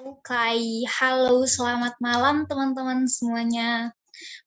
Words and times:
Oke, 0.00 0.56
halo 0.88 1.44
selamat 1.44 2.00
malam 2.00 2.48
teman-teman 2.48 3.04
semuanya. 3.04 3.92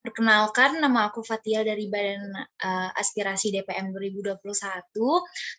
Perkenalkan 0.01 0.81
nama 0.81 1.13
aku 1.13 1.21
Fatia 1.21 1.61
dari 1.61 1.85
Badan 1.93 2.33
uh, 2.41 2.89
Aspirasi 2.97 3.53
DPM 3.53 3.93
2021. 3.93 4.41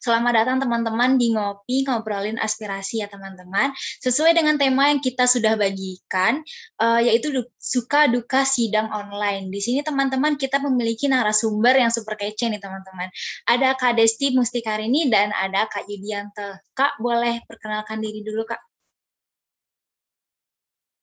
Selamat 0.02 0.32
datang 0.34 0.58
teman-teman 0.58 1.14
di 1.14 1.30
Ngopi 1.30 1.86
Ngobrolin 1.86 2.42
Aspirasi 2.42 3.06
ya 3.06 3.08
teman-teman. 3.10 3.70
Sesuai 4.02 4.34
dengan 4.34 4.58
tema 4.58 4.90
yang 4.90 4.98
kita 4.98 5.30
sudah 5.30 5.54
bagikan 5.54 6.42
uh, 6.82 6.98
yaitu 6.98 7.30
du 7.30 7.46
suka 7.54 8.10
duka 8.10 8.42
sidang 8.42 8.90
online. 8.90 9.46
Di 9.54 9.62
sini 9.62 9.86
teman-teman 9.86 10.34
kita 10.34 10.58
memiliki 10.58 11.06
narasumber 11.06 11.78
yang 11.78 11.94
super 11.94 12.18
kece 12.18 12.50
nih 12.50 12.58
teman-teman. 12.58 13.14
Ada 13.46 13.78
Kak 13.78 13.94
Desti 13.94 14.34
Mustikarini 14.34 15.06
dan 15.06 15.30
ada 15.30 15.70
Kak 15.70 15.86
Yudianto. 15.86 16.58
Kak 16.74 16.98
boleh 16.98 17.46
perkenalkan 17.46 18.02
diri 18.02 18.26
dulu 18.26 18.42
Kak. 18.42 18.73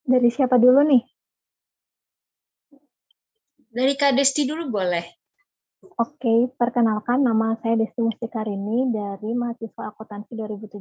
Dari 0.02 0.30
siapa 0.34 0.58
dulu 0.58 0.82
nih? 0.86 1.04
Dari 3.72 3.94
Kak 3.96 4.18
Desti 4.18 4.44
dulu 4.44 4.68
boleh. 4.68 5.06
Oke, 5.82 6.52
perkenalkan 6.60 7.26
nama 7.26 7.58
saya 7.64 7.80
Desti 7.80 8.04
Mustikarini 8.04 8.92
dari 8.94 9.32
mahasiswa 9.34 9.96
akuntansi 9.96 10.38
2017. 10.38 10.78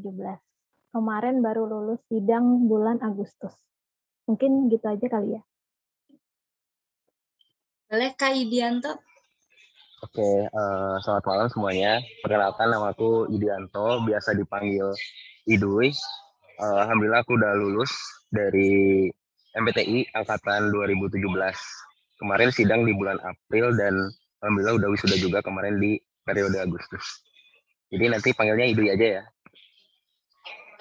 Kemarin 0.91 1.39
baru 1.41 1.71
lulus 1.71 2.03
sidang 2.11 2.67
bulan 2.67 2.99
Agustus. 3.01 3.55
Mungkin 4.27 4.69
gitu 4.69 4.85
aja 4.91 5.07
kali 5.07 5.39
ya. 5.39 5.43
Boleh 7.91 8.11
Kak 8.19 8.35
Yudianto? 8.35 8.93
Oke, 10.01 10.49
uh, 10.49 10.97
selamat 11.05 11.25
malam 11.29 11.49
semuanya. 11.53 11.93
Perkenalkan 12.25 12.73
nama 12.73 12.91
aku 12.91 13.29
Yudianto, 13.29 14.03
biasa 14.03 14.33
dipanggil 14.33 14.91
Idui. 15.45 15.93
Uh, 16.61 16.77
Alhamdulillah 16.85 17.25
aku 17.25 17.41
udah 17.41 17.57
lulus 17.57 17.89
dari 18.29 19.09
MPTI 19.57 20.13
angkatan 20.13 20.69
2017. 20.69 21.25
Kemarin 22.21 22.51
sidang 22.53 22.85
di 22.85 22.93
bulan 22.93 23.17
April 23.25 23.73
dan 23.81 23.97
alhamdulillah 24.45 24.77
udah 24.77 24.89
wisuda 24.93 25.17
juga 25.17 25.41
kemarin 25.41 25.81
di 25.81 25.97
periode 26.21 26.61
Agustus. 26.61 27.25
Jadi 27.89 28.13
nanti 28.13 28.37
panggilnya 28.37 28.69
Idui 28.69 28.93
aja 28.93 29.07
ya. 29.21 29.25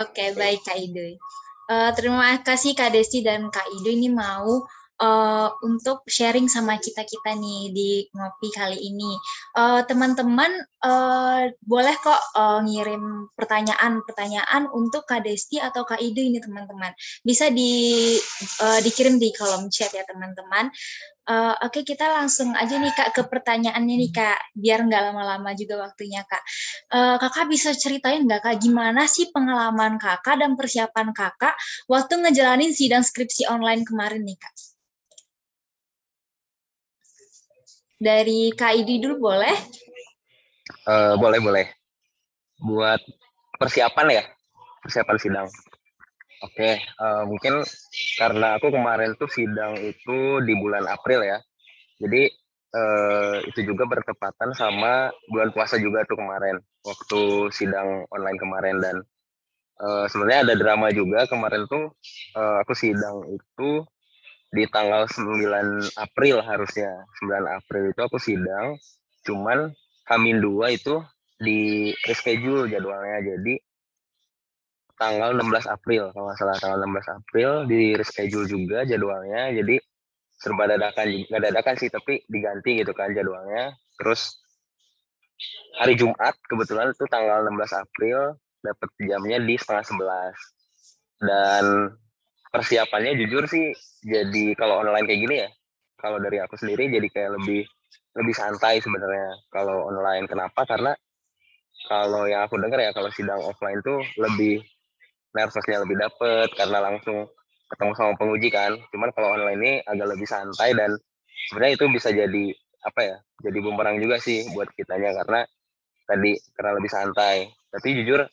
Oke, 0.04 0.36
baik 0.36 0.68
Kak 0.68 0.78
Idui. 0.78 1.16
Uh, 1.72 1.96
terima 1.96 2.36
kasih 2.44 2.76
Kak 2.76 2.92
Desi 2.92 3.24
dan 3.24 3.48
Kak 3.48 3.66
Idui 3.80 4.04
ini 4.04 4.12
mau 4.12 4.68
uh, 5.00 5.50
untuk 5.64 6.04
sharing 6.06 6.52
sama 6.52 6.78
kita-kita 6.78 7.34
nih 7.40 7.72
di 7.74 7.92
ngopi 8.14 8.50
kali 8.54 8.78
ini. 8.78 9.16
Teman-teman 9.60 10.52
uh, 10.84 11.30
uh, 11.40 11.44
boleh 11.64 11.96
kok 12.00 12.22
uh, 12.36 12.60
ngirim 12.64 13.32
pertanyaan-pertanyaan 13.34 14.70
untuk 14.72 15.08
Kak 15.08 15.24
Desti 15.26 15.58
atau 15.60 15.84
Kak 15.88 16.00
Idu 16.00 16.22
ini 16.22 16.40
teman-teman. 16.44 16.92
Bisa 17.24 17.52
di 17.52 18.16
uh, 18.64 18.80
dikirim 18.84 19.18
di 19.22 19.32
kolom 19.36 19.72
chat 19.72 19.92
ya 19.94 20.04
teman-teman. 20.08 20.72
Uh, 21.30 21.54
Oke, 21.62 21.86
okay, 21.86 21.94
kita 21.94 22.10
langsung 22.10 22.58
aja 22.58 22.74
nih 22.82 22.90
Kak 22.90 23.14
ke 23.14 23.22
pertanyaannya 23.30 23.96
nih 24.02 24.12
Kak, 24.12 24.58
biar 24.58 24.82
nggak 24.82 25.14
lama-lama 25.14 25.54
juga 25.54 25.78
waktunya 25.86 26.26
Kak. 26.26 26.42
Uh, 26.90 27.16
kakak 27.22 27.46
bisa 27.54 27.70
ceritain 27.78 28.26
nggak 28.26 28.42
Kak, 28.42 28.58
gimana 28.58 29.06
sih 29.06 29.30
pengalaman 29.30 30.02
Kakak 30.02 30.42
dan 30.42 30.58
persiapan 30.58 31.14
Kakak 31.14 31.54
waktu 31.86 32.14
ngejalanin 32.26 32.74
sidang 32.74 33.06
skripsi 33.06 33.46
online 33.46 33.86
kemarin 33.86 34.26
nih 34.26 34.42
Kak? 34.42 34.69
Dari 38.00 38.56
KID 38.56 39.04
dulu 39.04 39.28
boleh? 39.28 39.56
Uh, 40.88 41.20
boleh, 41.20 41.40
boleh. 41.44 41.66
Buat 42.64 43.04
persiapan 43.60 44.08
ya, 44.20 44.24
persiapan 44.80 45.18
sidang. 45.20 45.48
Oke, 46.40 46.56
okay, 46.56 46.74
uh, 47.04 47.28
mungkin 47.28 47.60
karena 48.16 48.56
aku 48.56 48.72
kemarin 48.72 49.20
tuh 49.20 49.28
sidang 49.28 49.76
itu 49.84 50.40
di 50.48 50.56
bulan 50.56 50.88
April 50.88 51.28
ya. 51.28 51.44
Jadi 52.00 52.32
uh, 52.72 53.44
itu 53.44 53.68
juga 53.68 53.84
bertepatan 53.84 54.56
sama 54.56 55.12
bulan 55.28 55.52
puasa 55.52 55.76
juga 55.76 56.08
tuh 56.08 56.16
kemarin, 56.16 56.64
waktu 56.88 57.52
sidang 57.52 58.08
online 58.16 58.40
kemarin 58.40 58.80
dan 58.80 58.96
uh, 59.84 60.08
sebenarnya 60.08 60.48
ada 60.48 60.56
drama 60.56 60.88
juga 60.96 61.28
kemarin 61.28 61.68
tuh 61.68 61.92
uh, 62.40 62.64
aku 62.64 62.72
sidang 62.72 63.28
itu 63.36 63.84
di 64.50 64.66
tanggal 64.70 65.06
9 65.06 65.94
April 65.98 66.42
harusnya 66.42 67.06
9 67.22 67.58
April 67.58 67.84
itu 67.94 68.02
aku 68.02 68.18
sidang 68.18 68.78
cuman 69.26 69.70
Hamin 70.10 70.42
dua 70.42 70.74
itu 70.74 71.06
di 71.38 71.94
reschedule 72.10 72.66
jadwalnya 72.66 73.22
jadi 73.22 73.56
tanggal 74.98 75.38
16 75.38 75.70
April 75.70 76.12
kalau 76.12 76.28
nggak 76.28 76.38
salah 76.42 76.58
tanggal 76.58 76.80
16 76.84 77.18
April 77.22 77.50
di 77.70 77.94
reschedule 77.94 78.50
juga 78.50 78.84
jadwalnya 78.84 79.54
jadi 79.54 79.78
serba 80.40 80.72
dadakan 80.72 81.08
nggak 81.28 81.44
dadakan 81.52 81.76
sih 81.76 81.92
tapi 81.92 82.24
diganti 82.32 82.80
gitu 82.80 82.96
kan 82.96 83.12
jadwalnya. 83.12 83.76
Terus 84.00 84.40
hari 85.76 86.00
Jumat 86.00 86.40
kebetulan 86.48 86.96
itu 86.96 87.04
tanggal 87.12 87.44
16 87.44 87.76
April 87.76 88.40
dapat 88.64 88.90
jamnya 89.04 89.38
di 89.44 89.56
setengah 89.60 89.86
sebelas. 89.86 90.36
Dan 91.20 91.92
persiapannya 92.50 93.18
jujur 93.18 93.46
sih 93.46 93.74
jadi 94.02 94.58
kalau 94.58 94.82
online 94.82 95.06
kayak 95.06 95.22
gini 95.22 95.36
ya 95.46 95.50
kalau 96.00 96.18
dari 96.18 96.40
aku 96.40 96.56
sendiri 96.56 96.88
jadi 96.90 97.08
kayak 97.12 97.32
lebih 97.38 97.68
lebih 98.18 98.34
santai 98.34 98.82
sebenarnya 98.82 99.38
kalau 99.54 99.86
online. 99.88 100.26
Kenapa? 100.26 100.66
Karena 100.66 100.96
kalau 101.88 102.26
yang 102.26 102.46
aku 102.46 102.58
dengar 102.58 102.80
ya 102.82 102.92
kalau 102.92 103.10
sidang 103.14 103.42
offline 103.44 103.80
tuh 103.86 104.02
lebih 104.18 104.62
nervousnya 105.32 105.86
lebih 105.86 105.98
dapet 106.02 106.50
karena 106.58 106.82
langsung 106.82 107.30
ketemu 107.70 107.92
sama 107.94 108.14
penguji 108.18 108.50
kan. 108.50 108.74
Cuman 108.90 109.10
kalau 109.14 109.38
online 109.38 109.60
ini 109.62 109.74
agak 109.86 110.08
lebih 110.18 110.26
santai 110.26 110.74
dan 110.74 110.98
sebenarnya 111.52 111.74
itu 111.78 111.86
bisa 111.92 112.10
jadi 112.10 112.46
apa 112.80 113.02
ya 113.04 113.18
jadi 113.44 113.60
bumerang 113.60 114.00
juga 114.00 114.24
sih 114.24 114.48
buat 114.56 114.72
kitanya 114.72 115.12
karena 115.24 115.44
tadi 116.10 116.32
karena 116.58 116.72
lebih 116.82 116.92
santai. 116.92 117.36
Tapi 117.70 117.88
jujur 118.02 118.26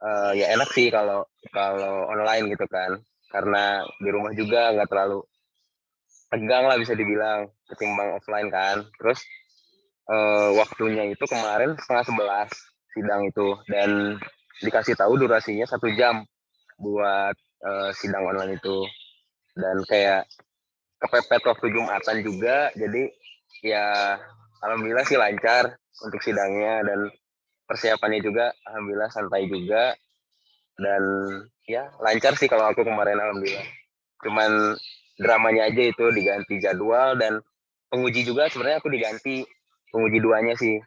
uh, 0.00 0.32
ya 0.38 0.54
enak 0.54 0.70
sih 0.70 0.88
kalau 0.88 1.26
kalau 1.50 2.06
online 2.06 2.54
gitu 2.54 2.64
kan 2.70 3.02
karena 3.32 3.80
di 3.96 4.10
rumah 4.12 4.36
juga 4.36 4.76
nggak 4.76 4.88
terlalu 4.92 5.24
tegang 6.28 6.64
lah 6.68 6.76
bisa 6.76 6.92
dibilang 6.92 7.48
ketimbang 7.68 8.16
offline 8.16 8.52
kan. 8.52 8.84
Terus 9.00 9.24
uh, 10.12 10.52
waktunya 10.56 11.08
itu 11.08 11.24
kemarin 11.24 11.72
setengah 11.80 12.04
sebelas 12.04 12.50
sidang 12.92 13.24
itu. 13.24 13.56
Dan 13.68 14.20
dikasih 14.60 14.96
tahu 14.96 15.16
durasinya 15.16 15.64
satu 15.64 15.88
jam 15.96 16.24
buat 16.76 17.36
uh, 17.64 17.90
sidang 17.96 18.28
online 18.28 18.60
itu. 18.60 18.84
Dan 19.56 19.80
kayak 19.84 20.28
kepepet 21.00 21.42
waktu 21.44 21.66
jumatan 21.72 22.16
juga 22.24 22.72
jadi 22.76 23.10
ya 23.64 24.16
alhamdulillah 24.64 25.04
sih 25.08 25.16
lancar 25.16 25.76
untuk 26.04 26.20
sidangnya. 26.20 26.80
Dan 26.84 27.08
persiapannya 27.68 28.20
juga 28.20 28.52
alhamdulillah 28.68 29.08
santai 29.12 29.48
juga 29.48 29.96
dan 30.78 31.02
ya 31.68 31.92
lancar 32.00 32.36
sih 32.36 32.48
kalau 32.48 32.70
aku 32.72 32.84
kemarin 32.84 33.18
alhamdulillah. 33.18 33.66
Cuman 34.22 34.76
dramanya 35.18 35.68
aja 35.68 35.82
itu 35.82 36.04
diganti 36.14 36.62
jadwal 36.62 37.18
dan 37.18 37.42
penguji 37.92 38.24
juga 38.24 38.48
sebenarnya 38.48 38.80
aku 38.80 38.90
diganti 38.92 39.44
penguji 39.92 40.18
duanya 40.22 40.54
sih. 40.56 40.80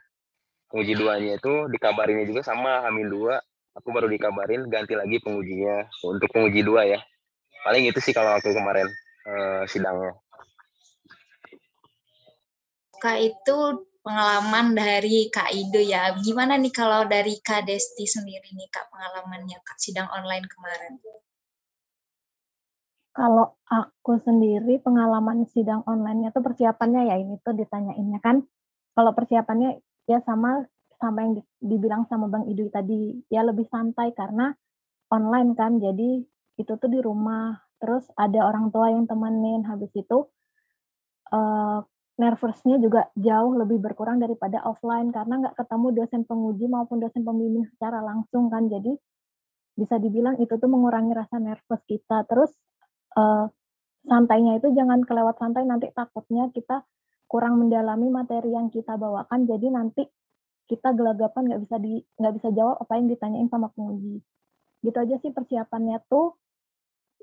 Penguji 0.71 0.97
duanya 0.97 1.37
itu 1.37 1.69
dikabarinnya 1.69 2.25
juga 2.25 2.41
sama 2.41 2.83
Hamil 2.83 3.07
dua 3.07 3.37
aku 3.75 3.91
baru 3.91 4.07
dikabarin 4.07 4.71
ganti 4.71 4.95
lagi 4.95 5.19
pengujinya 5.19 5.91
untuk 6.07 6.31
penguji 6.31 6.63
dua 6.63 6.87
ya. 6.87 6.99
Paling 7.67 7.91
itu 7.91 7.99
sih 7.99 8.15
kalau 8.15 8.39
aku 8.39 8.55
kemarin 8.55 8.87
uh, 9.27 9.63
sidangnya. 9.67 10.15
Kak 13.03 13.19
itu 13.19 13.57
pengalaman 14.05 14.77
dari 14.77 15.33
Kak 15.33 15.49
Ido 15.49 15.81
ya. 15.81 16.13
Gimana 16.21 16.61
nih 16.61 16.69
kalau 16.69 17.09
dari 17.09 17.41
Kak 17.41 17.65
Desti 17.65 18.05
sendiri 18.05 18.53
nih 18.53 18.69
Kak 18.69 18.93
pengalamannya 18.93 19.57
Kak 19.65 19.81
sidang 19.81 20.05
online 20.13 20.45
kemarin? 20.45 21.01
Kalau 23.15 23.57
aku 23.65 24.21
sendiri 24.21 24.77
pengalaman 24.83 25.49
sidang 25.49 25.81
online-nya 25.89 26.29
tuh 26.35 26.45
persiapannya 26.45 27.09
ya 27.09 27.15
ini 27.17 27.41
tuh 27.41 27.57
ditanyainnya 27.57 28.21
kan. 28.21 28.45
Kalau 28.93 29.11
persiapannya 29.17 29.81
ya 30.05 30.21
sama 30.21 30.61
sama 31.01 31.25
yang 31.25 31.41
dibilang 31.63 32.05
sama 32.05 32.29
Bang 32.29 32.45
Ido 32.45 32.69
tadi 32.69 33.25
ya 33.33 33.41
lebih 33.41 33.65
santai 33.65 34.13
karena 34.13 34.53
online 35.09 35.57
kan. 35.57 35.81
Jadi 35.81 36.21
itu 36.61 36.71
tuh 36.77 36.89
di 36.91 37.01
rumah. 37.01 37.57
Terus 37.81 38.05
ada 38.19 38.45
orang 38.45 38.69
tua 38.69 38.93
yang 38.93 39.09
temenin 39.09 39.65
habis 39.65 39.91
itu 39.95 40.27
uh, 41.31 41.79
nervousnya 42.15 42.79
juga 42.79 43.11
jauh 43.19 43.53
lebih 43.59 43.83
berkurang 43.83 44.23
daripada 44.23 44.63
offline 44.63 45.11
karena 45.11 45.47
nggak 45.47 45.55
ketemu 45.59 45.87
dosen 45.91 46.21
penguji 46.23 46.65
maupun 46.71 47.03
dosen 47.03 47.27
pembimbing 47.27 47.67
secara 47.75 47.99
langsung 47.99 48.47
kan. 48.47 48.71
Jadi 48.71 48.95
bisa 49.75 49.99
dibilang 49.99 50.39
itu 50.39 50.55
tuh 50.55 50.69
mengurangi 50.71 51.11
rasa 51.11 51.37
nervous 51.39 51.83
kita. 51.83 52.23
Terus 52.27 52.51
uh, 53.19 53.51
santainya 54.05 54.61
itu 54.61 54.71
jangan 54.71 55.01
kelewat 55.03 55.35
santai 55.41 55.65
nanti 55.65 55.89
takutnya 55.91 56.47
kita 56.53 56.85
kurang 57.25 57.57
mendalami 57.57 58.07
materi 58.13 58.53
yang 58.53 58.69
kita 58.69 58.95
bawakan 58.95 59.49
jadi 59.49 59.67
nanti 59.73 60.05
kita 60.69 60.93
gelagapan 60.93 61.49
nggak 61.49 61.61
bisa 61.65 61.75
di 61.81 62.01
nggak 62.17 62.33
bisa 62.37 62.49
jawab 62.53 62.77
apa 62.81 62.93
yang 63.01 63.07
ditanyain 63.09 63.49
sama 63.49 63.69
penguji 63.73 64.21
gitu 64.85 64.97
aja 64.97 65.15
sih 65.21 65.33
persiapannya 65.33 65.97
tuh 66.05 66.37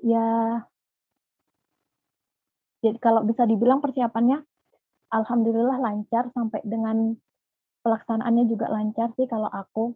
ya 0.03 0.59
jadi 2.83 2.99
kalau 2.99 3.23
bisa 3.23 3.47
dibilang 3.47 3.79
persiapannya 3.79 4.43
alhamdulillah 5.13 5.77
lancar 5.77 6.33
sampai 6.33 6.65
dengan 6.65 7.13
pelaksanaannya 7.85 8.45
juga 8.49 8.73
lancar 8.73 9.13
sih 9.13 9.29
kalau 9.29 9.47
aku. 9.47 9.93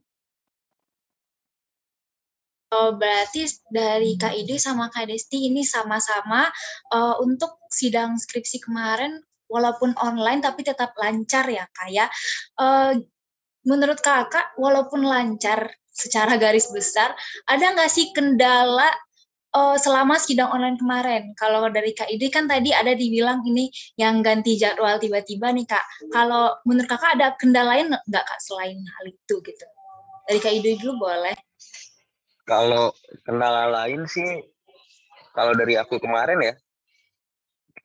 Oh, 2.68 3.00
berarti 3.00 3.48
dari 3.72 4.20
Kak 4.20 4.36
Ide 4.36 4.60
sama 4.60 4.92
Kak 4.92 5.08
Desti 5.08 5.48
ini 5.48 5.64
sama-sama 5.64 6.52
uh, 6.92 7.16
untuk 7.24 7.64
sidang 7.72 8.20
skripsi 8.20 8.60
kemarin 8.60 9.24
walaupun 9.48 9.96
online 10.04 10.44
tapi 10.44 10.68
tetap 10.68 10.92
lancar 11.00 11.48
ya 11.48 11.64
Kak 11.72 11.90
ya. 11.90 12.12
Uh, 12.60 12.92
menurut 13.64 14.04
Kakak 14.04 14.52
walaupun 14.60 15.08
lancar 15.08 15.72
secara 15.88 16.36
garis 16.36 16.68
besar, 16.68 17.16
ada 17.48 17.72
nggak 17.72 17.90
sih 17.90 18.12
kendala 18.12 18.92
uh, 19.54 19.78
selama 19.80 20.20
sidang 20.20 20.52
online 20.52 20.76
kemarin? 20.80 21.32
Kalau 21.38 21.70
dari 21.72 21.94
Kak 21.96 22.10
Ide 22.12 22.28
kan 22.34 22.50
tadi 22.50 22.74
ada 22.74 22.92
dibilang 22.98 23.46
ini 23.48 23.72
yang 23.96 24.20
ganti 24.26 24.58
jadwal 24.60 25.00
tiba-tiba 25.00 25.54
nih 25.54 25.68
Kak. 25.70 25.86
Kalau 26.12 26.58
menurut 26.68 26.90
Kakak 26.90 27.16
ada 27.20 27.38
kendala 27.38 27.78
lain 27.78 27.94
nggak 27.94 28.26
Kak 28.26 28.40
selain 28.44 28.78
hal 28.80 29.06
itu 29.08 29.36
gitu? 29.44 29.66
Dari 30.28 30.40
Kak 30.42 30.54
Ide 30.54 30.72
dulu 30.82 31.08
boleh. 31.08 31.36
Kalau 32.48 32.96
kendala 33.28 33.68
lain 33.84 34.08
sih, 34.08 34.40
kalau 35.36 35.52
dari 35.52 35.76
aku 35.76 36.00
kemarin 36.00 36.40
ya, 36.40 36.54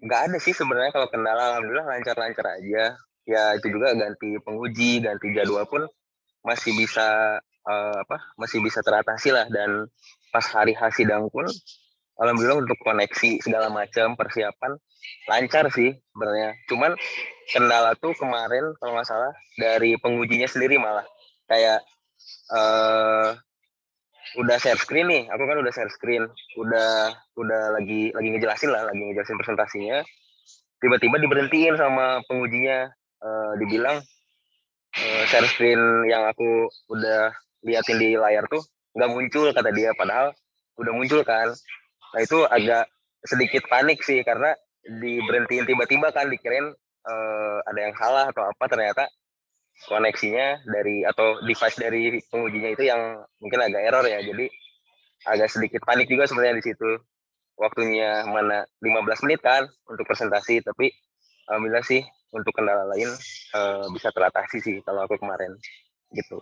nggak 0.03 0.21
ada 0.31 0.39
sih 0.39 0.55
sebenarnya 0.55 0.95
kalau 0.95 1.11
kendala 1.11 1.55
alhamdulillah 1.55 1.87
lancar-lancar 1.99 2.59
aja. 2.59 2.95
Ya 3.23 3.55
itu 3.55 3.71
juga 3.71 3.95
ganti 3.95 4.35
penguji, 4.43 4.99
ganti 5.03 5.31
jadwal 5.31 5.67
pun 5.67 5.87
masih 6.43 6.75
bisa 6.75 7.39
uh, 7.67 7.97
apa? 8.03 8.19
Masih 8.39 8.59
bisa 8.63 8.83
teratasi 8.83 9.31
lah 9.35 9.47
dan 9.51 9.87
pas 10.33 10.45
hari 10.57 10.73
sidang 10.97 11.29
pun 11.29 11.45
alhamdulillah 12.17 12.65
untuk 12.65 12.79
koneksi 12.81 13.45
segala 13.45 13.69
macam 13.69 14.17
persiapan 14.17 14.77
lancar 15.27 15.69
sih 15.75 15.95
sebenarnya. 16.15 16.55
Cuman 16.71 16.95
kendala 17.51 17.95
tuh 17.99 18.15
kemarin 18.17 18.75
kalau 18.79 18.97
nggak 18.97 19.09
salah 19.09 19.33
dari 19.59 19.99
pengujinya 19.99 20.47
sendiri 20.47 20.79
malah. 20.79 21.07
Kayak 21.51 21.83
uh, 22.55 23.37
udah 24.41 24.57
share 24.57 24.81
screen 24.81 25.11
nih 25.11 25.23
aku 25.29 25.43
kan 25.45 25.59
udah 25.59 25.73
share 25.75 25.93
screen. 25.93 26.27
Udah 26.59 27.13
udah 27.39 27.63
lagi 27.77 28.15
lagi 28.15 28.29
ngejelasin 28.31 28.71
lah 28.71 28.87
lagi 28.87 29.03
ngejelasin 29.03 29.39
presentasinya. 29.39 29.99
Tiba-tiba 30.83 31.19
diberhentiin 31.23 31.79
sama 31.79 32.23
pengujinya. 32.27 32.91
Uh, 33.23 33.55
dibilang 33.55 34.03
uh, 34.99 35.23
share 35.31 35.47
screen 35.47 35.79
yang 36.11 36.27
aku 36.27 36.67
udah 36.91 37.31
liatin 37.63 38.03
di 38.03 38.19
layar 38.19 38.43
tuh 38.51 38.67
nggak 38.93 39.11
muncul 39.11 39.47
kata 39.53 39.71
dia 39.73 39.91
padahal 39.97 40.33
udah 40.81 40.93
muncul 40.93 41.21
kan 41.25 41.53
nah 42.13 42.21
itu 42.21 42.45
agak 42.49 42.89
sedikit 43.25 43.65
panik 43.71 44.05
sih 44.05 44.21
karena 44.27 44.53
diberhentiin 44.83 45.65
tiba-tiba 45.65 46.11
kan 46.11 46.29
dikirain 46.29 46.75
uh, 47.07 47.59
ada 47.67 47.81
yang 47.81 47.95
salah 47.95 48.29
atau 48.31 48.43
apa 48.47 48.65
ternyata 48.67 49.07
koneksinya 49.87 50.63
dari 50.69 51.03
atau 51.03 51.43
device 51.43 51.79
dari 51.79 52.23
pengujinya 52.31 52.71
itu 52.71 52.87
yang 52.87 53.23
mungkin 53.43 53.61
agak 53.63 53.83
error 53.83 54.05
ya. 54.07 54.21
Jadi 54.23 54.47
agak 55.27 55.49
sedikit 55.51 55.83
panik 55.83 56.07
juga 56.07 56.29
sebenarnya 56.29 56.59
di 56.63 56.65
situ. 56.67 56.91
Waktunya 57.59 58.27
mana 58.27 58.65
15 58.81 59.25
menit 59.29 59.41
kan 59.45 59.69
untuk 59.87 60.09
presentasi, 60.09 60.65
tapi 60.65 60.91
alhamdulillah 61.47 61.85
sih 61.85 62.01
untuk 62.33 62.57
kendala 62.57 62.89
lain 62.97 63.13
uh, 63.55 63.87
bisa 63.93 64.09
teratasi 64.09 64.59
sih 64.65 64.77
kalau 64.83 65.05
aku 65.05 65.21
kemarin 65.21 65.53
gitu. 66.17 66.41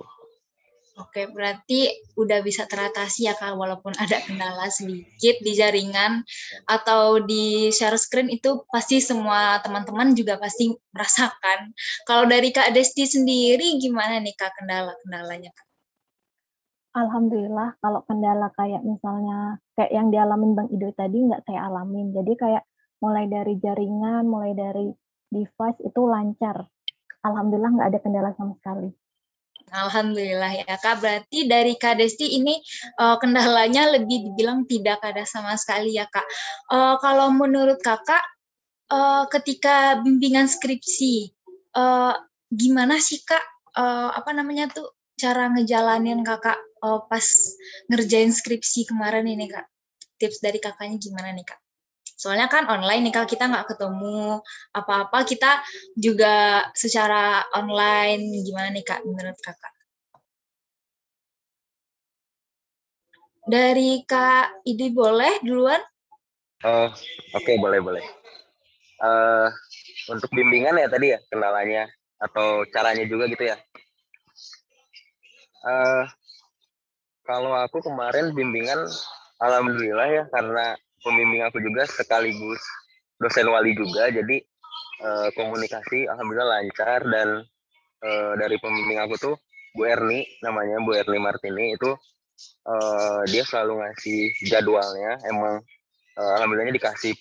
Oke, 0.98 1.30
berarti 1.30 1.86
udah 2.18 2.42
bisa 2.42 2.66
teratasi 2.66 3.30
ya 3.30 3.38
Kak, 3.38 3.54
walaupun 3.54 3.94
ada 3.94 4.18
kendala 4.26 4.66
sedikit 4.66 5.38
di 5.38 5.54
jaringan 5.54 6.26
atau 6.66 7.22
di 7.22 7.70
share 7.70 7.94
screen 7.94 8.26
itu 8.26 8.66
pasti 8.66 8.98
semua 8.98 9.62
teman-teman 9.62 10.18
juga 10.18 10.34
pasti 10.42 10.74
merasakan. 10.90 11.70
Kalau 12.02 12.26
dari 12.26 12.50
Kak 12.50 12.74
Desti 12.74 13.06
sendiri 13.06 13.78
gimana 13.78 14.18
nih 14.18 14.34
Kak 14.34 14.50
kendala-kendalanya 14.58 15.54
Kak? 15.54 15.66
Alhamdulillah 16.90 17.78
kalau 17.78 18.02
kendala 18.02 18.50
kayak 18.58 18.82
misalnya 18.82 19.62
kayak 19.78 19.94
yang 19.94 20.10
dialamin 20.10 20.58
Bang 20.58 20.74
Ido 20.74 20.90
tadi 20.90 21.22
nggak 21.22 21.46
saya 21.46 21.70
alamin. 21.70 22.10
Jadi 22.10 22.34
kayak 22.34 22.66
mulai 22.98 23.30
dari 23.30 23.54
jaringan, 23.62 24.26
mulai 24.26 24.58
dari 24.58 24.90
device 25.30 25.80
itu 25.86 26.00
lancar. 26.02 26.66
Alhamdulillah 27.22 27.72
nggak 27.78 27.88
ada 27.94 27.98
kendala 28.02 28.30
sama 28.34 28.58
sekali. 28.58 28.90
Alhamdulillah 29.70 30.66
ya 30.66 30.76
Kak. 30.76 30.98
Berarti 30.98 31.46
dari 31.46 31.78
Kak 31.78 32.02
Desti 32.02 32.36
ini 32.36 32.58
uh, 32.98 33.16
kendalanya 33.22 33.94
lebih 33.94 34.30
dibilang 34.30 34.66
tidak 34.66 34.98
ada 35.06 35.22
sama 35.22 35.54
sekali 35.54 35.94
ya 35.94 36.10
Kak. 36.10 36.26
Uh, 36.68 36.94
kalau 36.98 37.30
menurut 37.30 37.78
Kakak 37.78 38.22
uh, 38.90 39.24
ketika 39.30 40.02
bimbingan 40.02 40.50
skripsi 40.50 41.30
uh, 41.78 42.14
gimana 42.50 42.98
sih 42.98 43.22
Kak 43.22 43.42
uh, 43.78 44.10
apa 44.10 44.34
namanya 44.34 44.66
tuh 44.70 44.90
cara 45.14 45.48
ngejalanin 45.54 46.26
Kakak 46.26 46.58
uh, 46.82 47.06
pas 47.06 47.24
ngerjain 47.86 48.34
skripsi 48.34 48.90
kemarin 48.90 49.30
ini 49.30 49.46
Kak? 49.46 49.66
Tips 50.18 50.42
dari 50.42 50.58
Kakaknya 50.58 50.98
gimana 50.98 51.30
nih 51.32 51.46
Kak? 51.46 51.69
Soalnya 52.20 52.52
kan 52.52 52.68
online 52.68 53.08
nih 53.08 53.12
kalau 53.16 53.24
kita 53.24 53.48
nggak 53.48 53.72
ketemu 53.72 54.44
apa-apa, 54.76 55.24
kita 55.24 55.64
juga 55.96 56.68
secara 56.76 57.48
online 57.56 58.44
gimana 58.44 58.68
nih 58.76 58.84
Kak 58.84 59.08
menurut 59.08 59.40
Kakak? 59.40 59.72
Dari 63.48 64.04
Kak 64.04 64.68
Idi 64.68 64.92
boleh 64.92 65.40
duluan? 65.40 65.80
Oh, 66.68 66.92
oke 66.92 67.40
okay, 67.40 67.56
boleh 67.56 67.80
boleh. 67.80 68.04
Uh, 69.00 69.48
untuk 70.12 70.28
bimbingan 70.28 70.76
ya 70.76 70.92
tadi 70.92 71.16
ya 71.16 71.18
kendalanya 71.32 71.88
atau 72.20 72.68
caranya 72.68 73.08
juga 73.08 73.32
gitu 73.32 73.48
ya. 73.48 73.56
Uh, 75.64 76.04
kalau 77.24 77.56
aku 77.56 77.80
kemarin 77.80 78.36
bimbingan, 78.36 78.84
alhamdulillah 79.40 80.08
ya 80.12 80.24
karena 80.28 80.76
pembimbing 81.04 81.42
aku 81.44 81.60
juga 81.60 81.84
sekaligus 81.88 82.60
dosen 83.20 83.46
wali 83.48 83.76
juga. 83.76 84.08
Jadi 84.08 84.40
uh, 85.04 85.28
komunikasi 85.36 86.08
alhamdulillah 86.08 86.48
lancar 86.48 87.00
dan 87.08 87.28
uh, 88.04 88.32
dari 88.36 88.56
pembimbing 88.60 89.00
aku 89.00 89.14
tuh 89.20 89.34
Bu 89.76 89.86
Erni 89.86 90.26
namanya 90.42 90.82
Bu 90.82 90.96
Erni 90.96 91.18
Martini 91.20 91.76
itu 91.76 91.90
uh, 92.66 93.22
dia 93.28 93.44
selalu 93.44 93.84
ngasih 93.84 94.20
jadwalnya. 94.48 95.20
Emang 95.28 95.60
uh, 96.16 96.30
alhamdulillahnya 96.40 96.74
dikasih 96.74 97.16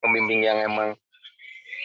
pembimbing 0.00 0.44
yang 0.44 0.58
emang 0.64 0.96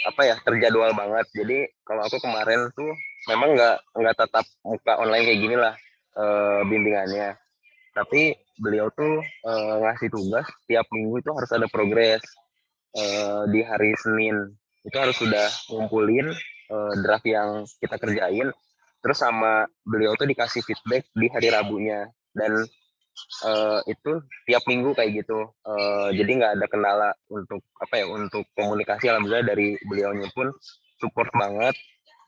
apa 0.08 0.22
ya 0.24 0.36
terjadwal 0.40 0.96
banget. 0.96 1.28
Jadi 1.36 1.68
kalau 1.84 2.08
aku 2.08 2.24
kemarin 2.24 2.72
tuh 2.72 2.92
memang 3.28 3.52
nggak 3.56 3.78
nggak 4.00 4.16
tetap 4.16 4.46
muka 4.64 4.96
online 4.96 5.28
kayak 5.28 5.42
gini 5.44 5.56
lah 5.60 5.76
uh, 6.16 6.64
bimbingannya. 6.64 7.36
Tapi 7.92 8.32
beliau 8.60 8.92
tuh 8.92 9.24
uh, 9.48 9.76
ngasih 9.88 10.12
tugas 10.12 10.46
tiap 10.68 10.86
minggu 10.92 11.24
itu 11.24 11.32
harus 11.32 11.50
ada 11.56 11.68
progres. 11.72 12.22
Uh, 12.90 13.46
di 13.54 13.62
hari 13.62 13.94
Senin 14.02 14.50
itu 14.82 14.98
harus 14.98 15.14
sudah 15.14 15.46
ngumpulin 15.70 16.34
uh, 16.74 16.94
draft 17.06 17.26
yang 17.30 17.64
kita 17.78 18.02
kerjain 18.02 18.50
terus 19.00 19.18
sama 19.22 19.70
beliau 19.86 20.18
tuh 20.20 20.28
dikasih 20.28 20.60
feedback 20.66 21.08
di 21.16 21.32
hari 21.32 21.48
Rabunya. 21.50 22.12
Dan 22.36 22.68
uh, 23.48 23.80
itu 23.88 24.12
tiap 24.46 24.64
minggu 24.68 24.92
kayak 24.94 25.24
gitu. 25.24 25.50
Uh, 25.64 26.12
jadi 26.12 26.30
nggak 26.30 26.52
ada 26.60 26.66
kendala 26.68 27.10
untuk 27.32 27.64
apa 27.80 28.04
ya 28.04 28.06
untuk 28.12 28.44
komunikasi. 28.54 29.08
Alhamdulillah 29.08 29.48
dari 29.48 29.80
beliaunya 29.88 30.28
pun 30.36 30.52
support 31.00 31.32
banget. 31.32 31.76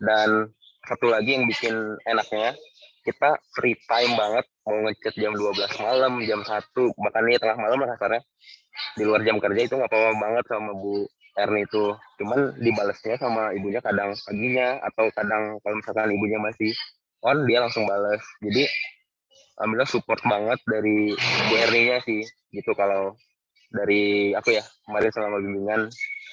Dan 0.02 0.50
satu 0.88 1.14
lagi 1.14 1.38
yang 1.38 1.46
bikin 1.46 1.76
enaknya 2.10 2.58
kita 3.02 3.42
free 3.58 3.78
time 3.90 4.14
banget 4.14 4.46
mau 4.66 4.78
ngechat 4.86 5.14
jam 5.18 5.34
12 5.34 5.58
malam 5.82 6.22
jam 6.26 6.42
satu. 6.46 6.94
Bahkan 6.94 7.22
ini 7.28 7.38
tengah 7.42 7.58
malam 7.58 7.82
lah 7.82 7.98
kasarnya. 7.98 8.22
Di 8.98 9.04
luar 9.04 9.22
jam 9.26 9.38
kerja 9.42 9.62
itu 9.62 9.74
nggak 9.76 9.90
apa-apa 9.90 10.12
banget 10.18 10.46
sama 10.48 10.72
Bu 10.78 11.10
Erni 11.38 11.66
itu. 11.66 11.86
Cuman 12.22 12.56
dibalesnya 12.62 13.16
sama 13.18 13.52
ibunya 13.58 13.82
kadang 13.82 14.14
paginya 14.14 14.78
atau 14.86 15.10
kadang 15.18 15.58
kalau 15.66 15.76
misalkan 15.82 16.14
ibunya 16.14 16.40
masih 16.40 16.72
on 17.26 17.44
dia 17.50 17.60
langsung 17.66 17.90
bales. 17.90 18.22
Jadi 18.46 18.70
alhamdulillah 19.58 19.90
support 19.90 20.22
banget 20.24 20.60
dari 20.70 21.14
Bu 21.50 21.54
Erni 21.58 21.82
nya 21.90 21.98
sih 22.06 22.22
gitu. 22.54 22.72
Kalau 22.78 23.18
dari 23.74 24.36
aku 24.38 24.54
ya 24.54 24.64
kemarin 24.86 25.12
selama 25.16 25.38
bimbingan 25.42 25.82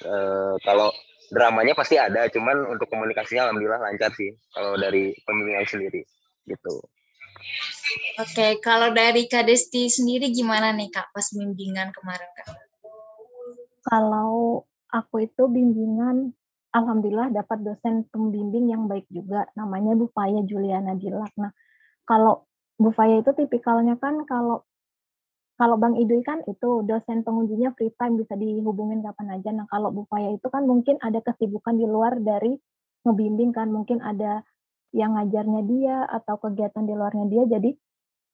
e, 0.05 0.15
kalau 0.61 0.93
dramanya 1.33 1.73
pasti 1.73 1.97
ada. 1.97 2.29
Cuman 2.29 2.77
untuk 2.77 2.85
komunikasinya 2.93 3.49
alhamdulillah 3.49 3.81
lancar 3.81 4.13
sih 4.13 4.29
kalau 4.53 4.77
dari 4.77 5.17
pembimbingan 5.25 5.65
sendiri 5.65 6.05
gitu. 6.49 6.81
Oke, 8.19 8.59
kalau 8.59 8.91
dari 8.91 9.29
Kak 9.29 9.47
Desti 9.47 9.87
sendiri 9.87 10.33
gimana 10.33 10.73
nih 10.73 10.89
Kak 10.91 11.13
pas 11.13 11.27
bimbingan 11.31 11.93
kemarin 11.95 12.29
Kak? 12.35 12.47
Kalau 13.85 14.65
aku 14.91 15.23
itu 15.23 15.47
bimbingan, 15.47 16.35
Alhamdulillah 16.75 17.33
dapat 17.33 17.65
dosen 17.65 18.05
pembimbing 18.11 18.69
yang 18.69 18.85
baik 18.85 19.07
juga, 19.09 19.47
namanya 19.57 19.97
Bu 19.97 20.11
Faya 20.13 20.45
Juliana 20.45 20.93
Dilak. 20.93 21.33
Nah, 21.39 21.49
kalau 22.05 22.45
Bu 22.77 22.93
Faya 22.93 23.23
itu 23.23 23.31
tipikalnya 23.33 23.97
kan 23.97 24.23
kalau 24.27 24.67
kalau 25.59 25.75
Bang 25.75 25.99
Idui 25.99 26.23
kan 26.23 26.39
itu 26.47 26.87
dosen 26.87 27.27
pengujinya 27.27 27.75
free 27.75 27.91
time 27.99 28.15
bisa 28.15 28.39
dihubungin 28.39 29.03
kapan 29.03 29.35
aja. 29.35 29.51
Nah 29.51 29.67
kalau 29.67 29.91
Bu 29.91 30.07
Faya 30.07 30.31
itu 30.31 30.47
kan 30.47 30.63
mungkin 30.63 30.95
ada 31.03 31.19
kesibukan 31.19 31.75
di 31.75 31.83
luar 31.83 32.15
dari 32.23 32.55
ngebimbing 33.03 33.51
kan, 33.51 33.67
mungkin 33.67 33.99
ada 33.99 34.39
yang 34.95 35.15
ngajarnya 35.15 35.61
dia 35.69 35.97
atau 36.09 36.35
kegiatan 36.41 36.83
di 36.85 36.93
luarnya 36.93 37.25
dia. 37.29 37.43
Jadi 37.45 37.71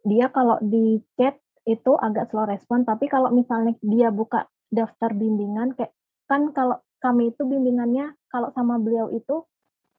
dia 0.05 0.29
kalau 0.29 0.61
di 0.61 1.01
chat 1.19 1.35
itu 1.65 1.97
agak 1.97 2.29
slow 2.29 2.45
respon, 2.45 2.85
tapi 2.85 3.09
kalau 3.09 3.33
misalnya 3.33 3.73
dia 3.81 4.13
buka 4.13 4.45
daftar 4.69 5.11
bimbingan 5.13 5.73
kayak 5.73 5.93
kan 6.25 6.53
kalau 6.53 6.81
kami 7.01 7.33
itu 7.33 7.45
bimbingannya 7.45 8.17
kalau 8.29 8.49
sama 8.53 8.81
beliau 8.81 9.13
itu 9.13 9.45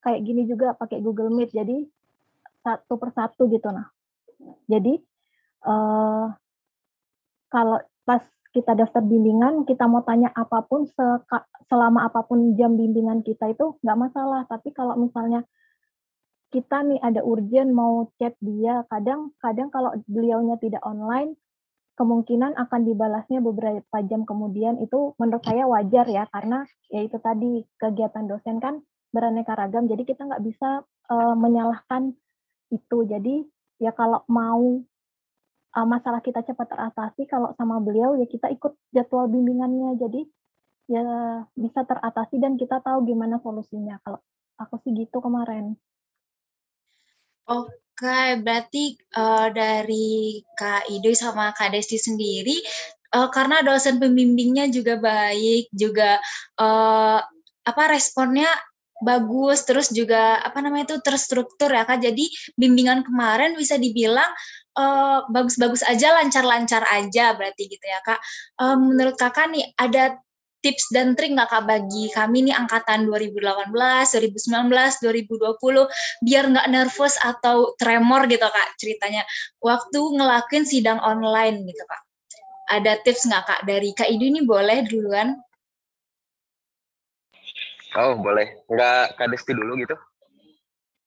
kayak 0.02 0.22
gini 0.22 0.46
juga 0.46 0.75
pakai 0.75 1.02
Google 1.02 1.34
Meet. 1.34 1.50
Jadi 1.54 1.86
satu 2.62 2.98
persatu 2.98 3.46
gitu 3.50 3.70
nah. 3.70 3.86
Jadi 4.66 4.98
uh, 5.66 6.30
kalau 7.50 7.78
pas 8.06 8.22
kita 8.50 8.72
daftar 8.72 9.04
bimbingan, 9.04 9.68
kita 9.68 9.84
mau 9.84 10.00
tanya 10.00 10.32
apa 10.32 10.64
pun 10.64 10.88
selama 11.68 12.08
apa 12.08 12.25
pun 12.25 12.56
jam 12.56 12.72
bimbingan 12.72 13.20
kita 13.20 13.52
itu 13.52 13.76
nggak 13.84 13.98
masalah. 13.98 14.48
Tapi 14.48 14.72
kalau 14.72 14.96
misalnya 14.96 15.44
kita 16.56 16.88
nih 16.88 17.00
ada 17.04 17.20
urgent 17.20 17.68
mau 17.76 18.08
chat 18.16 18.32
dia, 18.40 18.80
kadang-kadang 18.88 19.68
kalau 19.68 19.92
beliaunya 20.08 20.56
tidak 20.56 20.80
online, 20.88 21.36
kemungkinan 22.00 22.56
akan 22.56 22.80
dibalasnya 22.88 23.44
beberapa 23.44 24.00
jam 24.08 24.25
kemudian. 24.25 24.80
Itu 24.80 25.12
menurut 25.20 25.44
saya 25.44 25.68
wajar 25.68 26.08
ya 26.08 26.25
karena 26.32 26.64
ya 26.88 27.04
itu 27.04 27.20
tadi 27.20 27.60
kegiatan 27.76 28.25
dosen 28.25 28.56
kan 28.56 28.80
beraneka 29.12 29.56
ragam 29.56 29.88
jadi 29.88 30.04
kita 30.04 30.28
nggak 30.28 30.44
bisa 30.48 30.84
uh, 31.12 31.34
menyalahkan 31.36 32.16
itu. 32.72 32.98
Jadi 33.04 33.44
ya 33.76 33.92
kalau 33.92 34.25
mau 34.32 34.80
uh, 35.76 35.86
masalah 35.88 36.25
kita 36.25 36.40
cepat 36.40 36.72
teratasi 36.72 37.28
kalau 37.28 37.52
sama 37.60 37.84
beliau 37.84 38.16
ya 38.16 38.25
kita 38.25 38.48
ikut 38.48 38.72
jadwal 38.96 39.28
bimbingannya. 39.28 40.00
Jadi 40.00 40.25
ya 40.88 41.04
bisa 41.52 41.84
teratasi 41.84 42.40
dan 42.40 42.56
kita 42.56 42.80
tahu 42.80 43.04
gimana 43.04 43.40
solusinya. 43.44 44.00
Kalau 44.00 44.25
aku 44.56 44.80
sih 44.84 44.92
gitu 44.96 45.20
kemarin. 45.20 45.76
Oke, 47.46 48.42
berarti 48.42 48.98
uh, 49.14 49.48
dari 49.54 50.42
Kak 50.58 50.90
Ide 50.90 51.14
sama 51.14 51.54
Kak 51.54 51.70
Desti 51.70 51.94
sendiri, 51.94 52.58
uh, 53.14 53.30
karena 53.30 53.62
dosen 53.62 54.02
pembimbingnya 54.02 54.66
juga 54.68 54.98
baik, 54.98 55.70
juga 55.70 56.18
uh, 56.58 57.22
apa 57.66 57.82
responnya 57.90 58.50
bagus, 58.98 59.62
terus 59.68 59.92
juga 59.92 60.40
apa 60.40 60.58
namanya 60.64 60.94
itu 60.94 60.96
terstruktur 61.04 61.68
ya 61.68 61.84
kak. 61.84 62.00
Jadi 62.00 62.26
bimbingan 62.56 63.04
kemarin 63.04 63.52
bisa 63.52 63.76
dibilang 63.76 64.30
eh, 64.76 65.20
bagus-bagus 65.28 65.84
aja, 65.84 66.16
lancar-lancar 66.16 66.80
aja 66.88 67.36
berarti 67.36 67.68
gitu 67.68 67.84
ya 67.84 68.00
kak. 68.00 68.20
Uh, 68.56 68.76
menurut 68.80 69.16
kakak 69.20 69.52
nih 69.52 69.68
ada 69.76 70.16
tips 70.66 70.90
dan 70.90 71.14
trik 71.14 71.30
nggak 71.30 71.46
kak 71.46 71.62
bagi 71.62 72.11
kami 72.11 72.50
nih 72.50 72.58
angkatan 72.58 73.06
2018, 73.06 73.70
2019, 73.70 74.99
2020 74.99 75.87
biar 76.26 76.44
nggak 76.50 76.66
nervous 76.75 77.14
atau 77.23 77.78
tremor 77.78 78.26
gitu 78.26 78.42
kak 78.42 78.68
ceritanya 78.82 79.23
waktu 79.62 79.94
ngelakuin 79.94 80.66
sidang 80.66 80.99
online 80.99 81.62
gitu 81.70 81.87
kak. 81.87 82.02
Ada 82.66 82.99
tips 83.06 83.30
nggak 83.30 83.44
kak 83.46 83.61
dari 83.62 83.94
kak 83.94 84.11
Idu 84.11 84.26
ini 84.26 84.42
boleh 84.42 84.82
duluan? 84.90 85.38
Oh 87.94 88.18
boleh, 88.18 88.66
nggak 88.66 89.23
kak 89.23 89.30
Desti 89.30 89.54
dulu 89.54 89.78
gitu? 89.78 89.94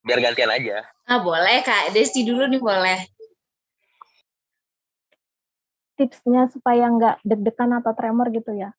Biar 0.07 0.23
gantian 0.23 0.55
aja. 0.55 0.87
Ah 1.03 1.19
boleh 1.19 1.59
kak 1.67 1.91
Desti 1.91 2.23
dulu 2.23 2.47
nih 2.47 2.63
boleh 2.63 2.99
tipsnya 5.99 6.47
supaya 6.47 6.87
nggak 6.87 7.27
deg-degan 7.27 7.75
atau 7.83 7.91
tremor 7.91 8.31
gitu 8.31 8.55
ya. 8.55 8.71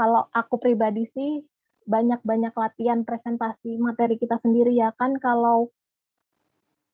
Kalau 0.00 0.32
aku 0.32 0.56
pribadi 0.56 1.04
sih 1.12 1.44
banyak-banyak 1.84 2.56
latihan 2.56 3.04
presentasi 3.04 3.76
materi 3.76 4.16
kita 4.16 4.40
sendiri 4.40 4.72
ya 4.72 4.96
kan 4.96 5.20
kalau 5.20 5.68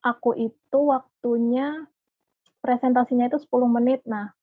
aku 0.02 0.34
itu 0.34 0.78
waktunya 0.82 1.86
presentasinya 2.58 3.30
itu 3.30 3.38
10 3.38 3.70
menit. 3.70 4.02
Nah, 4.10 4.34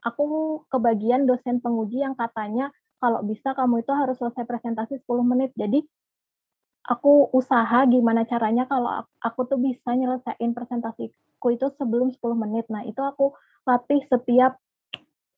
aku 0.00 0.24
kebagian 0.72 1.28
dosen 1.28 1.60
penguji 1.60 2.00
yang 2.00 2.16
katanya 2.16 2.72
kalau 2.96 3.20
bisa 3.20 3.52
kamu 3.52 3.84
itu 3.84 3.92
harus 3.92 4.16
selesai 4.16 4.48
presentasi 4.48 5.04
10 5.04 5.20
menit. 5.20 5.52
Jadi 5.52 5.84
aku 6.88 7.28
usaha 7.36 7.84
gimana 7.84 8.24
caranya 8.24 8.64
kalau 8.64 9.04
aku 9.20 9.40
tuh 9.44 9.60
bisa 9.60 9.92
nyelesain 9.92 10.56
presentasiku 10.56 11.52
itu 11.52 11.68
sebelum 11.76 12.08
10 12.16 12.32
menit. 12.32 12.64
Nah, 12.72 12.80
itu 12.88 13.04
aku 13.04 13.36
latih 13.68 14.00
setiap 14.08 14.56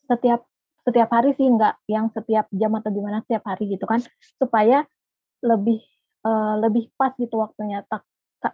setiap 0.06 0.46
setiap 0.86 1.10
hari 1.10 1.34
sih 1.34 1.50
enggak 1.50 1.74
yang 1.90 2.08
setiap 2.14 2.46
jam 2.54 2.70
atau 2.78 2.94
gimana 2.94 3.18
setiap 3.26 3.42
hari 3.50 3.74
gitu 3.74 3.84
kan. 3.84 3.98
Supaya 4.38 4.86
lebih 5.42 5.82
uh, 6.22 6.62
lebih 6.62 6.94
pas 6.94 7.10
gitu 7.18 7.42
waktunya. 7.42 7.82
Tak 7.90 8.06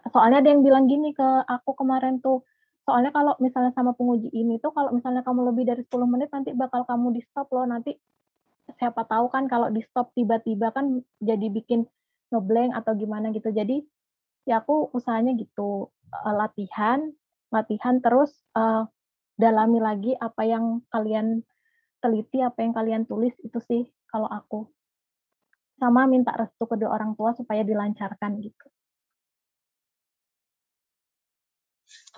soalnya 0.09 0.41
ada 0.41 0.49
yang 0.49 0.65
bilang 0.65 0.89
gini 0.89 1.13
ke 1.13 1.27
aku 1.45 1.77
kemarin 1.77 2.17
tuh 2.17 2.41
soalnya 2.83 3.13
kalau 3.13 3.37
misalnya 3.37 3.69
sama 3.77 3.93
penguji 3.93 4.33
ini 4.33 4.57
tuh 4.57 4.73
kalau 4.73 4.89
misalnya 4.91 5.21
kamu 5.21 5.53
lebih 5.53 5.63
dari 5.69 5.85
10 5.85 5.93
menit 6.09 6.33
nanti 6.33 6.51
bakal 6.57 6.83
kamu 6.89 7.13
di 7.13 7.21
stop 7.21 7.53
loh. 7.53 7.69
Nanti 7.69 7.93
siapa 8.81 9.05
tahu 9.05 9.29
kan 9.29 9.45
kalau 9.45 9.69
di 9.69 9.85
stop 9.85 10.11
tiba-tiba 10.17 10.73
kan 10.73 11.05
jadi 11.21 11.47
bikin 11.53 11.85
ngeblank 12.33 12.73
atau 12.73 12.97
gimana 12.97 13.29
gitu. 13.29 13.53
Jadi 13.53 13.85
ya 14.49 14.65
aku 14.65 14.91
usahanya 14.91 15.37
gitu 15.37 15.93
uh, 16.11 16.33
latihan 16.35 17.13
latihan 17.53 18.01
terus 18.01 18.33
uh, 18.57 18.89
dalami 19.37 19.77
lagi 19.77 20.11
apa 20.17 20.41
yang 20.43 20.81
kalian 20.89 21.45
teliti, 22.03 22.43
apa 22.43 22.59
yang 22.59 22.75
kalian 22.75 23.07
tulis 23.07 23.31
itu 23.39 23.63
sih 23.63 23.87
kalau 24.11 24.27
aku. 24.27 24.67
Sama 25.79 26.03
minta 26.11 26.35
restu 26.35 26.67
kedua 26.67 26.91
orang 26.91 27.15
tua 27.15 27.31
supaya 27.31 27.63
dilancarkan 27.63 28.43
gitu. 28.43 28.67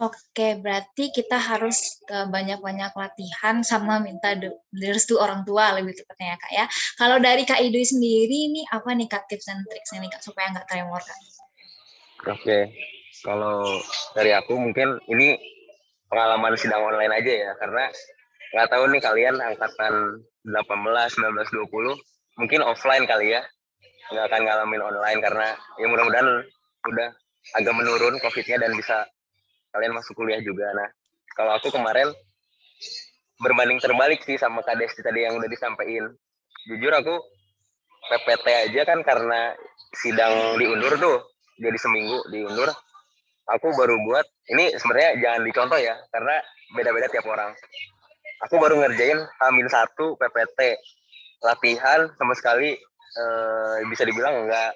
Oke, 0.03 0.59
berarti 0.59 1.07
kita 1.07 1.39
harus 1.39 2.03
banyak-banyak 2.07 2.91
latihan 2.95 3.63
sama 3.63 4.03
minta 4.03 4.35
restu 4.75 5.15
orang 5.15 5.47
tua 5.47 5.71
lebih 5.79 5.95
tepatnya 5.95 6.35
ya 6.35 6.37
kak 6.37 6.51
ya. 6.51 6.65
Kalau 6.99 7.17
dari 7.23 7.47
kak 7.47 7.63
Idui 7.63 7.87
sendiri 7.87 8.51
ini 8.51 8.61
apa 8.67 8.91
nih 8.91 9.07
kak 9.07 9.31
tips 9.31 9.47
dan 9.47 9.63
triksnya 9.63 10.03
nih 10.03 10.11
kak 10.11 10.23
supaya 10.23 10.51
nggak 10.51 10.67
tremor 10.67 10.99
kak? 10.99 11.17
Oke, 12.27 12.75
kalau 13.23 13.79
dari 14.11 14.35
aku 14.35 14.59
mungkin 14.59 14.99
ini 15.07 15.39
pengalaman 16.11 16.59
sidang 16.59 16.83
online 16.83 17.15
aja 17.15 17.31
ya 17.31 17.51
karena 17.55 17.87
nggak 18.53 18.69
tahu 18.69 18.83
nih 18.93 19.01
kalian 19.01 19.35
angkatan 19.41 19.93
18, 20.45 20.61
19, 21.17 21.33
20 21.65 21.97
mungkin 22.37 22.61
offline 22.61 23.05
kali 23.09 23.33
ya. 23.33 23.41
Nggak 24.13 24.25
akan 24.29 24.41
ngalamin 24.45 24.81
online 24.85 25.19
karena 25.23 25.47
ya 25.81 25.85
mudah-mudahan 25.89 26.29
udah 26.85 27.09
agak 27.57 27.73
menurun 27.73 28.21
covidnya 28.21 28.61
dan 28.61 28.77
bisa 28.77 29.05
kalian 29.73 29.97
masuk 29.97 30.13
kuliah 30.13 30.37
juga. 30.45 30.69
Nah 30.77 30.89
kalau 31.33 31.57
aku 31.57 31.73
kemarin 31.73 32.13
berbanding 33.41 33.81
terbalik 33.81 34.21
sih 34.23 34.37
sama 34.37 34.61
Kak 34.61 34.77
Desti 34.77 35.01
tadi 35.01 35.25
yang 35.25 35.35
udah 35.35 35.49
disampaikan. 35.49 36.13
Jujur 36.69 36.93
aku 36.93 37.15
PPT 38.05 38.47
aja 38.69 38.81
kan 38.85 39.01
karena 39.01 39.57
sidang 39.97 40.61
diundur 40.61 40.93
tuh 41.01 41.17
jadi 41.57 41.77
seminggu 41.81 42.29
diundur. 42.29 42.69
Aku 43.45 43.69
baru 43.77 43.97
buat 44.05 44.25
ini 44.53 44.73
sebenarnya 44.73 45.21
jangan 45.21 45.41
dicontoh 45.45 45.77
ya 45.77 45.93
karena 46.09 46.41
beda-beda 46.73 47.05
tiap 47.13 47.29
orang 47.29 47.53
aku 48.43 48.55
baru 48.59 48.81
ngerjain 48.83 49.19
hamil 49.39 49.67
satu 49.71 50.19
PPT 50.19 50.75
latihan 51.43 52.09
sama 52.17 52.33
sekali 52.35 52.75
uh, 53.15 53.79
bisa 53.87 54.03
dibilang 54.03 54.45
enggak. 54.47 54.75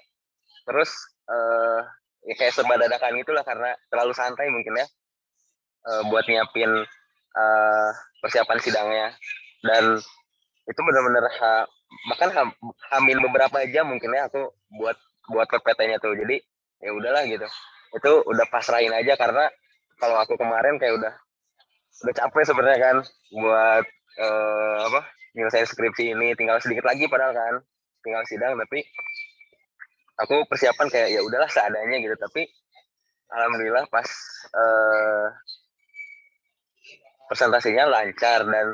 Terus 0.64 0.92
uh, 1.28 1.82
ya 2.24 2.34
kayak 2.38 2.54
serba 2.56 2.78
dadakan 2.78 3.20
gitulah 3.20 3.44
karena 3.44 3.74
terlalu 3.90 4.14
santai 4.14 4.48
mungkin 4.54 4.80
ya 4.80 4.86
uh, 5.90 6.02
buat 6.08 6.24
nyiapin 6.30 6.72
uh, 7.36 7.90
persiapan 8.22 8.60
sidangnya. 8.62 9.08
Dan 9.60 10.00
itu 10.70 10.80
benar-benar 10.86 11.26
ha, 11.26 11.52
bahkan 12.14 12.30
ha, 12.32 12.44
hamil 12.96 13.18
beberapa 13.26 13.66
jam 13.74 13.90
mungkin 13.90 14.14
ya 14.14 14.30
aku 14.30 14.54
buat 14.78 14.96
buat 15.32 15.48
PPT-nya 15.50 16.00
tuh. 16.00 16.16
Jadi 16.16 16.40
ya 16.80 16.92
udahlah 16.96 17.26
gitu. 17.28 17.48
Itu 17.96 18.24
udah 18.24 18.46
pasrahin 18.48 18.94
aja 18.94 19.18
karena 19.18 19.50
kalau 20.00 20.16
aku 20.22 20.40
kemarin 20.40 20.80
kayak 20.80 20.96
udah 20.96 21.14
udah 22.00 22.14
capek 22.16 22.44
sebenarnya 22.48 22.80
kan 22.80 22.98
buat 23.36 23.86
uh, 24.20 24.78
apa 24.92 25.02
nyelesain 25.36 25.68
skripsi 25.68 26.16
ini. 26.16 26.36
Tinggal 26.36 26.60
sedikit 26.64 26.88
lagi 26.88 27.06
padahal 27.12 27.36
kan 27.36 27.56
tinggal 28.00 28.24
sidang 28.28 28.56
tapi 28.56 28.88
aku 30.20 30.48
persiapan 30.48 30.88
kayak 30.88 31.10
ya 31.12 31.22
udahlah 31.24 31.50
seadanya 31.52 31.98
gitu. 32.00 32.16
Tapi 32.16 32.48
alhamdulillah 33.30 33.86
pas 33.92 34.08
uh, 34.56 35.28
presentasinya 37.30 37.86
lancar 37.86 38.48
dan 38.48 38.74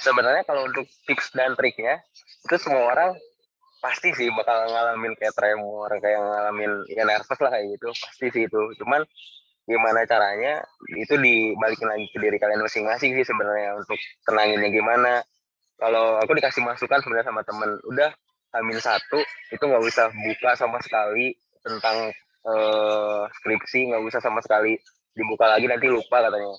sebenarnya 0.00 0.46
kalau 0.48 0.64
untuk 0.64 0.88
tips 1.04 1.34
dan 1.36 1.52
triknya 1.58 2.00
itu 2.48 2.56
semua 2.56 2.88
orang 2.88 3.12
pasti 3.80 4.12
sih 4.12 4.28
bakal 4.32 4.68
ngalamin 4.68 5.16
kayak 5.16 5.32
tremor 5.32 5.88
kayak 6.04 6.20
ngalamin 6.20 6.84
ya 6.92 7.04
nervous 7.04 7.40
lah 7.40 7.50
kayak 7.52 7.76
gitu. 7.76 7.88
Pasti 7.92 8.26
sih 8.32 8.42
itu. 8.48 8.62
Cuman 8.80 9.04
gimana 9.70 10.02
caranya 10.02 10.58
itu 10.90 11.14
dibalikin 11.14 11.86
lagi 11.86 12.10
ke 12.10 12.18
diri 12.18 12.36
kalian 12.42 12.66
masing-masing 12.66 13.14
sih 13.14 13.22
sebenarnya 13.22 13.78
untuk 13.78 13.96
tenanginnya 14.26 14.70
gimana. 14.74 15.12
Kalau 15.78 16.18
aku 16.18 16.34
dikasih 16.36 16.60
masukan 16.66 16.98
sebenarnya 17.00 17.30
sama 17.30 17.46
temen 17.46 17.78
udah 17.88 18.10
hamil 18.50 18.78
satu 18.82 19.22
itu 19.54 19.62
nggak 19.62 19.84
usah 19.86 20.10
buka 20.10 20.50
sama 20.58 20.82
sekali 20.82 21.38
tentang 21.62 22.10
uh, 22.44 23.24
skripsi 23.40 23.94
nggak 23.94 24.02
usah 24.02 24.20
sama 24.20 24.42
sekali 24.42 24.74
dibuka 25.14 25.46
lagi 25.46 25.70
nanti 25.70 25.86
lupa 25.86 26.20
katanya. 26.20 26.50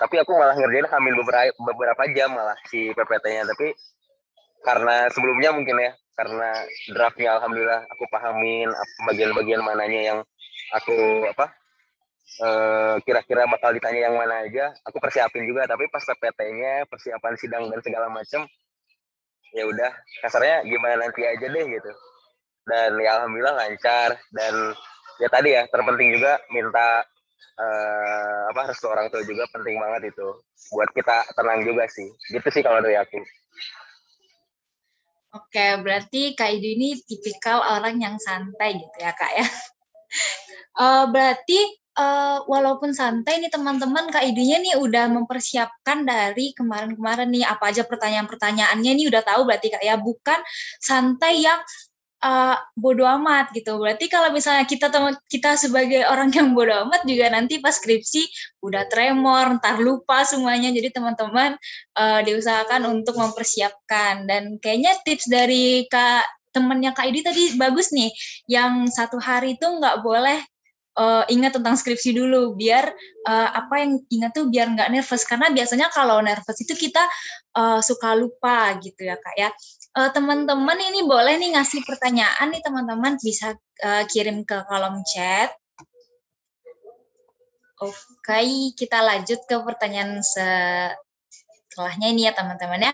Tapi 0.00 0.14
aku 0.18 0.32
malah 0.34 0.56
ngerjain 0.58 0.88
hamil 0.90 1.14
beberapa 1.22 1.54
beberapa 1.62 2.02
jam 2.12 2.34
malah 2.34 2.58
si 2.68 2.90
PPT-nya 2.92 3.46
tapi 3.46 3.72
karena 4.60 5.08
sebelumnya 5.08 5.56
mungkin 5.56 5.80
ya 5.80 5.92
karena 6.20 6.52
draftnya 6.92 7.40
alhamdulillah 7.40 7.88
aku 7.96 8.04
pahamin 8.12 8.68
bagian-bagian 9.08 9.64
mananya 9.64 10.00
yang 10.04 10.18
aku 10.76 11.24
apa 11.24 11.56
Eh, 12.38 12.94
kira-kira 13.02 13.42
bakal 13.50 13.74
ditanya 13.74 14.06
yang 14.06 14.14
mana 14.14 14.46
aja 14.46 14.70
aku 14.86 15.02
persiapin 15.02 15.50
juga 15.50 15.66
tapi 15.66 15.90
pas 15.90 16.00
PPT-nya 16.00 16.86
persiapan 16.86 17.34
sidang 17.34 17.66
dan 17.68 17.82
segala 17.82 18.06
macam 18.06 18.46
ya 19.50 19.66
udah 19.66 19.90
kasarnya 20.22 20.62
gimana 20.62 21.04
nanti 21.04 21.26
aja 21.26 21.46
deh 21.50 21.64
gitu. 21.66 21.90
Dan 22.64 22.96
ya 23.02 23.18
alhamdulillah 23.18 23.58
lancar 23.58 24.14
dan 24.30 24.54
ya 25.18 25.28
tadi 25.28 25.58
ya 25.58 25.66
terpenting 25.68 26.16
juga 26.16 26.38
minta 26.54 27.02
uh, 27.58 28.42
apa 28.54 28.72
restu 28.72 28.86
orang 28.86 29.10
tua 29.10 29.26
juga 29.26 29.44
penting 29.50 29.76
banget 29.76 30.14
itu 30.14 30.28
buat 30.70 30.88
kita 30.94 31.34
tenang 31.34 31.66
juga 31.66 31.90
sih. 31.90 32.08
Gitu 32.30 32.46
sih 32.46 32.62
kalau 32.62 32.78
dari 32.78 32.94
aku. 32.94 33.20
Oke, 35.34 35.66
berarti 35.82 36.32
Kak 36.38 36.56
Idu 36.56 36.68
ini 36.78 36.88
tipikal 37.04 37.62
orang 37.62 38.00
yang 38.00 38.16
santai 38.16 38.80
gitu 38.80 38.96
ya 39.02 39.12
Kak 39.12 39.32
ya. 39.34 39.46
Uh, 40.78 41.04
berarti 41.12 41.79
uh, 42.00 42.38
walaupun 42.48 42.96
santai 42.96 43.44
nih 43.44 43.52
teman-teman 43.52 44.08
Kak 44.08 44.24
Idinya 44.24 44.58
nih 44.64 44.74
udah 44.80 45.12
mempersiapkan 45.12 46.08
dari 46.08 46.56
kemarin-kemarin 46.56 47.28
nih 47.28 47.44
apa 47.44 47.68
aja 47.68 47.84
pertanyaan-pertanyaannya 47.84 48.92
nih 48.96 49.06
udah 49.12 49.22
tahu 49.22 49.44
berarti 49.44 49.68
Kak 49.68 49.84
ya 49.84 50.00
bukan 50.00 50.40
santai 50.80 51.44
yang 51.44 51.60
uh, 52.24 52.56
bodoh 52.76 53.08
amat 53.20 53.52
gitu. 53.52 53.76
Berarti 53.76 54.08
kalau 54.08 54.32
misalnya 54.32 54.64
kita 54.64 54.88
teman 54.88 55.16
kita 55.28 55.56
sebagai 55.60 56.08
orang 56.08 56.32
yang 56.32 56.56
bodoh 56.56 56.88
amat 56.88 57.04
juga 57.04 57.28
nanti 57.32 57.60
pas 57.60 57.76
skripsi 57.76 58.28
udah 58.64 58.88
tremor, 58.88 59.60
ntar 59.60 59.80
lupa 59.80 60.24
semuanya. 60.24 60.72
Jadi 60.72 60.94
teman-teman 60.94 61.56
uh, 61.96 62.20
diusahakan 62.24 62.88
untuk 62.88 63.16
mempersiapkan 63.20 64.24
dan 64.24 64.56
kayaknya 64.62 64.96
tips 65.04 65.28
dari 65.28 65.84
Kak 65.88 66.24
temennya 66.50 66.90
Kak 66.96 67.06
Idi 67.08 67.20
tadi 67.22 67.44
bagus 67.56 67.92
nih. 67.92 68.10
Yang 68.50 68.96
satu 68.96 69.18
hari 69.20 69.56
itu 69.56 69.66
nggak 69.66 70.02
boleh 70.02 70.40
uh, 71.00 71.24
ingat 71.32 71.56
tentang 71.56 71.80
skripsi 71.80 72.12
dulu 72.12 72.52
biar 72.52 72.92
uh, 73.24 73.48
apa 73.56 73.74
yang 73.80 73.92
ingat 74.12 74.36
tuh 74.36 74.52
biar 74.52 74.68
nggak 74.76 74.92
nervous 74.92 75.24
karena 75.24 75.48
biasanya 75.48 75.88
kalau 75.88 76.20
nervous 76.20 76.58
itu 76.60 76.76
kita 76.76 77.00
uh, 77.56 77.80
suka 77.80 78.12
lupa 78.12 78.76
gitu 78.84 79.08
ya 79.08 79.16
kak 79.16 79.34
ya 79.40 79.48
uh, 79.96 80.10
teman-teman 80.12 80.76
ini 80.76 81.00
boleh 81.08 81.40
nih 81.40 81.56
ngasih 81.56 81.80
pertanyaan 81.88 82.52
nih 82.52 82.60
teman-teman 82.60 83.16
bisa 83.16 83.56
uh, 83.80 84.04
kirim 84.12 84.44
ke 84.44 84.60
kolom 84.68 85.00
chat 85.08 85.56
Oke, 87.80 87.96
okay, 88.20 88.76
kita 88.76 89.00
lanjut 89.00 89.40
ke 89.48 89.56
pertanyaan 89.64 90.20
setelahnya 90.20 92.12
ini 92.12 92.28
ya 92.28 92.36
teman-teman 92.36 92.76
ya. 92.76 92.92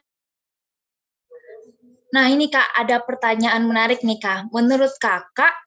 Nah 2.15 2.31
ini 2.31 2.47
kak 2.47 2.71
ada 2.71 3.03
pertanyaan 3.03 3.67
menarik 3.67 4.07
nih 4.07 4.23
kak. 4.23 4.47
Menurut 4.55 4.95
kakak 5.03 5.59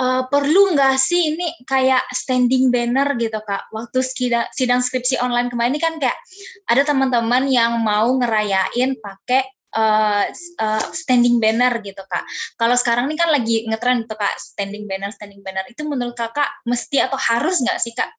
uh, 0.00 0.22
perlu 0.26 0.74
nggak 0.74 0.96
sih 0.98 1.34
ini 1.34 1.46
kayak 1.66 2.02
standing 2.10 2.70
banner 2.70 3.14
gitu 3.18 3.38
kak? 3.42 3.70
Waktu 3.70 4.02
sidang, 4.02 4.46
sidang 4.50 4.80
skripsi 4.82 5.20
online 5.22 5.50
kemarin 5.50 5.74
ini 5.76 5.82
kan 5.82 5.94
kayak 6.02 6.18
ada 6.66 6.82
teman-teman 6.82 7.46
yang 7.46 7.78
mau 7.82 8.10
ngerayain 8.18 8.98
pakai 8.98 9.42
uh, 9.74 10.24
uh, 10.62 10.84
standing 10.94 11.38
banner 11.38 11.78
gitu 11.82 12.02
kak. 12.06 12.24
Kalau 12.58 12.74
sekarang 12.78 13.10
ini 13.10 13.16
kan 13.18 13.30
lagi 13.30 13.66
ngetren 13.66 14.06
itu 14.06 14.14
kak 14.14 14.34
standing 14.38 14.86
banner 14.86 15.10
standing 15.14 15.42
banner. 15.42 15.66
Itu 15.70 15.86
menurut 15.86 16.14
kakak 16.14 16.64
mesti 16.66 17.02
atau 17.02 17.18
harus 17.18 17.62
nggak 17.62 17.78
sih 17.78 17.94
kak? 17.94 18.10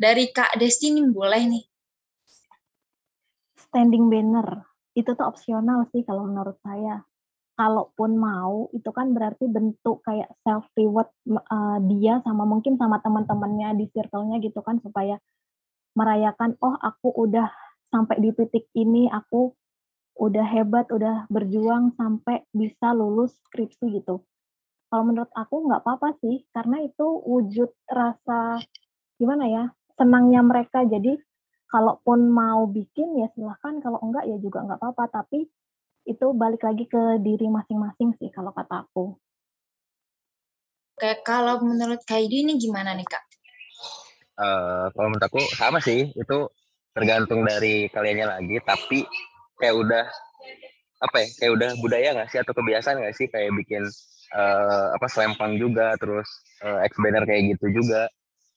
Dari 0.00 0.32
kak 0.32 0.56
Desti 0.56 0.90
ini 0.90 1.04
boleh 1.06 1.42
nih. 1.44 1.64
Standing 3.70 4.08
banner. 4.08 4.66
Itu 4.96 5.14
tuh 5.14 5.26
opsional 5.28 5.86
sih 5.94 6.02
kalau 6.02 6.26
menurut 6.26 6.58
saya 6.66 7.04
kalaupun 7.60 8.16
mau 8.16 8.72
itu 8.72 8.88
kan 8.88 9.12
berarti 9.12 9.44
bentuk 9.44 10.00
kayak 10.08 10.32
self 10.40 10.64
reward 10.72 11.12
uh, 11.28 11.76
dia 11.84 12.24
sama 12.24 12.48
mungkin 12.48 12.80
sama 12.80 13.04
teman-temannya 13.04 13.76
di 13.76 13.84
circle-nya 13.92 14.40
gitu 14.40 14.64
kan 14.64 14.80
supaya 14.80 15.20
merayakan 15.92 16.56
oh 16.64 16.72
aku 16.80 17.12
udah 17.28 17.52
sampai 17.92 18.16
di 18.16 18.32
titik 18.32 18.64
ini 18.72 19.12
aku 19.12 19.52
udah 20.16 20.46
hebat 20.48 20.88
udah 20.88 21.28
berjuang 21.28 21.92
sampai 22.00 22.48
bisa 22.56 22.96
lulus 22.96 23.36
skripsi 23.44 24.00
gitu. 24.00 24.24
Kalau 24.88 25.04
menurut 25.04 25.28
aku 25.36 25.68
nggak 25.68 25.84
apa-apa 25.84 26.16
sih 26.24 26.40
karena 26.56 26.80
itu 26.80 27.04
wujud 27.28 27.68
rasa 27.92 28.56
gimana 29.20 29.44
ya 29.52 29.64
senangnya 30.00 30.40
mereka. 30.40 30.80
Jadi 30.88 31.20
kalaupun 31.68 32.32
mau 32.32 32.64
bikin 32.72 33.20
ya 33.20 33.28
silahkan 33.36 33.84
kalau 33.84 34.00
enggak 34.00 34.24
ya 34.24 34.40
juga 34.40 34.64
nggak 34.64 34.80
apa-apa. 34.80 35.04
Tapi 35.12 35.44
itu 36.10 36.26
balik 36.34 36.66
lagi 36.66 36.84
ke 36.90 37.22
diri 37.22 37.46
masing-masing 37.46 38.18
sih 38.18 38.34
kalau 38.34 38.50
kata 38.50 38.82
aku. 38.82 39.14
Oke, 40.98 41.10
kalau 41.24 41.62
menurut 41.64 42.02
Kaidi 42.04 42.44
ini 42.44 42.58
gimana 42.60 42.92
nih 42.92 43.06
kak? 43.06 43.24
Uh, 44.36 44.92
kalau 44.92 45.08
menurut 45.14 45.24
aku 45.24 45.40
sama 45.56 45.78
sih, 45.80 46.10
itu 46.12 46.38
tergantung 46.92 47.46
dari 47.46 47.88
kaliannya 47.88 48.26
lagi. 48.26 48.56
Tapi 48.60 48.98
kayak 49.56 49.76
udah 49.80 50.04
apa 51.00 51.16
ya? 51.24 51.28
Kayak 51.40 51.52
udah 51.56 51.70
budaya 51.80 52.08
nggak 52.12 52.28
sih 52.28 52.38
atau 52.42 52.52
kebiasaan 52.52 53.00
nggak 53.00 53.16
sih 53.16 53.32
kayak 53.32 53.48
bikin 53.56 53.86
uh, 54.36 54.92
apa 54.92 55.06
selempang 55.08 55.56
juga, 55.56 55.96
terus 55.96 56.28
uh, 56.60 56.84
ex 56.84 56.92
banner 57.00 57.24
kayak 57.24 57.56
gitu 57.56 57.80
juga 57.80 58.10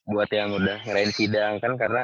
buat 0.03 0.27
yang 0.35 0.51
udah 0.51 0.83
ngerain 0.83 1.15
sidang 1.15 1.63
kan 1.63 1.79
karena 1.79 2.03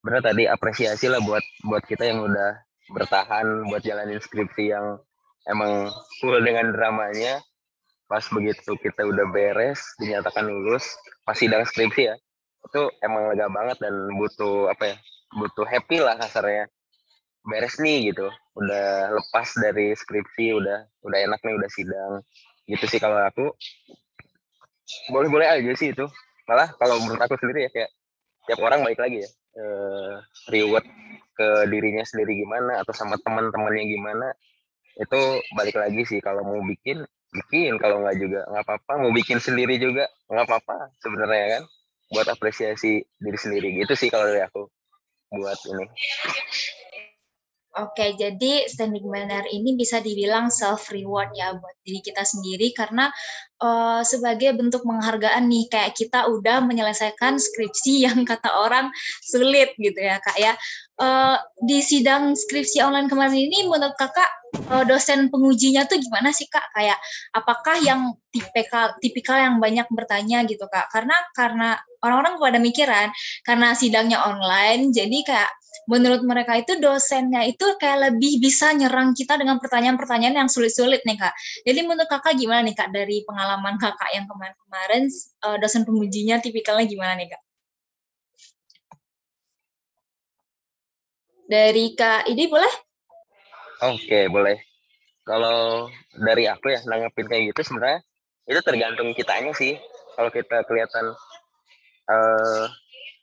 benar 0.00 0.22
tadi 0.22 0.46
apresiasi 0.46 1.10
lah 1.10 1.18
buat 1.18 1.42
buat 1.66 1.82
kita 1.82 2.06
yang 2.06 2.22
udah 2.22 2.69
bertahan 2.90 3.70
buat 3.70 3.82
jalanin 3.86 4.18
skripsi 4.18 4.74
yang 4.74 4.98
emang 5.46 5.88
full 6.18 6.36
dengan 6.42 6.74
dramanya. 6.74 7.40
Pas 8.10 8.26
begitu 8.26 8.74
kita 8.74 9.06
udah 9.06 9.30
beres 9.30 9.78
dinyatakan 10.02 10.50
lulus 10.50 10.98
pas 11.22 11.38
sidang 11.38 11.62
skripsi 11.62 12.10
ya. 12.10 12.14
Itu 12.66 12.90
emang 13.00 13.30
lega 13.30 13.46
banget 13.46 13.78
dan 13.78 13.94
butuh 14.18 14.66
apa 14.68 14.94
ya 14.94 14.96
butuh 15.38 15.66
happy 15.66 16.02
lah 16.02 16.18
kasarnya. 16.18 16.66
Beres 17.46 17.78
nih 17.78 18.10
gitu 18.10 18.26
udah 18.58 19.14
lepas 19.14 19.48
dari 19.62 19.94
skripsi 19.94 20.58
udah 20.58 20.78
udah 21.06 21.18
enak 21.30 21.40
nih 21.46 21.54
udah 21.54 21.70
sidang. 21.70 22.12
Gitu 22.66 22.84
sih 22.90 22.98
kalau 22.98 23.16
aku. 23.22 23.54
Boleh-boleh 25.14 25.46
aja 25.46 25.72
sih 25.78 25.94
itu. 25.94 26.04
Malah 26.50 26.74
kalau 26.82 26.98
menurut 26.98 27.22
aku 27.22 27.38
sendiri 27.38 27.66
ya 27.66 27.70
kayak 27.70 27.90
tiap 28.50 28.58
orang 28.58 28.82
baik 28.82 28.98
lagi 28.98 29.22
ya 29.22 29.30
eh, 29.56 30.14
reward 30.52 30.86
ke 31.34 31.48
dirinya 31.72 32.04
sendiri 32.04 32.44
gimana 32.44 32.84
atau 32.84 32.92
sama 32.92 33.16
teman-temannya 33.22 33.84
gimana 33.88 34.26
itu 35.00 35.20
balik 35.56 35.76
lagi 35.80 36.02
sih. 36.04 36.20
Kalau 36.20 36.44
mau 36.44 36.60
bikin 36.60 37.00
bikin. 37.32 37.80
Kalau 37.80 38.04
nggak 38.04 38.16
juga 38.20 38.40
nggak 38.50 38.64
apa-apa. 38.66 38.92
Mau 39.00 39.12
bikin 39.14 39.40
sendiri 39.40 39.80
juga 39.80 40.10
nggak 40.28 40.46
apa-apa 40.46 40.92
sebenarnya 41.00 41.46
kan? 41.58 41.62
Buat 42.10 42.26
apresiasi 42.34 43.00
diri 43.18 43.38
sendiri. 43.38 43.68
Gitu 43.80 43.94
sih 43.96 44.08
kalau 44.12 44.28
dari 44.28 44.42
aku 44.44 44.68
buat 45.30 45.58
ini 45.70 45.86
Oke, 47.70 48.18
jadi 48.18 48.66
standing 48.66 49.06
banner 49.06 49.46
ini 49.46 49.78
bisa 49.78 50.02
dibilang 50.02 50.50
self 50.50 50.90
reward 50.90 51.30
ya 51.38 51.54
buat 51.54 51.76
diri 51.86 52.02
kita 52.02 52.26
sendiri 52.26 52.74
karena 52.74 53.06
uh, 53.62 54.02
sebagai 54.02 54.58
bentuk 54.58 54.82
penghargaan 54.82 55.46
nih 55.46 55.70
kayak 55.70 55.94
kita 55.94 56.26
udah 56.26 56.66
menyelesaikan 56.66 57.38
skripsi 57.38 57.92
yang 58.10 58.26
kata 58.26 58.50
orang 58.50 58.90
sulit 59.22 59.70
gitu 59.78 60.02
ya 60.02 60.18
kak 60.18 60.34
ya. 60.42 60.58
Uh, 60.98 61.38
di 61.62 61.78
sidang 61.78 62.34
skripsi 62.34 62.82
online 62.82 63.06
kemarin 63.06 63.38
ini 63.38 63.62
menurut 63.70 63.94
kakak 63.94 64.39
uh, 64.70 64.84
dosen 64.86 65.30
pengujinya 65.30 65.86
tuh 65.86 65.98
gimana 65.98 66.30
sih 66.34 66.46
kak? 66.50 66.64
Kayak 66.74 66.98
apakah 67.34 67.76
yang 67.82 68.14
tipikal 68.30 68.94
tipikal 69.02 69.36
yang 69.38 69.56
banyak 69.58 69.86
bertanya 69.90 70.42
gitu 70.46 70.66
kak? 70.70 70.90
Karena 70.90 71.14
karena 71.34 71.78
orang-orang 72.02 72.40
pada 72.40 72.58
mikiran 72.58 73.08
karena 73.44 73.76
sidangnya 73.76 74.24
online 74.24 74.90
jadi 74.90 75.18
kayak 75.26 75.50
menurut 75.86 76.22
mereka 76.26 76.58
itu 76.58 76.78
dosennya 76.78 77.46
itu 77.46 77.66
kayak 77.78 78.10
lebih 78.10 78.42
bisa 78.42 78.74
nyerang 78.74 79.14
kita 79.14 79.38
dengan 79.38 79.58
pertanyaan-pertanyaan 79.62 80.46
yang 80.46 80.50
sulit-sulit 80.50 81.02
nih 81.06 81.18
kak. 81.18 81.34
Jadi 81.66 81.80
menurut 81.86 82.10
kakak 82.10 82.34
gimana 82.38 82.62
nih 82.66 82.74
kak 82.78 82.90
dari 82.94 83.22
pengalaman 83.26 83.74
kakak 83.78 84.10
yang 84.14 84.26
kemarin-kemarin 84.30 85.02
uh, 85.46 85.56
dosen 85.58 85.82
pengujinya 85.86 86.38
tipikalnya 86.42 86.86
gimana 86.86 87.14
nih 87.18 87.28
kak? 87.34 87.42
Dari 91.50 91.84
kak 91.98 92.30
Idi 92.30 92.46
boleh? 92.46 92.89
Oke 93.80 94.28
boleh. 94.28 94.60
Kalau 95.24 95.88
dari 96.16 96.44
aku 96.48 96.72
ya 96.72 96.80
nanggepin 96.84 97.26
kayak 97.28 97.42
gitu 97.54 97.72
sebenarnya 97.72 98.00
itu 98.44 98.60
tergantung 98.60 99.12
kitanya 99.16 99.52
sih. 99.56 99.80
Kalau 100.16 100.28
kita 100.28 100.66
kelihatan 100.68 101.16
uh, 102.10 102.64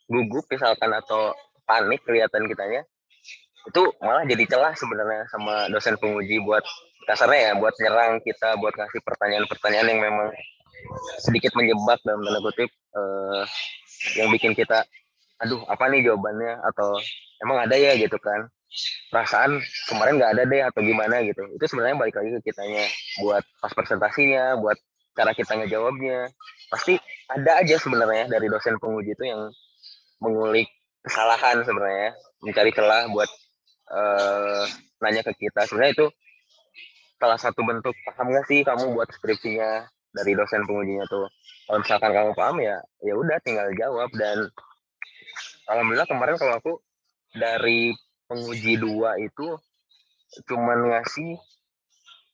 gugup 0.08 0.46
misalkan 0.50 0.90
atau 0.96 1.36
panik 1.68 2.02
kelihatan 2.08 2.48
kitanya 2.48 2.82
itu 3.68 3.84
malah 4.00 4.24
jadi 4.24 4.48
celah 4.48 4.74
sebenarnya 4.80 5.28
sama 5.28 5.68
dosen 5.68 6.00
penguji 6.00 6.40
buat 6.40 6.64
kasarnya 7.04 7.52
ya 7.52 7.54
buat 7.60 7.76
nyerang 7.84 8.24
kita 8.24 8.56
buat 8.64 8.72
ngasih 8.72 9.04
pertanyaan-pertanyaan 9.04 9.88
yang 9.92 10.02
memang 10.08 10.32
sedikit 11.20 11.52
menjebak 11.52 12.00
dalam 12.08 12.24
tanda 12.24 12.40
kutip 12.40 12.72
uh, 12.96 13.44
yang 14.16 14.32
bikin 14.32 14.56
kita 14.56 14.88
aduh 15.44 15.60
apa 15.68 15.84
nih 15.92 16.08
jawabannya 16.08 16.64
atau 16.72 16.96
emang 17.44 17.68
ada 17.68 17.76
ya 17.76 18.00
gitu 18.00 18.16
kan 18.24 18.48
perasaan 19.10 19.64
kemarin 19.88 20.20
nggak 20.20 20.32
ada 20.38 20.44
deh 20.46 20.62
atau 20.62 20.80
gimana 20.84 21.24
gitu. 21.24 21.44
Itu 21.56 21.66
sebenarnya 21.68 21.96
balik 21.98 22.16
lagi 22.20 22.30
ke 22.40 22.52
kitanya 22.52 22.84
buat 23.24 23.44
pas 23.64 23.74
presentasinya 23.74 24.60
buat 24.60 24.78
cara 25.18 25.34
kita 25.34 25.58
ngejawabnya 25.58 26.30
pasti 26.70 27.02
ada 27.26 27.64
aja 27.64 27.82
sebenarnya 27.82 28.30
dari 28.30 28.48
dosen 28.54 28.78
penguji 28.78 29.18
itu 29.18 29.26
yang 29.26 29.50
mengulik 30.22 30.70
kesalahan 31.02 31.66
sebenarnya 31.66 32.14
mencari 32.44 32.72
celah 32.76 33.10
buat 33.10 33.30
uh, 33.90 34.64
nanya 35.02 35.26
ke 35.26 35.34
kita. 35.48 35.66
Sebenarnya 35.66 35.94
itu 35.98 36.08
salah 37.18 37.40
satu 37.42 37.66
bentuk 37.66 37.98
paham 38.06 38.30
gak 38.30 38.46
sih 38.46 38.62
kamu 38.62 38.94
buat 38.94 39.10
skripsinya 39.10 39.90
dari 40.14 40.38
dosen 40.38 40.66
pengujinya 40.70 41.06
tuh? 41.10 41.26
Kalau 41.66 41.80
misalkan 41.82 42.12
kamu 42.14 42.32
paham 42.38 42.58
ya 42.62 42.78
ya 43.02 43.14
udah 43.18 43.38
tinggal 43.42 43.68
jawab. 43.74 44.10
Dan 44.14 44.48
alhamdulillah 45.72 46.08
kemarin 46.08 46.36
kalau 46.38 46.54
aku 46.62 46.74
dari 47.34 47.94
penguji 48.28 48.76
dua 48.78 49.16
itu 49.18 49.56
cuman 50.46 50.92
ngasih 50.92 51.40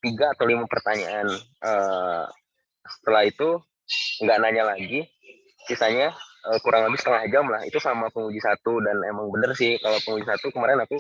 tiga 0.04 0.34
atau 0.36 0.46
lima 0.50 0.66
pertanyaan. 0.68 1.30
Uh, 1.64 2.26
setelah 2.84 3.24
itu 3.24 3.50
nggak 4.26 4.40
nanya 4.44 4.64
lagi 4.68 5.08
sisanya 5.64 6.12
uh, 6.50 6.60
kurang 6.60 6.90
lebih 6.90 7.00
setengah 7.00 7.24
jam 7.32 7.46
lah. 7.48 7.64
Itu 7.64 7.80
sama 7.80 8.12
penguji 8.12 8.42
satu 8.44 8.84
dan 8.84 9.00
emang 9.08 9.32
bener 9.32 9.56
sih 9.56 9.80
kalau 9.80 10.02
penguji 10.04 10.28
satu 10.28 10.52
kemarin 10.52 10.84
aku 10.84 11.00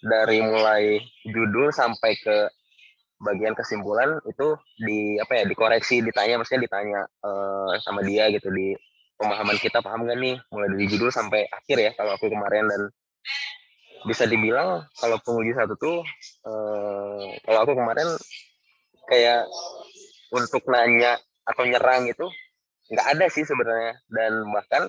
dari 0.00 0.40
mulai 0.40 1.00
judul 1.28 1.74
sampai 1.74 2.16
ke 2.16 2.48
bagian 3.24 3.56
kesimpulan 3.56 4.20
itu 4.28 4.58
di 4.76 5.16
apa 5.16 5.40
ya 5.40 5.44
dikoreksi 5.48 6.04
ditanya 6.04 6.36
maksudnya 6.36 6.68
ditanya 6.68 7.00
uh, 7.24 7.72
sama 7.80 8.04
dia 8.04 8.28
gitu 8.32 8.48
di 8.48 8.72
pemahaman 9.20 9.60
kita. 9.60 9.84
Paham 9.84 10.08
gak 10.08 10.16
nih? 10.16 10.40
Mulai 10.48 10.68
dari 10.72 10.86
judul 10.88 11.12
sampai 11.12 11.44
akhir 11.48 11.76
ya 11.76 11.90
kalau 11.96 12.16
aku 12.16 12.32
kemarin 12.32 12.68
dan 12.68 12.82
bisa 14.04 14.28
dibilang 14.28 14.84
kalau 15.00 15.16
penguji 15.24 15.56
satu 15.56 15.74
tuh 15.80 15.98
uh, 16.44 17.24
kalau 17.44 17.58
aku 17.64 17.72
kemarin 17.72 18.08
kayak 19.08 19.48
untuk 20.32 20.64
nanya 20.68 21.20
atau 21.44 21.62
nyerang 21.68 22.08
itu 22.08 22.26
nggak 22.92 23.06
ada 23.16 23.26
sih 23.32 23.44
sebenarnya. 23.46 24.00
Dan 24.08 24.48
bahkan 24.52 24.88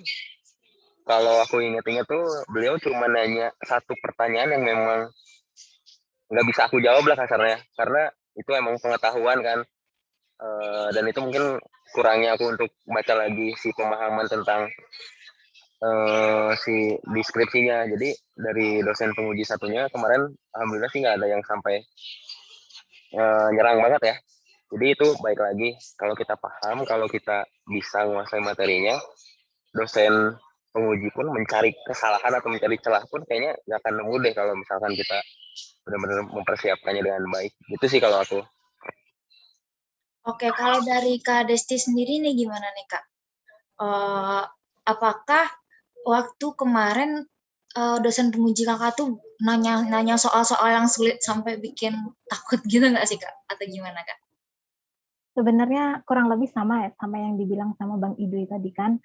kalau 1.05 1.39
aku 1.43 1.61
inget-inget 1.61 2.07
tuh 2.09 2.25
beliau 2.49 2.75
cuma 2.81 3.05
nanya 3.07 3.53
satu 3.61 3.93
pertanyaan 4.01 4.57
yang 4.57 4.63
memang 4.65 4.99
nggak 6.31 6.45
bisa 6.49 6.67
aku 6.67 6.81
jawab 6.81 7.05
lah 7.05 7.17
kasarnya. 7.19 7.61
Karena 7.77 8.09
itu 8.35 8.51
emang 8.51 8.75
pengetahuan 8.81 9.39
kan. 9.43 9.59
Uh, 10.35 10.91
dan 10.91 11.07
itu 11.07 11.23
mungkin 11.23 11.63
kurangnya 11.95 12.35
aku 12.35 12.51
untuk 12.51 12.67
baca 12.83 13.13
lagi 13.15 13.55
si 13.55 13.71
pemahaman 13.71 14.27
tentang 14.27 14.67
uh, 15.85 16.51
si 16.57 16.97
deskripsinya 17.05 17.85
jadi 17.93 18.09
dari 18.33 18.81
dosen 18.81 19.13
penguji 19.13 19.45
satunya 19.45 19.85
kemarin 19.93 20.33
alhamdulillah 20.57 20.89
sih 20.89 21.05
nggak 21.05 21.21
ada 21.21 21.27
yang 21.29 21.43
sampai 21.45 21.85
uh, 23.13 23.53
nyerang 23.53 23.85
banget 23.85 24.01
ya 24.01 24.15
jadi 24.73 24.97
itu 24.97 25.07
baik 25.21 25.37
lagi 25.37 25.77
kalau 26.01 26.17
kita 26.17 26.33
paham 26.41 26.81
kalau 26.89 27.05
kita 27.05 27.45
bisa 27.69 28.09
menguasai 28.09 28.41
materinya 28.41 28.97
dosen 29.77 30.33
penguji 30.73 31.07
pun 31.15 31.31
mencari 31.31 31.71
kesalahan 31.87 32.35
atau 32.35 32.51
mencari 32.51 32.75
celah 32.83 33.05
pun 33.07 33.23
kayaknya 33.23 33.55
nggak 33.63 33.79
akan 33.79 33.93
nemu 34.01 34.13
deh 34.25 34.33
kalau 34.35 34.53
misalkan 34.59 34.91
kita 34.91 35.17
benar-benar 35.87 36.25
mempersiapkannya 36.33 37.01
dengan 37.05 37.23
baik. 37.31 37.53
Itu 37.71 37.85
sih 37.87 38.01
kalau 38.01 38.19
aku. 38.19 38.41
Oke, 40.25 40.49
kalau 40.57 40.81
dari 40.81 41.21
Kak 41.21 41.47
Desti 41.47 41.77
sendiri 41.77 42.17
nih 42.17 42.33
gimana 42.33 42.65
nih 42.73 42.85
Kak? 42.89 43.03
Uh, 43.77 44.43
apakah 44.83 45.45
waktu 46.05 46.47
kemarin 46.55 47.25
uh, 47.75 47.97
dosen 47.99 48.29
penguji 48.29 48.63
kakak 48.63 48.95
tuh 48.95 49.19
nanya 49.43 49.83
nanya 49.83 50.15
soal-soal 50.15 50.71
yang 50.71 50.87
sulit 50.87 51.19
sampai 51.19 51.59
bikin 51.59 51.97
takut 52.29 52.61
gitu 52.71 52.85
nggak 52.85 53.05
sih 53.09 53.17
kak? 53.17 53.33
Atau 53.49 53.65
gimana 53.67 53.99
kak? 54.05 54.19
Sebenarnya 55.35 56.05
kurang 56.07 56.31
lebih 56.31 56.47
sama 56.47 56.87
ya 56.87 56.89
sama 56.95 57.19
yang 57.19 57.35
dibilang 57.35 57.75
sama 57.75 57.99
Bang 57.99 58.15
Idui 58.15 58.47
tadi 58.47 58.71
kan 58.71 58.95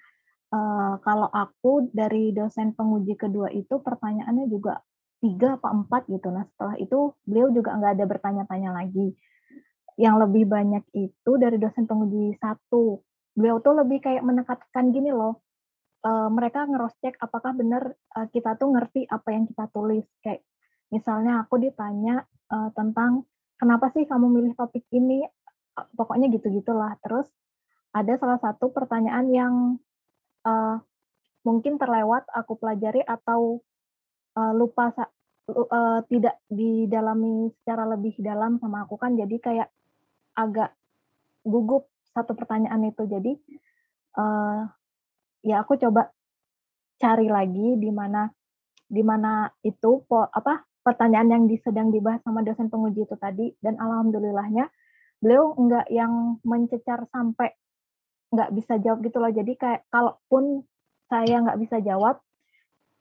uh, 0.55 0.95
kalau 1.03 1.27
aku 1.27 1.91
dari 1.91 2.31
dosen 2.31 2.71
penguji 2.71 3.19
kedua 3.19 3.51
itu 3.51 3.79
pertanyaannya 3.83 4.47
juga 4.47 4.79
tiga 5.21 5.55
apa 5.55 5.69
empat 5.69 6.09
gitu. 6.09 6.33
Nah 6.33 6.43
setelah 6.49 6.75
itu 6.81 7.13
beliau 7.23 7.53
juga 7.53 7.77
nggak 7.77 7.93
ada 7.97 8.05
bertanya-tanya 8.09 8.71
lagi. 8.73 9.13
Yang 9.99 10.15
lebih 10.27 10.43
banyak 10.49 10.83
itu 10.97 11.31
dari 11.37 11.61
dosen 11.61 11.85
penguji 11.85 12.35
satu. 12.41 12.99
Beliau 13.37 13.61
tuh 13.63 13.77
lebih 13.79 14.01
kayak 14.01 14.25
menekankan 14.25 14.91
gini 14.91 15.13
loh. 15.13 15.39
Uh, 16.01 16.33
mereka 16.33 16.65
ngeros 16.65 16.97
cek 16.97 17.21
apakah 17.21 17.53
benar 17.53 17.93
uh, 18.17 18.25
kita 18.33 18.57
tuh 18.57 18.73
ngerti 18.73 19.05
apa 19.05 19.29
yang 19.33 19.45
kita 19.45 19.69
tulis. 19.69 20.05
Kayak 20.25 20.41
misalnya 20.89 21.45
aku 21.45 21.61
ditanya 21.61 22.25
uh, 22.49 22.73
tentang 22.73 23.29
kenapa 23.61 23.93
sih 23.93 24.09
kamu 24.09 24.27
milih 24.33 24.53
topik 24.57 24.81
ini, 24.89 25.21
pokoknya 25.93 26.33
gitu-gitulah. 26.33 26.97
Terus 27.05 27.29
ada 27.93 28.17
salah 28.17 28.39
satu 28.41 28.73
pertanyaan 28.73 29.27
yang 29.29 29.53
uh, 30.47 30.81
mungkin 31.45 31.77
terlewat 31.77 32.25
aku 32.33 32.57
pelajari 32.57 33.01
atau 33.05 33.61
uh, 34.37 34.53
lupa 34.53 34.93
uh, 34.95 35.99
tidak 36.07 36.39
didalami 36.47 37.49
secara 37.61 37.83
lebih 37.89 38.15
dalam 38.21 38.61
sama 38.61 38.85
aku 38.85 38.95
kan 38.95 39.17
jadi 39.17 39.35
kayak 39.41 39.69
agak 40.37 40.71
gugup 41.43 41.89
satu 42.13 42.37
pertanyaan 42.37 42.87
itu 42.87 43.03
jadi 43.09 43.33
uh, 44.19 44.69
ya 45.41 45.61
aku 45.65 45.77
coba 45.77 46.09
cari 47.01 47.27
lagi 47.27 47.77
di 47.81 47.89
mana 47.89 48.29
di 48.91 49.01
mana 49.01 49.47
itu 49.63 50.03
po, 50.03 50.27
apa 50.27 50.67
pertanyaan 50.83 51.31
yang 51.31 51.43
sedang 51.63 51.89
dibahas 51.93 52.19
sama 52.27 52.43
dosen 52.43 52.67
penguji 52.67 53.07
itu 53.07 53.15
tadi 53.15 53.53
dan 53.63 53.79
alhamdulillahnya 53.79 54.67
beliau 55.21 55.53
enggak 55.55 55.87
yang 55.87 56.41
mencecar 56.43 57.05
sampai 57.13 57.53
nggak 58.33 58.51
bisa 58.57 58.81
jawab 58.81 58.99
gitu 59.05 59.17
loh. 59.21 59.31
Jadi 59.31 59.53
kayak 59.55 59.87
kalaupun 59.87 60.65
saya 61.07 61.43
nggak 61.45 61.59
bisa 61.61 61.77
jawab, 61.83 62.19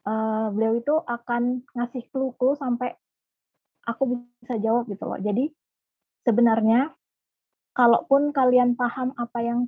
uh, 0.06 0.52
beliau 0.52 0.78
itu 0.78 0.94
akan 0.94 1.64
ngasih 1.74 2.06
clue 2.12 2.54
sampai 2.58 2.94
aku 3.88 4.20
bisa 4.42 4.60
jawab 4.60 4.86
gitu 4.86 5.06
loh. 5.06 5.18
Jadi 5.18 5.50
sebenarnya 6.22 6.92
kalaupun 7.72 8.34
kalian 8.34 8.76
paham 8.76 9.14
apa 9.16 9.38
yang 9.40 9.60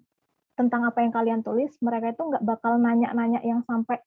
tentang 0.55 0.85
apa 0.85 1.01
yang 1.01 1.13
kalian 1.13 1.41
tulis, 1.41 1.73
mereka 1.81 2.13
itu 2.13 2.23
nggak 2.23 2.45
bakal 2.45 2.77
nanya-nanya 2.77 3.41
yang 3.41 3.65
sampai 3.65 4.01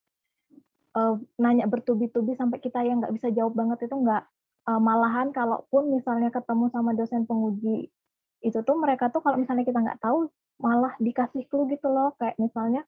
uh, 0.96 1.18
nanya 1.42 1.66
bertubi-tubi 1.66 2.38
sampai 2.38 2.62
kita 2.62 2.86
yang 2.86 3.02
nggak 3.02 3.14
bisa 3.14 3.30
jawab 3.34 3.54
banget 3.58 3.90
itu 3.90 3.96
nggak. 3.96 4.24
Uh, 4.66 4.82
malahan 4.82 5.30
kalaupun 5.30 5.94
misalnya 5.94 6.34
ketemu 6.34 6.74
sama 6.74 6.98
dosen 6.98 7.30
penguji 7.30 7.94
itu 8.42 8.60
tuh 8.66 8.78
mereka 8.82 9.14
tuh 9.14 9.22
kalau 9.22 9.38
misalnya 9.38 9.62
kita 9.62 9.78
nggak 9.78 10.02
tahu 10.02 10.26
malah 10.58 10.94
dikasih 10.98 11.46
clue 11.50 11.70
gitu 11.70 11.86
loh 11.86 12.18
kayak 12.18 12.34
misalnya 12.42 12.82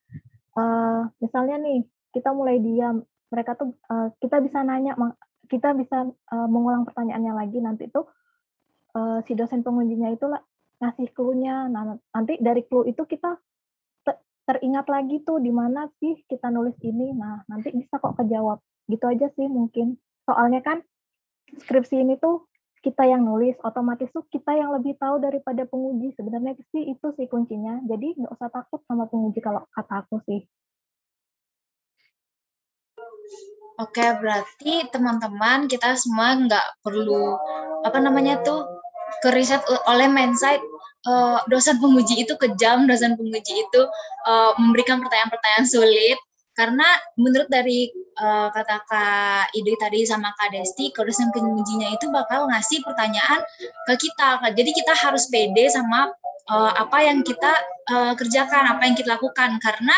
uh, 0.58 1.06
misalnya 1.22 1.62
nih 1.62 1.86
kita 2.14 2.34
mulai 2.34 2.58
diam 2.58 3.04
mereka 3.30 3.54
tuh 3.60 3.76
uh, 3.92 4.10
kita 4.18 4.40
bisa 4.40 4.64
nanya 4.64 4.96
kita 5.48 5.76
bisa 5.76 6.08
uh, 6.08 6.48
mengulang 6.48 6.88
pertanyaannya 6.88 7.34
lagi 7.36 7.60
nanti 7.60 7.92
tuh 7.92 8.08
uh, 8.96 9.20
si 9.28 9.36
dosen 9.36 9.64
pengujinya 9.66 10.12
itu 10.12 10.26
ngasih 10.78 11.10
clue-nya 11.14 11.70
nah, 11.70 11.98
nanti 12.14 12.38
dari 12.38 12.62
clue 12.66 12.90
itu 12.90 13.04
kita 13.06 13.38
teringat 14.48 14.88
lagi 14.88 15.20
tuh 15.28 15.44
di 15.44 15.52
mana 15.52 15.92
sih 16.00 16.24
kita 16.24 16.48
nulis 16.48 16.78
ini 16.80 17.12
nah 17.12 17.44
nanti 17.52 17.76
bisa 17.76 18.00
kok 18.00 18.16
kejawab 18.16 18.64
gitu 18.88 19.04
aja 19.04 19.28
sih 19.36 19.48
mungkin 19.52 20.00
soalnya 20.24 20.64
kan 20.64 20.80
skripsi 21.68 22.04
ini 22.04 22.16
tuh 22.16 22.48
kita 22.88 23.04
yang 23.04 23.26
nulis, 23.26 23.58
otomatis 23.68 24.08
tuh 24.16 24.24
kita 24.32 24.56
yang 24.56 24.72
lebih 24.72 24.96
tahu 24.96 25.20
daripada 25.20 25.68
penguji. 25.68 26.16
Sebenarnya 26.16 26.56
sih 26.72 26.88
itu 26.88 27.08
sih 27.20 27.28
kuncinya. 27.28 27.84
Jadi 27.84 28.16
nggak 28.16 28.32
usah 28.32 28.48
takut 28.48 28.80
sama 28.88 29.10
penguji 29.12 29.44
kalau 29.44 29.68
kata 29.76 30.08
aku 30.08 30.24
sih. 30.24 30.48
Oke, 33.78 34.06
berarti 34.18 34.90
teman-teman 34.90 35.70
kita 35.70 35.94
semua 36.00 36.34
nggak 36.34 36.82
perlu 36.82 37.38
apa 37.86 38.00
namanya 38.02 38.42
tuh 38.42 38.77
ke 39.24 39.30
riset 39.34 39.62
oleh 39.90 40.08
Mensight 40.10 40.62
uh, 41.08 41.40
dosen 41.48 41.80
penguji 41.80 42.26
itu 42.26 42.34
kejam, 42.38 42.86
dosen 42.86 43.16
penguji 43.16 43.54
itu 43.54 43.82
uh, 44.28 44.52
memberikan 44.60 45.02
pertanyaan-pertanyaan 45.02 45.68
sulit 45.68 46.20
karena 46.58 46.90
menurut 47.22 47.46
dari 47.54 47.86
uh, 48.18 48.50
kata 48.50 48.82
Kak 48.90 49.54
Ide 49.54 49.78
tadi 49.78 50.02
sama 50.10 50.34
Kak 50.34 50.50
Desti, 50.58 50.90
dosen 50.90 51.30
pengujinya 51.30 51.94
itu 51.94 52.10
bakal 52.10 52.50
ngasih 52.50 52.82
pertanyaan 52.82 53.46
ke 53.86 53.94
kita. 54.02 54.42
Jadi 54.58 54.74
kita 54.74 54.98
harus 54.98 55.30
pede 55.30 55.70
sama 55.70 56.10
uh, 56.50 56.72
apa 56.74 56.98
yang 57.06 57.22
kita 57.22 57.54
uh, 57.94 58.18
kerjakan, 58.18 58.74
apa 58.74 58.90
yang 58.90 58.98
kita 58.98 59.14
lakukan. 59.14 59.62
Karena 59.62 59.94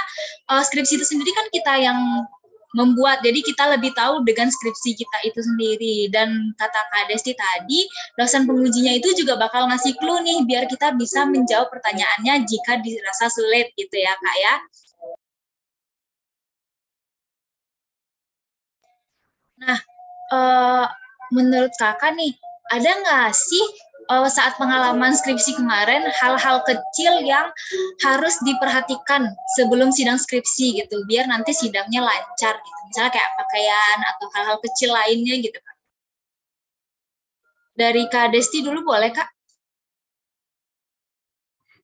uh, 0.52 0.60
skripsi 0.60 1.00
itu 1.00 1.08
sendiri 1.08 1.32
kan 1.32 1.48
kita 1.48 1.74
yang 1.80 2.28
membuat. 2.78 3.26
Jadi 3.26 3.42
kita 3.42 3.66
lebih 3.78 3.92
tahu 3.98 4.22
dengan 4.26 4.50
skripsi 4.50 4.94
kita 4.98 5.18
itu 5.26 5.40
sendiri. 5.42 6.10
Dan 6.14 6.54
kata 6.58 6.82
Kak 6.94 7.10
Desti 7.10 7.34
tadi, 7.34 7.86
dosen 8.18 8.46
pengujinya 8.46 8.94
itu 8.94 9.10
juga 9.18 9.38
bakal 9.40 9.70
ngasih 9.70 9.98
clue 9.98 10.22
nih 10.22 10.46
biar 10.46 10.70
kita 10.70 10.94
bisa 10.98 11.26
menjawab 11.26 11.70
pertanyaannya 11.74 12.46
jika 12.46 12.82
dirasa 12.82 13.28
sulit 13.34 13.74
gitu 13.74 13.96
ya 13.98 14.14
Kak 14.14 14.38
ya. 14.38 14.54
Nah, 19.60 19.80
uh, 20.32 20.86
menurut 21.36 21.74
kakak 21.76 22.16
nih, 22.16 22.32
ada 22.72 22.92
nggak 23.04 23.32
sih 23.36 23.66
uh, 24.10 24.28
saat 24.28 24.58
pengalaman 24.58 25.14
skripsi 25.14 25.62
kemarin 25.62 26.10
hal-hal 26.10 26.66
kecil 26.66 27.22
yang 27.22 27.54
harus 28.02 28.36
diperhatikan 28.42 29.30
sebelum 29.56 29.94
sidang 29.94 30.18
skripsi 30.18 30.82
gitu 30.84 31.06
biar 31.06 31.30
nanti 31.30 31.54
sidangnya 31.54 32.02
lancar 32.02 32.58
gitu. 32.58 32.80
Misalnya 32.90 33.12
kayak 33.14 33.32
pakaian 33.38 33.98
atau 34.04 34.26
hal-hal 34.34 34.58
kecil 34.66 34.90
lainnya 34.92 35.38
gitu 35.38 35.58
kak. 35.62 35.78
Dari 37.78 38.04
kak 38.12 38.34
Desti 38.34 38.66
dulu 38.66 38.84
boleh 38.84 39.14
kak? 39.14 39.30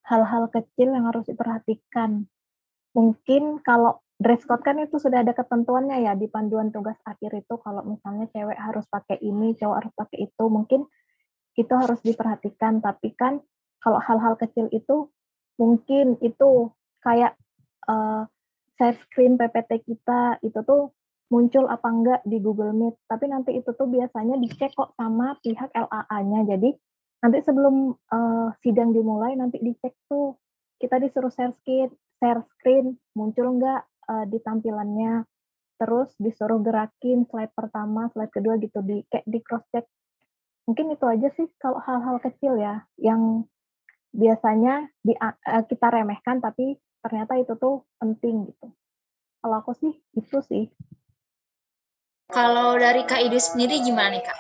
Hal-hal 0.06 0.50
kecil 0.52 0.92
yang 0.94 1.08
harus 1.10 1.26
diperhatikan. 1.30 2.26
Mungkin 2.94 3.64
kalau 3.66 4.02
dress 4.16 4.46
code 4.48 4.64
kan 4.64 4.80
itu 4.80 4.96
sudah 5.02 5.26
ada 5.26 5.34
ketentuannya 5.36 6.06
ya 6.06 6.14
di 6.14 6.30
panduan 6.30 6.70
tugas 6.70 7.00
akhir 7.08 7.32
itu. 7.42 7.56
Kalau 7.58 7.82
misalnya 7.88 8.30
cewek 8.30 8.60
harus 8.60 8.86
pakai 8.86 9.18
ini 9.24 9.58
cowok 9.58 9.78
harus 9.82 9.94
pakai 9.98 10.30
itu 10.30 10.46
mungkin 10.46 10.86
itu 11.56 11.72
harus 11.72 12.00
diperhatikan 12.04 12.84
tapi 12.84 13.16
kan 13.16 13.40
kalau 13.80 14.02
hal-hal 14.02 14.36
kecil 14.36 14.68
itu 14.74 15.08
mungkin 15.56 16.20
itu 16.20 16.74
kayak 17.06 17.38
uh, 17.88 18.28
share 18.76 18.98
screen 19.08 19.40
PPT 19.40 19.86
kita 19.86 20.42
itu 20.44 20.60
tuh 20.66 20.92
muncul 21.30 21.66
apa 21.70 21.88
enggak 21.90 22.22
di 22.28 22.38
Google 22.42 22.74
Meet. 22.76 22.96
Tapi 23.10 23.26
nanti 23.30 23.58
itu 23.58 23.70
tuh 23.74 23.90
biasanya 23.90 24.38
dicek 24.38 24.74
kok 24.74 24.94
sama 24.98 25.38
pihak 25.42 25.74
LAA-nya 25.74 26.56
jadi 26.56 26.70
nanti 27.24 27.38
sebelum 27.42 27.96
uh, 28.14 28.50
sidang 28.62 28.94
dimulai 28.94 29.34
nanti 29.34 29.58
dicek 29.58 29.96
tuh 30.06 30.38
kita 30.78 31.02
disuruh 31.02 31.34
share 31.34 31.56
screen 31.58 31.90
share 32.22 32.46
screen 32.58 33.00
muncul 33.18 33.58
enggak 33.58 33.86
uh, 34.10 34.26
di 34.28 34.38
tampilannya. 34.42 35.26
Terus 35.76 36.16
disuruh 36.18 36.64
gerakin 36.64 37.28
slide 37.28 37.52
pertama 37.52 38.08
slide 38.14 38.32
kedua 38.32 38.56
gitu 38.58 38.80
di 38.86 39.04
kayak 39.12 39.28
di 39.28 39.40
cross 39.44 39.66
check 39.76 39.86
Mungkin 40.66 40.94
itu 40.94 41.06
aja 41.06 41.30
sih 41.38 41.46
kalau 41.62 41.78
hal-hal 41.78 42.18
kecil 42.22 42.58
ya, 42.58 42.86
yang 42.98 43.46
biasanya 44.16 44.90
di, 45.06 45.14
uh, 45.14 45.64
kita 45.70 45.94
remehkan 45.94 46.42
tapi 46.42 46.82
ternyata 47.06 47.38
itu 47.38 47.54
tuh 47.60 47.86
penting 48.02 48.50
gitu. 48.50 48.74
Kalau 49.46 49.62
aku 49.62 49.78
sih 49.78 49.94
itu 50.18 50.42
sih. 50.42 50.66
Kalau 52.34 52.74
dari 52.82 53.06
Kak 53.06 53.22
Idus 53.22 53.54
sendiri 53.54 53.78
gimana 53.86 54.18
nih 54.18 54.26
Kak? 54.26 54.40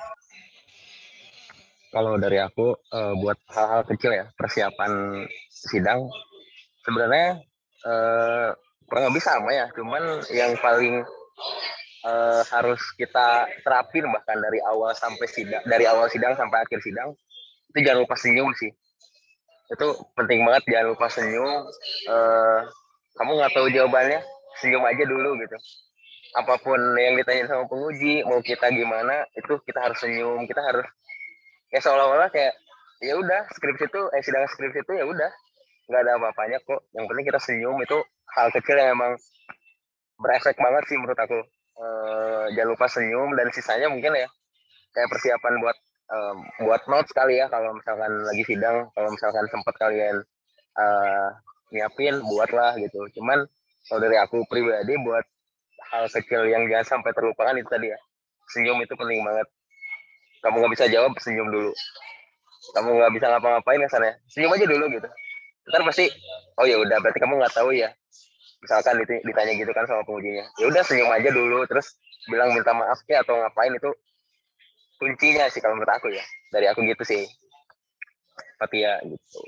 Kalau 1.94 2.18
dari 2.18 2.42
aku 2.42 2.74
uh, 2.74 3.14
buat 3.22 3.38
hal-hal 3.54 3.86
kecil 3.86 4.12
ya 4.12 4.26
persiapan 4.34 5.24
sidang 5.48 6.10
sebenarnya 6.82 7.40
uh, 7.86 8.50
kurang 8.90 9.14
lebih 9.14 9.22
sama 9.22 9.54
ya, 9.54 9.70
cuman 9.78 10.26
yang 10.34 10.58
paling 10.60 11.06
uh, 12.06 12.42
harus 12.54 12.80
kita 12.96 13.50
terapin 13.66 14.06
bahkan 14.14 14.38
dari 14.38 14.62
awal 14.62 14.94
sampai 14.94 15.26
sidang 15.26 15.66
dari 15.66 15.90
awal 15.90 16.06
sidang 16.08 16.38
sampai 16.38 16.62
akhir 16.62 16.80
sidang 16.86 17.18
itu 17.76 17.84
jangan 17.84 18.08
lupa 18.08 18.16
senyum 18.16 18.56
sih. 18.56 18.72
Itu 19.68 20.00
penting 20.16 20.48
banget 20.48 20.64
jangan 20.72 20.96
lupa 20.96 21.12
senyum. 21.12 21.68
Uh, 22.08 22.64
kamu 23.20 23.32
nggak 23.36 23.52
tahu 23.52 23.68
jawabannya 23.68 24.24
senyum 24.64 24.88
aja 24.88 25.04
dulu 25.04 25.36
gitu. 25.44 25.58
Apa 26.40 26.56
pun 26.64 26.80
yang 26.96 27.20
ditanya 27.20 27.52
sama 27.52 27.68
penguji 27.68 28.24
mau 28.24 28.40
kita 28.40 28.72
gimana 28.72 29.28
itu 29.36 29.60
kita 29.68 29.92
harus 29.92 30.00
senyum. 30.00 30.48
Kita 30.48 30.64
harus 30.64 30.88
ya 31.68 31.84
seolah-olah 31.84 32.32
kayak 32.32 32.56
ya 33.04 33.20
udah 33.20 33.44
skripsi 33.52 33.92
itu 33.92 34.02
eh 34.16 34.24
sidang 34.24 34.48
skripsi 34.56 34.80
itu 34.80 34.94
ya 34.96 35.04
udah. 35.04 35.32
Nggak 35.92 36.00
ada 36.00 36.12
apa-apanya 36.16 36.64
kok. 36.64 36.80
Yang 36.96 37.06
penting 37.12 37.26
kita 37.28 37.40
senyum 37.44 37.76
itu 37.84 37.98
hal 38.40 38.48
kecil 38.56 38.80
yang 38.80 38.96
emang 38.96 39.20
berefek 40.16 40.56
banget 40.56 40.84
sih 40.88 40.96
menurut 40.96 41.20
aku 41.20 41.44
uh, 41.80 42.46
jangan 42.56 42.70
lupa 42.76 42.86
senyum 42.88 43.36
dan 43.36 43.48
sisanya 43.52 43.88
mungkin 43.92 44.16
ya 44.16 44.28
kayak 44.96 45.10
persiapan 45.12 45.54
buat 45.60 45.78
um, 46.12 46.38
buat 46.64 46.82
notes 46.88 47.12
kali 47.12 47.42
ya 47.42 47.52
kalau 47.52 47.76
misalkan 47.76 48.12
lagi 48.24 48.44
sidang 48.48 48.88
kalau 48.96 49.10
misalkan 49.12 49.46
sempat 49.52 49.76
kalian 49.80 50.16
uh, 50.80 51.30
nyiapin 51.74 52.22
buatlah 52.24 52.78
gitu. 52.80 53.04
Cuman 53.20 53.44
kalau 53.86 54.00
dari 54.02 54.18
aku 54.18 54.46
pribadi 54.48 54.96
buat 55.02 55.26
hal 55.94 56.10
kecil 56.10 56.50
yang 56.50 56.66
jangan 56.72 57.00
sampai 57.00 57.12
terlupakan 57.14 57.54
itu 57.58 57.70
tadi 57.70 57.92
ya 57.92 58.00
senyum 58.54 58.80
itu 58.82 58.94
penting 58.94 59.22
banget. 59.26 59.48
Kamu 60.42 60.62
nggak 60.62 60.74
bisa 60.78 60.86
jawab 60.90 61.12
senyum 61.18 61.50
dulu. 61.50 61.74
Kamu 62.74 62.90
nggak 62.98 63.12
bisa 63.14 63.26
ngapa-ngapain 63.30 63.82
ya 63.82 63.90
sana 63.90 64.14
senyum 64.30 64.54
aja 64.54 64.66
dulu 64.66 64.86
gitu. 64.94 65.10
Ntar 65.66 65.82
pasti 65.82 66.06
oh 66.62 66.66
ya 66.66 66.78
udah 66.78 66.98
berarti 67.02 67.20
kamu 67.20 67.42
nggak 67.42 67.56
tahu 67.58 67.74
ya 67.74 67.90
misalkan 68.66 68.98
ditanya 69.06 69.54
gitu 69.54 69.70
kan 69.78 69.86
sama 69.86 70.02
pengujinya 70.02 70.50
ya 70.58 70.66
udah 70.66 70.82
senyum 70.82 71.14
aja 71.14 71.30
dulu. 71.30 71.62
Terus 71.70 71.94
bilang 72.26 72.58
minta 72.58 72.74
maaf 72.74 72.98
ya 73.06 73.22
atau 73.22 73.38
ngapain 73.38 73.70
itu 73.78 73.94
kuncinya 74.98 75.46
sih 75.54 75.62
kalau 75.62 75.78
menurut 75.78 75.94
aku 75.94 76.10
ya 76.10 76.26
dari 76.50 76.66
aku 76.66 76.82
gitu 76.82 77.06
sih. 77.06 77.24
Fatia 78.58 78.98
gitu. 79.06 79.42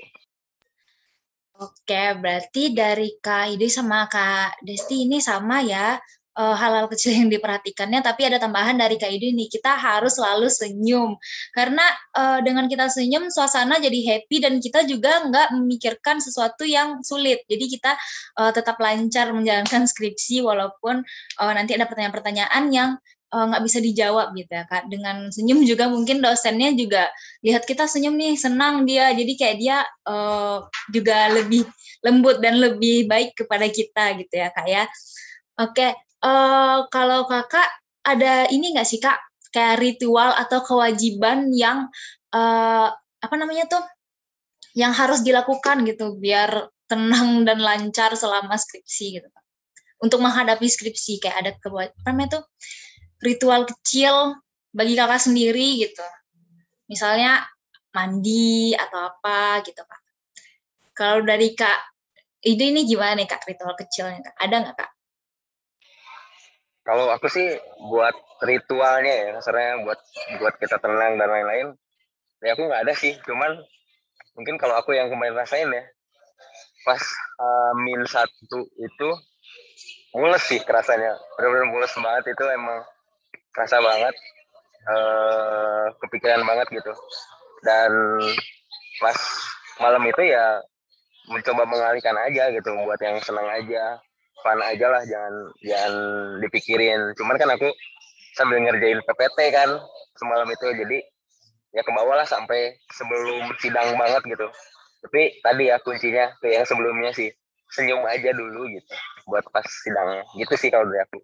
Oke, 1.58 2.14
berarti 2.22 2.70
dari 2.70 3.18
Kak 3.18 3.58
Ide 3.58 3.66
sama 3.66 4.06
Kak 4.06 4.62
Desti 4.62 5.10
ini 5.10 5.18
sama 5.18 5.58
ya 5.66 5.98
uh, 6.38 6.54
hal-hal 6.54 6.86
kecil 6.86 7.18
yang 7.18 7.28
diperhatikannya, 7.28 8.00
tapi 8.00 8.30
ada 8.30 8.38
tambahan 8.38 8.78
dari 8.78 8.94
Kak 8.94 9.10
Idu 9.10 9.34
nih, 9.34 9.50
kita 9.50 9.74
harus 9.74 10.14
selalu 10.16 10.46
senyum. 10.46 11.18
Karena 11.50 11.82
uh, 12.14 12.38
dengan 12.46 12.70
kita 12.70 12.86
senyum, 12.86 13.28
suasana 13.28 13.82
jadi 13.82 13.98
happy 13.98 14.38
dan 14.38 14.62
kita 14.62 14.86
juga 14.86 15.26
nggak 15.26 15.58
memikirkan 15.58 16.22
sesuatu 16.22 16.62
yang 16.62 17.02
sulit. 17.02 17.42
Jadi 17.50 17.64
kita 17.66 17.98
uh, 18.38 18.54
tetap 18.54 18.78
lancar 18.78 19.34
menjalankan 19.34 19.84
skripsi 19.90 20.46
walaupun 20.46 21.02
uh, 21.42 21.52
nanti 21.52 21.74
ada 21.74 21.90
pertanyaan-pertanyaan 21.90 22.64
yang 22.70 22.90
nggak 23.28 23.60
bisa 23.60 23.84
dijawab 23.84 24.32
gitu 24.32 24.48
ya 24.48 24.64
kak 24.64 24.88
dengan 24.88 25.28
senyum 25.28 25.60
juga 25.68 25.84
mungkin 25.92 26.24
dosennya 26.24 26.72
juga 26.72 27.12
lihat 27.44 27.68
kita 27.68 27.84
senyum 27.84 28.16
nih 28.16 28.40
senang 28.40 28.88
dia 28.88 29.12
jadi 29.12 29.32
kayak 29.36 29.56
dia 29.60 29.78
uh, 30.08 30.64
juga 30.88 31.28
lebih 31.36 31.68
lembut 32.00 32.40
dan 32.40 32.56
lebih 32.56 33.04
baik 33.04 33.36
kepada 33.36 33.68
kita 33.68 34.16
gitu 34.16 34.32
ya 34.32 34.48
kak 34.48 34.64
ya 34.64 34.88
oke 35.60 36.07
uh, 36.22 36.86
kalau 36.90 37.26
Kakak 37.26 37.68
ada 38.06 38.48
ini 38.48 38.72
nggak 38.74 38.88
sih 38.88 39.00
Kak, 39.02 39.18
kayak 39.52 39.80
ritual 39.80 40.32
atau 40.34 40.64
kewajiban 40.64 41.52
yang 41.52 41.88
uh, 42.32 42.88
apa 42.94 43.34
namanya 43.36 43.68
tuh, 43.68 43.84
yang 44.78 44.94
harus 44.94 45.20
dilakukan 45.26 45.82
gitu 45.84 46.16
biar 46.16 46.70
tenang 46.88 47.44
dan 47.44 47.60
lancar 47.60 48.16
selama 48.16 48.56
skripsi 48.56 49.20
gitu 49.20 49.28
Kak. 49.28 49.44
Untuk 49.98 50.22
menghadapi 50.22 50.64
skripsi 50.64 51.20
kayak 51.20 51.36
ada 51.42 51.50
apa 51.58 51.90
namanya 52.06 52.40
tuh, 52.40 52.44
ritual 53.20 53.66
kecil 53.66 54.38
bagi 54.72 54.94
Kakak 54.94 55.20
sendiri 55.20 55.82
gitu. 55.82 56.04
Misalnya 56.88 57.44
mandi 57.92 58.72
atau 58.72 59.10
apa 59.12 59.60
gitu 59.66 59.82
Kak. 59.84 60.02
Kalau 60.94 61.22
dari 61.22 61.52
Kak, 61.54 61.78
ide 62.42 62.74
ini 62.74 62.86
gimana 62.86 63.18
nih 63.18 63.28
Kak 63.28 63.46
ritual 63.46 63.74
kecilnya 63.74 64.22
Kak? 64.22 64.36
Ada 64.38 64.56
nggak 64.64 64.76
Kak? 64.78 64.90
Kalau 66.88 67.12
aku 67.12 67.28
sih 67.28 67.52
buat 67.84 68.16
ritualnya 68.40 69.12
ya 69.12 69.28
kasarnya 69.36 69.84
buat 69.84 70.00
buat 70.40 70.54
kita 70.56 70.80
tenang 70.80 71.20
dan 71.20 71.28
lain-lain 71.28 71.76
ya 72.40 72.56
aku 72.56 72.64
nggak 72.64 72.88
ada 72.88 72.94
sih. 72.96 73.12
Cuman 73.28 73.60
mungkin 74.32 74.56
kalau 74.56 74.72
aku 74.80 74.96
yang 74.96 75.12
kemarin 75.12 75.36
rasain 75.36 75.68
ya 75.68 75.84
pas 76.88 77.02
uh, 77.36 77.76
min 77.84 78.00
satu 78.08 78.64
itu 78.80 79.08
mules 80.16 80.40
sih 80.48 80.64
kerasanya. 80.64 81.12
Benar-benar 81.36 81.68
mules 81.68 81.92
banget 81.92 82.32
itu 82.32 82.44
emang 82.48 82.80
kerasa 83.52 83.84
banget 83.84 84.16
uh, 84.88 85.92
kepikiran 86.00 86.40
banget 86.48 86.72
gitu. 86.72 86.92
Dan 87.68 87.92
pas 88.96 89.18
malam 89.76 90.00
itu 90.08 90.24
ya 90.24 90.64
mencoba 91.28 91.68
mengalihkan 91.68 92.16
aja 92.16 92.48
gitu 92.48 92.72
buat 92.80 92.96
yang 93.04 93.20
senang 93.20 93.44
aja 93.44 94.00
fun 94.42 94.60
aja 94.62 94.86
lah 94.88 95.02
jangan 95.04 95.34
jangan 95.62 95.94
dipikirin 96.42 97.00
cuman 97.18 97.36
kan 97.36 97.50
aku 97.54 97.68
sambil 98.34 98.62
ngerjain 98.62 99.02
PPT 99.02 99.38
kan 99.50 99.70
semalam 100.18 100.48
itu 100.50 100.66
jadi 100.74 100.98
ya 101.74 101.82
ke 101.84 101.90
bawah 101.92 102.16
lah 102.16 102.28
sampai 102.28 102.78
sebelum 102.94 103.52
sidang 103.58 103.98
banget 103.98 104.22
gitu 104.24 104.46
tapi 105.04 105.38
tadi 105.42 105.70
ya 105.70 105.78
kuncinya 105.82 106.34
ke 106.42 106.54
yang 106.54 106.66
sebelumnya 106.66 107.10
sih 107.14 107.30
senyum 107.68 108.02
aja 108.08 108.32
dulu 108.32 108.66
gitu 108.72 108.94
buat 109.28 109.44
pas 109.52 109.66
sidangnya 109.66 110.24
gitu 110.38 110.54
sih 110.56 110.70
kalau 110.72 110.88
dari 110.88 111.02
aku 111.04 111.20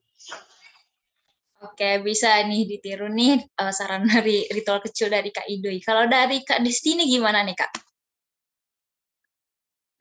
Oke, 1.65 1.97
bisa 2.05 2.45
nih 2.45 2.69
ditiru 2.69 3.09
nih 3.09 3.41
uh, 3.57 3.73
saran 3.73 4.05
dari 4.05 4.45
ritual 4.53 4.85
kecil 4.85 5.09
dari 5.09 5.33
Kak 5.33 5.49
Idoi. 5.49 5.81
Kalau 5.81 6.05
dari 6.05 6.45
Kak 6.45 6.61
Desti 6.61 6.93
ini 6.93 7.09
gimana 7.09 7.41
nih 7.41 7.57
Kak? 7.57 7.73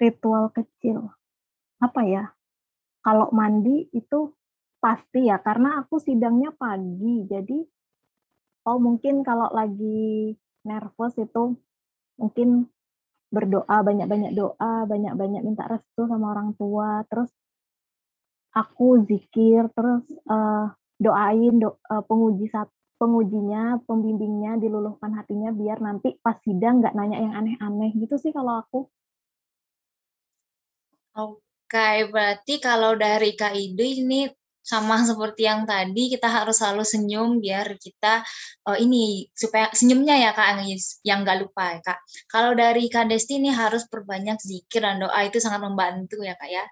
ritual 0.03 0.51
kecil. 0.51 1.11
Apa 1.79 2.03
ya? 2.03 2.35
Kalau 3.03 3.27
mandi 3.35 3.91
itu 3.91 4.31
pasti 4.79 5.27
ya, 5.27 5.37
karena 5.43 5.83
aku 5.83 5.99
sidangnya 5.99 6.55
pagi. 6.55 7.27
Jadi, 7.27 7.59
oh 8.67 8.79
mungkin 8.79 9.21
kalau 9.27 9.51
lagi 9.51 10.31
nervous 10.63 11.13
itu 11.19 11.55
mungkin 12.15 12.71
berdoa, 13.33 13.77
banyak-banyak 13.83 14.31
doa, 14.37 14.87
banyak-banyak 14.87 15.41
minta 15.43 15.65
restu 15.67 16.07
sama 16.07 16.31
orang 16.31 16.55
tua, 16.55 17.03
terus 17.09 17.29
aku 18.53 19.03
zikir, 19.09 19.67
terus 19.73 20.05
uh, 20.29 20.69
doain 21.01 21.53
do, 21.59 21.75
uh, 21.89 22.03
penguji 22.05 22.47
satu 22.53 22.71
pengujinya, 23.03 23.83
pembimbingnya 23.83 24.55
diluluhkan 24.63 25.11
hatinya 25.19 25.51
biar 25.51 25.83
nanti 25.83 26.15
pas 26.23 26.37
sidang 26.45 26.79
nggak 26.79 26.95
nanya 26.95 27.17
yang 27.19 27.33
aneh-aneh 27.35 27.91
gitu 27.99 28.15
sih 28.15 28.31
kalau 28.31 28.63
aku. 28.63 28.79
Oke, 31.13 31.52
berarti 32.09 32.61
kalau 32.61 32.93
dari 32.93 33.33
Kak 33.33 33.57
Ide 33.57 34.05
ini 34.05 34.29
sama 34.63 35.03
seperti 35.03 35.43
yang 35.43 35.67
tadi 35.67 36.07
kita 36.07 36.31
harus 36.31 36.63
selalu 36.63 36.87
senyum 36.87 37.43
biar 37.43 37.75
kita 37.75 38.23
uh, 38.63 38.77
ini 38.79 39.27
supaya 39.35 39.67
senyumnya 39.75 40.15
ya 40.15 40.31
Kak 40.31 40.55
Angis 40.55 41.03
yang 41.03 41.27
nggak 41.27 41.43
lupa 41.43 41.75
ya 41.75 41.79
Kak. 41.83 41.99
Kalau 42.31 42.55
dari 42.55 42.87
Kak 42.87 43.11
Desti 43.11 43.43
ini 43.43 43.51
harus 43.51 43.83
perbanyak 43.91 44.39
zikir 44.39 44.87
dan 44.87 45.03
doa 45.03 45.19
itu 45.27 45.43
sangat 45.43 45.67
membantu 45.67 46.23
ya 46.23 46.39
Kak 46.39 46.47
ya 46.47 46.63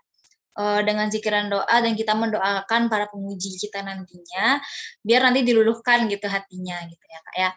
uh, 0.56 0.80
dengan 0.88 1.12
zikiran 1.12 1.52
doa 1.52 1.76
dan 1.84 1.94
kita 2.00 2.16
mendoakan 2.16 2.88
para 2.88 3.12
penguji 3.12 3.60
kita 3.60 3.84
nantinya 3.84 4.64
biar 5.04 5.28
nanti 5.28 5.44
diluluhkan 5.44 6.08
gitu 6.08 6.32
hatinya 6.32 6.80
gitu 6.88 7.06
ya 7.12 7.20
kak 7.28 7.36
ya. 7.36 7.50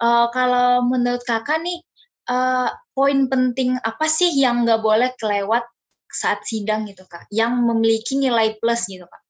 Uh, 0.00 0.26
kalau 0.32 0.88
menurut 0.88 1.20
kakak 1.28 1.60
nih 1.60 1.84
poin 2.96 3.28
penting 3.28 3.76
apa 3.82 4.06
sih 4.08 4.30
yang 4.40 4.64
nggak 4.64 4.80
boleh 4.80 5.10
kelewat 5.20 5.66
saat 6.12 6.44
sidang 6.44 6.84
gitu 6.86 7.08
kak? 7.08 7.26
Yang 7.32 7.52
memiliki 7.64 8.14
nilai 8.20 8.56
plus 8.60 8.86
gitu 8.86 9.04
kak? 9.08 9.22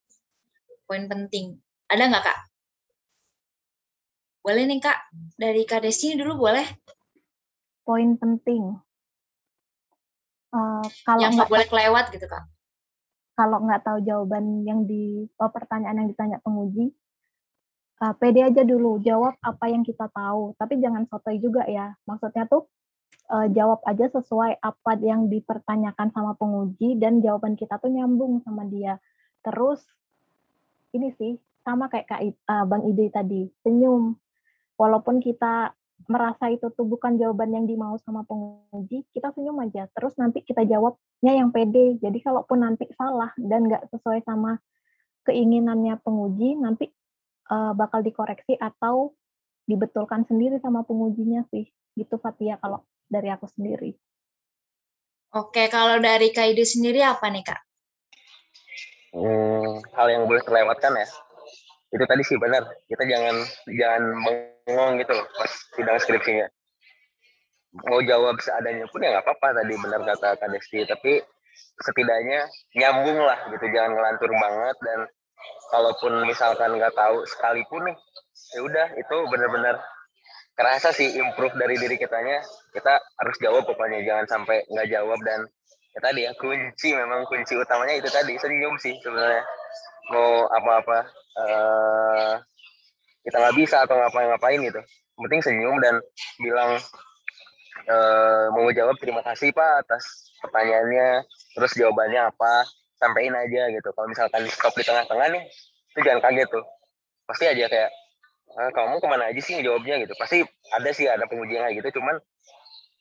Poin 0.84 1.06
penting 1.06 1.56
ada 1.88 2.02
nggak 2.10 2.24
kak? 2.26 2.38
Boleh 4.42 4.66
nih 4.66 4.82
kak 4.82 4.98
dari 5.38 5.62
kak 5.62 5.86
Desi 5.86 6.18
dulu 6.18 6.50
boleh? 6.50 6.66
Poin 7.86 8.18
penting. 8.18 8.74
Uh, 10.52 10.84
kalau 11.06 11.20
yang 11.24 11.32
nggak 11.38 11.48
boleh 11.48 11.66
kelewat 11.70 12.12
gitu 12.12 12.28
kak? 12.28 12.44
kalau 13.32 13.64
nggak 13.64 13.82
tahu 13.82 13.98
jawaban 14.04 14.62
yang 14.62 14.84
di 14.84 15.26
oh, 15.40 15.50
pertanyaan 15.50 16.04
yang 16.04 16.08
ditanya 16.12 16.38
penguji, 16.44 16.92
uh, 18.04 18.14
pede 18.16 18.44
aja 18.44 18.62
dulu 18.62 19.00
jawab 19.00 19.34
apa 19.40 19.66
yang 19.72 19.82
kita 19.82 20.06
tahu, 20.12 20.52
tapi 20.60 20.78
jangan 20.78 21.08
sotoy 21.08 21.40
juga 21.40 21.64
ya. 21.66 21.96
Maksudnya 22.04 22.44
tuh 22.46 22.68
uh, 23.30 23.46
jawab 23.52 23.84
aja 23.86 24.10
sesuai 24.10 24.58
apa 24.58 24.92
yang 24.98 25.30
dipertanyakan 25.30 26.10
sama 26.10 26.34
penguji 26.34 26.98
dan 26.98 27.22
jawaban 27.22 27.54
kita 27.54 27.78
tuh 27.78 27.92
nyambung 27.92 28.42
sama 28.42 28.66
dia. 28.66 28.98
Terus 29.44 29.82
ini 30.96 31.14
sih 31.14 31.38
sama 31.62 31.86
kayak 31.86 32.06
Kak 32.10 32.20
uh, 32.22 32.64
Bang 32.66 32.88
Ide 32.90 33.12
tadi, 33.14 33.46
senyum. 33.62 34.18
Walaupun 34.74 35.22
kita 35.22 35.70
merasa 36.10 36.50
itu 36.50 36.66
tuh 36.74 36.82
bukan 36.82 37.14
jawaban 37.14 37.54
yang 37.54 37.64
dimau 37.70 37.94
sama 38.02 38.26
penguji, 38.26 39.06
kita 39.14 39.30
senyum 39.30 39.62
aja. 39.62 39.86
Terus 39.94 40.18
nanti 40.18 40.42
kita 40.42 40.66
jawabnya 40.66 41.32
yang 41.38 41.54
pede. 41.54 42.02
Jadi 42.02 42.18
kalaupun 42.18 42.66
nanti 42.66 42.90
salah 42.98 43.30
dan 43.38 43.70
nggak 43.70 43.86
sesuai 43.94 44.26
sama 44.26 44.58
keinginannya 45.22 46.02
penguji, 46.02 46.58
nanti 46.58 46.90
uh, 47.50 47.70
bakal 47.78 48.02
dikoreksi 48.02 48.58
atau 48.58 49.14
dibetulkan 49.70 50.26
sendiri 50.26 50.58
sama 50.58 50.82
pengujinya 50.82 51.46
sih. 51.54 51.70
Gitu 51.94 52.18
Fatia 52.18 52.58
kalau 52.58 52.82
dari 53.12 53.28
aku 53.28 53.44
sendiri. 53.44 53.92
Oke, 55.36 55.68
kalau 55.68 56.00
dari 56.00 56.32
Kaidu 56.32 56.64
sendiri 56.64 57.04
apa 57.04 57.28
nih 57.28 57.44
Kak? 57.44 57.60
Hmm, 59.12 59.84
hal 59.92 60.08
yang 60.08 60.24
boleh 60.24 60.40
terlewatkan 60.40 60.96
ya. 60.96 61.08
Itu 61.92 62.04
tadi 62.08 62.24
sih 62.24 62.40
benar. 62.40 62.64
Kita 62.88 63.04
jangan 63.04 63.36
jangan 63.68 64.02
bengong 64.24 64.92
gitu 65.04 65.12
loh 65.12 65.26
pas 65.36 65.52
sidang 65.76 66.00
skripsinya 66.00 66.48
mau 67.72 68.04
jawab 68.04 68.36
seadanya 68.44 68.84
pun 68.92 69.00
ya 69.00 69.16
nggak 69.16 69.24
apa-apa 69.24 69.64
tadi 69.64 69.74
benar 69.80 70.00
kata 70.04 70.36
Kak 70.36 70.48
Desti 70.52 70.84
tapi 70.84 71.24
setidaknya 71.80 72.44
nyambung 72.76 73.16
lah 73.24 73.48
gitu 73.48 73.64
jangan 73.72 73.96
ngelantur 73.96 74.28
banget 74.36 74.76
dan 74.84 74.98
kalaupun 75.72 76.12
misalkan 76.28 76.76
nggak 76.76 76.92
tahu 76.92 77.24
sekalipun 77.24 77.88
nih 77.88 77.96
ya 78.52 78.60
udah 78.60 78.86
itu 79.00 79.16
benar-benar 79.32 79.80
kerasa 80.52 80.92
sih 80.92 81.16
improve 81.16 81.56
dari 81.56 81.76
diri 81.80 81.96
kitanya. 81.96 82.40
Kita 82.72 82.98
harus 82.98 83.36
jawab 83.40 83.64
pokoknya 83.68 84.04
jangan 84.04 84.26
sampai 84.28 84.64
nggak 84.68 84.88
jawab. 84.92 85.18
Dan 85.24 85.48
ya 85.92 86.00
tadi 86.00 86.20
ya 86.24 86.32
kunci 86.36 86.96
memang 86.96 87.28
kunci 87.28 87.56
utamanya 87.56 87.96
itu 87.96 88.08
tadi 88.08 88.36
senyum 88.36 88.76
sih 88.80 88.96
sebenarnya. 89.00 89.44
Mau 90.12 90.50
apa-apa 90.50 90.98
uh, 91.40 92.32
kita 93.22 93.36
nggak 93.38 93.56
bisa 93.56 93.86
atau 93.86 93.96
ngapain-ngapain 93.96 94.60
gitu. 94.60 94.80
Penting 95.14 95.40
senyum 95.44 95.78
dan 95.78 96.02
bilang 96.42 96.74
e, 97.86 97.96
mau 98.50 98.66
jawab 98.74 98.98
terima 98.98 99.22
kasih 99.22 99.54
pak 99.54 99.86
atas 99.86 100.34
pertanyaannya. 100.42 101.22
Terus 101.54 101.72
jawabannya 101.78 102.34
apa? 102.34 102.66
Sampaikan 102.98 103.38
aja 103.38 103.70
gitu. 103.70 103.88
Kalau 103.94 104.08
misalkan 104.10 104.42
stop 104.50 104.74
di 104.74 104.82
tengah-tengah 104.82 105.28
nih 105.38 105.44
itu 105.94 106.00
jangan 106.02 106.20
kaget 106.26 106.48
tuh. 106.50 106.64
Pasti 107.28 107.44
aja 107.46 107.64
kayak 107.70 107.90
kamu 108.56 109.00
ke 109.00 109.06
mana 109.08 109.32
aja 109.32 109.40
sih? 109.40 109.56
Jawabnya 109.60 110.02
gitu. 110.04 110.14
Pasti 110.16 110.44
ada 110.72 110.90
sih 110.92 111.08
ada 111.08 111.24
penguji 111.28 111.56
kayak 111.56 111.80
gitu 111.80 112.00
cuman 112.00 112.20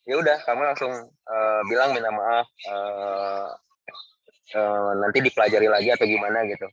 ya 0.08 0.18
udah 0.18 0.38
kamu 0.48 0.62
langsung 0.66 0.92
uh, 1.30 1.62
bilang 1.70 1.94
minta 1.94 2.10
maaf 2.10 2.48
uh, 2.74 3.48
uh, 4.58 4.92
nanti 4.98 5.22
dipelajari 5.22 5.68
lagi 5.70 5.90
atau 5.94 6.08
gimana 6.08 6.44
gitu. 6.48 6.68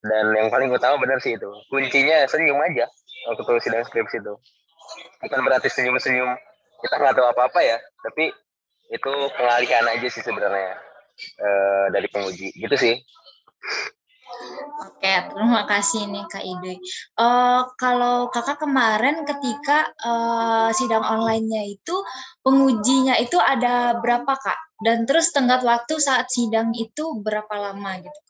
Dan 0.00 0.32
yang 0.32 0.48
paling 0.48 0.72
utama 0.72 0.96
benar 0.96 1.20
sih 1.20 1.36
itu 1.36 1.50
kuncinya 1.68 2.24
senyum 2.24 2.56
aja 2.56 2.88
waktu 3.28 3.42
sidang 3.60 3.84
skripsi 3.84 4.24
itu. 4.24 4.34
Bukan 5.20 5.40
berarti 5.44 5.68
senyum-senyum 5.68 6.34
kita 6.80 6.94
nggak 6.96 7.14
tahu 7.14 7.28
apa-apa 7.28 7.60
ya 7.60 7.76
tapi 8.00 8.32
itu 8.90 9.12
pengalihan 9.36 9.86
aja 9.86 10.08
sih 10.08 10.24
sebenarnya 10.24 10.80
uh, 11.36 11.86
dari 11.92 12.08
penguji. 12.08 12.48
Gitu 12.56 12.76
sih 12.80 12.94
Oke, 14.80 15.12
terima 15.32 15.68
kasih 15.68 16.08
nih 16.08 16.24
Kak 16.28 16.44
Ide. 16.44 16.80
Uh, 17.16 17.68
kalau 17.76 18.32
kakak 18.32 18.60
kemarin 18.60 19.28
ketika 19.28 19.92
uh, 20.00 20.72
sidang 20.72 21.04
online-nya 21.04 21.68
itu 21.68 21.96
pengujinya 22.40 23.20
itu 23.20 23.36
ada 23.36 24.00
berapa 24.00 24.32
kak? 24.40 24.58
Dan 24.80 25.04
terus 25.04 25.28
tenggat 25.36 25.60
waktu 25.60 26.00
saat 26.00 26.32
sidang 26.32 26.72
itu 26.72 27.20
berapa 27.20 27.52
lama 27.52 28.00
gitu? 28.00 28.20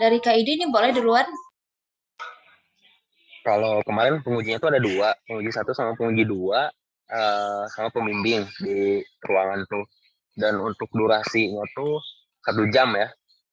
Dari 0.00 0.16
Kak 0.16 0.32
Ide 0.32 0.56
ini 0.56 0.66
boleh 0.72 0.96
duluan? 0.96 1.28
Kalau 3.44 3.84
kemarin 3.84 4.24
pengujinya 4.24 4.56
itu 4.56 4.68
ada 4.72 4.80
dua, 4.80 5.08
penguji 5.28 5.52
satu 5.52 5.76
sama 5.76 5.92
penguji 5.92 6.24
dua, 6.24 6.72
uh, 7.12 7.64
sama 7.68 7.92
pembimbing 7.92 8.48
di 8.64 9.04
ruangan 9.20 9.68
tuh. 9.68 9.84
Dan 10.32 10.56
untuk 10.56 10.88
durasinya 10.96 11.60
tuh 11.76 12.00
satu 12.40 12.68
jam 12.72 12.92
ya, 12.96 13.08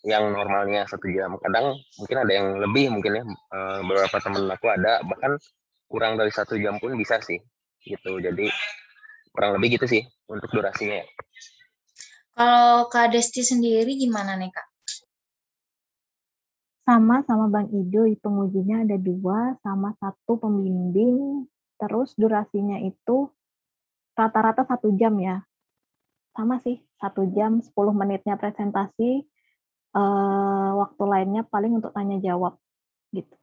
yang 0.07 0.31
normalnya 0.31 0.87
satu 0.87 1.07
jam. 1.11 1.35
Kadang 1.39 1.75
mungkin 1.99 2.17
ada 2.21 2.31
yang 2.31 2.47
lebih 2.61 2.91
mungkin 2.93 3.11
ya, 3.19 3.23
uh, 3.27 3.79
beberapa 3.83 4.17
temen 4.23 4.47
aku 4.47 4.67
ada 4.71 5.03
bahkan 5.03 5.39
kurang 5.87 6.19
dari 6.19 6.31
satu 6.31 6.59
jam 6.59 6.77
pun 6.77 6.95
bisa 6.99 7.19
sih, 7.23 7.39
gitu. 7.83 8.19
Jadi 8.19 8.51
kurang 9.31 9.55
lebih 9.55 9.79
gitu 9.79 9.85
sih 9.87 10.03
untuk 10.27 10.51
durasinya. 10.51 11.01
Kalau 12.37 12.85
Kak 12.91 13.17
Desti 13.17 13.41
sendiri 13.41 13.97
gimana 13.97 14.37
nih 14.37 14.53
Kak? 14.53 14.67
Sama 16.87 17.25
sama 17.25 17.49
Bang 17.49 17.67
Ido, 17.73 18.07
pengujinya 18.21 18.85
ada 18.85 18.95
dua, 18.95 19.57
sama 19.59 19.91
satu 19.99 20.39
pembimbing, 20.39 21.43
terus 21.75 22.15
durasinya 22.15 22.79
itu 22.79 23.27
rata-rata 24.15 24.63
satu 24.63 24.95
jam 24.95 25.17
ya. 25.19 25.46
Sama 26.37 26.61
sih, 26.61 26.77
satu 27.01 27.25
jam, 27.33 27.57
10 27.65 27.93
menitnya 27.97 28.37
presentasi, 28.37 29.25
eh, 29.97 30.69
waktu 30.81 31.03
lainnya 31.09 31.41
paling 31.49 31.81
untuk 31.81 31.89
tanya 31.97 32.21
jawab, 32.21 32.53
gitu. 33.09 33.33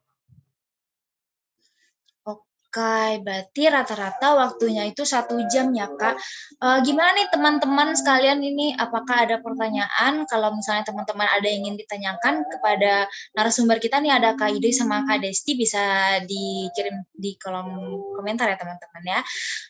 Oke, 2.74 3.22
berarti 3.22 3.70
rata-rata 3.70 4.34
waktunya 4.34 4.82
itu 4.90 5.06
satu 5.06 5.38
jam 5.46 5.70
ya 5.78 5.86
kak. 5.94 6.18
E, 6.58 6.66
gimana 6.82 7.14
nih 7.14 7.30
teman-teman 7.30 7.94
sekalian 7.94 8.42
ini? 8.42 8.74
Apakah 8.74 9.30
ada 9.30 9.38
pertanyaan? 9.38 10.26
Kalau 10.26 10.50
misalnya 10.58 10.82
teman-teman 10.82 11.22
ada 11.22 11.46
yang 11.46 11.70
ingin 11.70 11.78
ditanyakan 11.78 12.42
kepada 12.50 13.06
narasumber 13.38 13.78
kita 13.78 14.02
nih 14.02 14.18
ada 14.18 14.34
kak 14.34 14.58
Ide 14.58 14.74
sama 14.74 15.06
kak 15.06 15.22
Desti 15.22 15.54
bisa 15.54 16.18
dikirim 16.26 17.06
di 17.14 17.38
kolom 17.38 17.94
komentar 18.18 18.50
ya 18.50 18.58
teman-teman 18.58 19.02
ya. 19.06 19.20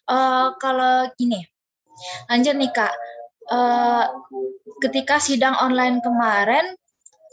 E, 0.08 0.16
kalau 0.56 1.04
ini, 1.20 1.44
lanjut 2.30 2.54
nih 2.56 2.70
kak. 2.72 2.94
E, 3.48 3.58
ketika 4.84 5.16
sidang 5.22 5.56
online 5.60 6.00
kemarin. 6.00 6.74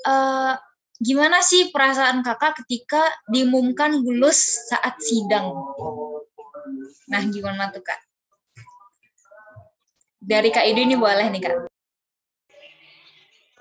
E, 0.06 0.16
Gimana 1.02 1.42
sih 1.42 1.74
perasaan 1.74 2.22
kakak 2.22 2.62
ketika 2.62 3.02
diumumkan 3.26 3.90
lulus 4.06 4.70
saat 4.70 5.02
sidang? 5.02 5.50
Nah, 7.10 7.26
gimana 7.26 7.74
tuh 7.74 7.82
kak? 7.82 7.98
dari 10.22 10.54
Kak 10.54 10.66
Idu 10.70 10.82
ini 10.86 10.96
boleh 10.96 11.28
nih 11.34 11.42
Kak. 11.42 11.54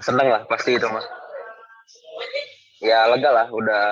Seneng 0.04 0.28
lah 0.28 0.44
pasti 0.44 0.76
itu 0.76 0.84
mah. 0.86 1.04
Ya 2.80 3.08
lega 3.08 3.32
lah, 3.32 3.48
udah 3.48 3.84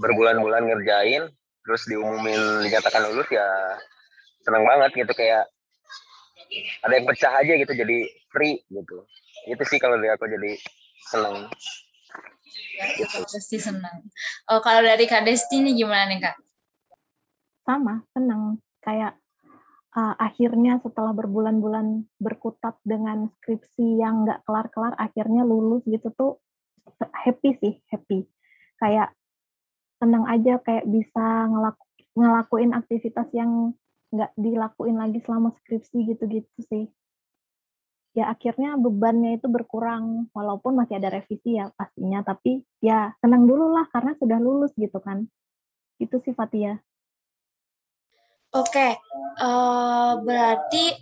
berbulan-bulan 0.00 0.68
ngerjain, 0.68 1.28
terus 1.64 1.84
diumumin 1.88 2.64
dinyatakan 2.64 3.08
lulus 3.08 3.28
ya 3.28 3.44
seneng 4.44 4.64
banget 4.64 4.92
gitu 5.04 5.12
kayak 5.16 5.48
ada 6.84 6.92
yang 6.94 7.06
pecah 7.08 7.32
aja 7.40 7.52
gitu 7.56 7.72
jadi 7.72 7.98
free 8.30 8.60
gitu. 8.70 9.04
Itu 9.48 9.62
sih 9.68 9.78
kalau 9.78 9.98
dari 9.98 10.12
aku 10.12 10.26
jadi 10.28 10.52
seneng. 11.10 11.48
Ya, 12.78 12.86
gitu. 12.98 13.22
pasti 13.26 13.58
senang. 13.58 14.06
Oh, 14.50 14.62
kalau 14.62 14.82
dari 14.82 15.06
Kak 15.10 15.26
Desti 15.26 15.62
ini 15.62 15.74
gimana 15.74 16.06
nih 16.10 16.22
Kak? 16.22 16.36
Sama, 17.66 18.02
senang. 18.14 18.62
Kayak 18.82 19.18
uh, 19.94 20.14
akhirnya 20.18 20.78
setelah 20.82 21.14
berbulan-bulan 21.14 22.06
berkutat 22.18 22.78
dengan 22.86 23.30
skripsi 23.38 23.98
yang 23.98 24.26
nggak 24.26 24.42
kelar-kelar, 24.46 24.94
akhirnya 24.98 25.42
lulus 25.42 25.82
gitu 25.86 26.10
tuh 26.14 26.32
happy 27.10 27.58
sih, 27.58 27.74
happy. 27.90 28.26
Kayak 28.78 29.14
senang 29.98 30.26
aja 30.28 30.60
kayak 30.60 30.84
bisa 30.90 31.48
ngelaku, 31.48 31.84
ngelakuin 32.14 32.70
aktivitas 32.76 33.28
yang 33.34 33.72
nggak 34.14 34.30
dilakuin 34.38 34.96
lagi 34.96 35.18
selama 35.26 35.50
skripsi 35.58 35.98
gitu-gitu 36.14 36.58
sih. 36.70 36.86
Ya 38.14 38.30
akhirnya 38.30 38.78
bebannya 38.78 39.42
itu 39.42 39.50
berkurang 39.50 40.30
walaupun 40.30 40.78
masih 40.78 41.02
ada 41.02 41.18
revisi 41.18 41.58
ya 41.58 41.74
pastinya 41.74 42.22
tapi 42.22 42.62
ya 42.78 43.10
senang 43.18 43.42
dulu 43.50 43.74
lah 43.74 43.90
karena 43.90 44.14
sudah 44.14 44.38
lulus 44.38 44.70
gitu 44.78 45.02
kan. 45.02 45.26
Itu 45.98 46.22
sih 46.22 46.30
Fatia 46.30 46.78
oke 48.54 48.70
okay. 48.70 48.92
uh, 49.42 50.22
berarti 50.22 50.94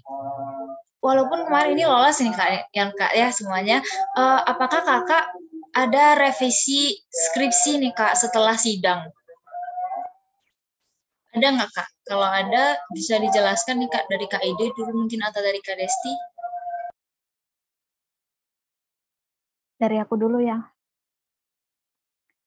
walaupun 1.05 1.45
kemarin 1.45 1.77
ini 1.77 1.85
lolos 1.85 2.19
nih 2.25 2.33
kak 2.33 2.73
yang 2.73 2.91
kak 2.97 3.13
ya 3.13 3.29
semuanya 3.29 3.85
uh, 4.17 4.41
apakah 4.49 4.81
kakak 4.81 5.29
ada 5.77 6.17
revisi 6.17 6.97
skripsi 7.09 7.81
nih 7.81 7.97
kak 7.97 8.13
setelah 8.13 8.57
sidang? 8.61 9.09
Ada 11.33 11.49
nggak 11.49 11.71
kak 11.73 11.89
kalau 12.03 12.27
ada 12.27 12.77
bisa 12.91 13.19
dijelaskan 13.23 13.79
nih 13.79 13.91
kak 13.91 14.07
dari 14.11 14.27
kak 14.27 14.43
Ide 14.43 14.75
dulu 14.75 15.07
mungkin 15.07 15.23
atau 15.23 15.39
dari 15.39 15.63
kak 15.63 15.79
Desti 15.79 16.13
dari 19.83 19.99
aku 19.99 20.15
dulu 20.15 20.39
ya. 20.39 20.63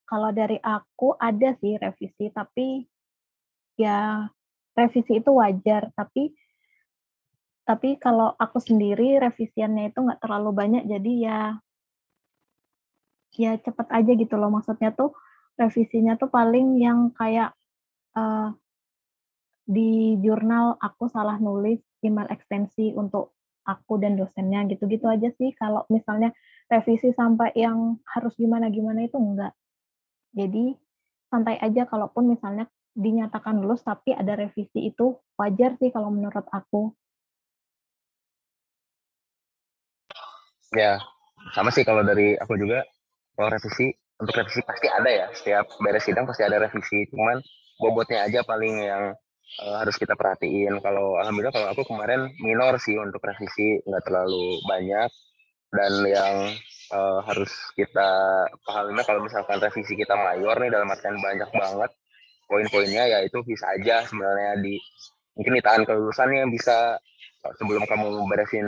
Kalau 0.08 0.32
dari 0.32 0.56
aku 0.64 1.20
ada 1.20 1.51
sih 1.60 1.76
revisi, 1.76 2.32
tapi 2.32 2.88
ya 3.76 4.24
revisi 4.72 5.20
itu 5.20 5.36
wajar. 5.36 5.91
Tapi 5.91 6.32
tapi 7.68 7.99
kalau 7.99 8.32
aku 8.39 8.62
sendiri 8.64 9.20
revisiannya 9.20 9.91
itu 9.91 9.99
nggak 9.99 10.22
terlalu 10.24 10.56
banyak, 10.56 10.84
jadi 10.88 11.12
ya 11.20 11.39
ya 13.36 13.51
cepet 13.60 13.88
aja 13.91 14.12
gitu 14.16 14.39
loh. 14.39 14.47
Maksudnya 14.47 14.95
tuh 14.95 15.12
revisinya 15.60 16.16
tuh 16.16 16.32
paling 16.32 16.80
yang 16.80 17.12
kayak 17.12 17.51
uh, 18.16 18.56
di 19.66 20.16
jurnal 20.22 20.78
aku 20.78 21.09
salah 21.09 21.41
nulis 21.41 21.82
email 22.05 22.30
ekstensi 22.30 22.93
untuk 22.93 23.34
aku 23.66 23.97
dan 23.97 24.13
dosennya 24.13 24.70
gitu-gitu 24.70 25.09
aja 25.09 25.34
sih. 25.36 25.51
Kalau 25.57 25.89
misalnya 25.89 26.30
revisi 26.70 27.09
sampai 27.11 27.51
yang 27.57 27.97
harus 28.05 28.38
gimana-gimana 28.38 29.09
itu 29.09 29.18
enggak. 29.18 29.57
Jadi 30.38 30.78
santai 31.34 31.57
aja 31.57 31.89
kalaupun 31.89 32.30
misalnya 32.30 32.70
dinyatakan 32.95 33.59
lulus 33.59 33.84
tapi 33.84 34.16
ada 34.16 34.38
revisi 34.39 34.88
itu 34.88 35.20
wajar 35.36 35.76
sih 35.82 35.89
kalau 35.89 36.13
menurut 36.13 36.45
aku. 36.53 36.93
Ya, 40.74 40.99
sama 41.57 41.74
sih 41.74 41.84
kalau 41.84 42.05
dari 42.05 42.38
aku 42.38 42.55
juga 42.55 42.86
kalau 43.36 43.49
revisi 43.51 43.91
untuk 44.16 44.34
revisi 44.38 44.63
pasti 44.63 44.88
ada 44.88 45.09
ya 45.11 45.28
setiap 45.36 45.66
beres 45.84 46.07
sidang 46.07 46.24
pasti 46.24 46.47
ada 46.47 46.57
revisi 46.57 47.03
cuman 47.11 47.43
bobotnya 47.76 48.24
aja 48.24 48.39
paling 48.47 48.80
yang 48.80 49.03
uh, 49.62 49.76
harus 49.82 49.96
kita 49.96 50.14
perhatiin. 50.18 50.80
Kalau 50.82 51.20
alhamdulillah 51.20 51.56
kalau 51.56 51.68
aku 51.72 51.84
kemarin 51.88 52.32
minor 52.41 52.78
sih 52.82 52.98
untuk 52.98 53.24
revisi 53.24 53.82
nggak 53.86 54.04
terlalu 54.06 54.60
banyak. 54.66 55.10
Dan 55.76 55.93
yang 56.08 56.36
uh, 56.96 57.20
harus 57.26 57.52
kita 57.76 58.10
pahami 58.64 59.02
kalau 59.04 59.26
misalkan 59.26 59.60
revisi 59.60 59.98
kita 59.98 60.16
mayor 60.16 60.56
nih 60.62 60.72
dalam 60.72 60.88
artian 60.88 61.20
banyak 61.20 61.50
banget 61.52 61.91
poin-poinnya 62.46 63.04
ya 63.10 63.20
itu 63.26 63.41
bisa 63.41 63.66
aja 63.74 64.06
sebenarnya 64.06 64.62
di 64.62 64.78
mungkin 65.36 65.58
ditahan 65.60 65.84
kelulusannya 65.84 66.48
bisa 66.54 67.02
sebelum 67.60 67.86
kamu 67.86 68.26
beresin 68.26 68.68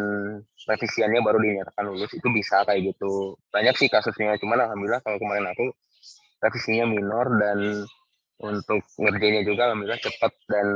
revisiannya 0.69 1.21
baru 1.25 1.41
dinyatakan 1.41 1.85
lulus 1.89 2.13
itu 2.13 2.27
bisa 2.29 2.61
kayak 2.67 2.93
gitu. 2.93 3.37
Banyak 3.49 3.73
sih 3.79 3.89
kasusnya 3.89 4.37
cuman 4.37 4.69
alhamdulillah 4.69 5.01
kalau 5.01 5.17
kemarin 5.17 5.49
aku 5.49 5.73
revisinya 6.37 6.85
minor 6.85 7.25
dan 7.41 7.87
untuk 8.37 8.85
ngerjainnya 9.01 9.41
juga 9.41 9.73
alhamdulillah 9.73 10.01
cepat 10.01 10.31
dan 10.45 10.67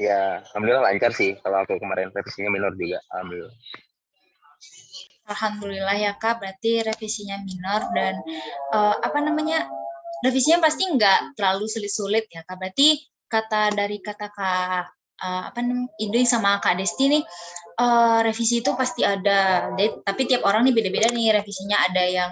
ya 0.00 0.40
alhamdulillah 0.52 0.84
lancar 0.88 1.12
sih 1.12 1.36
kalau 1.44 1.60
aku 1.60 1.76
kemarin 1.76 2.08
revisinya 2.08 2.48
minor 2.48 2.72
juga 2.72 2.96
alhamdulillah 3.12 3.52
Alhamdulillah 5.26 5.96
ya 5.98 6.12
kak, 6.14 6.38
berarti 6.38 6.86
revisinya 6.86 7.42
minor 7.42 7.90
dan 7.90 8.14
uh, 8.70 8.94
apa 9.02 9.18
namanya 9.18 9.66
revisinya 10.22 10.62
pasti 10.62 10.86
nggak 10.86 11.34
terlalu 11.34 11.66
sulit-sulit 11.66 12.30
ya 12.30 12.46
kak. 12.46 12.54
Berarti 12.54 13.02
kata 13.26 13.74
dari 13.74 13.98
kata 13.98 14.30
kak 14.30 14.86
uh, 15.18 15.42
apa 15.50 15.58
namanya 15.66 15.90
Indri 15.98 16.22
sama 16.30 16.62
kak 16.62 16.78
Desti 16.78 17.10
nih 17.10 17.22
uh, 17.82 18.22
revisi 18.22 18.62
itu 18.62 18.70
pasti 18.78 19.02
ada. 19.02 19.66
Tapi 20.06 20.22
tiap 20.30 20.46
orang 20.46 20.62
nih 20.70 20.74
beda-beda 20.78 21.10
nih 21.10 21.34
revisinya 21.34 21.90
ada 21.90 22.06
yang 22.06 22.30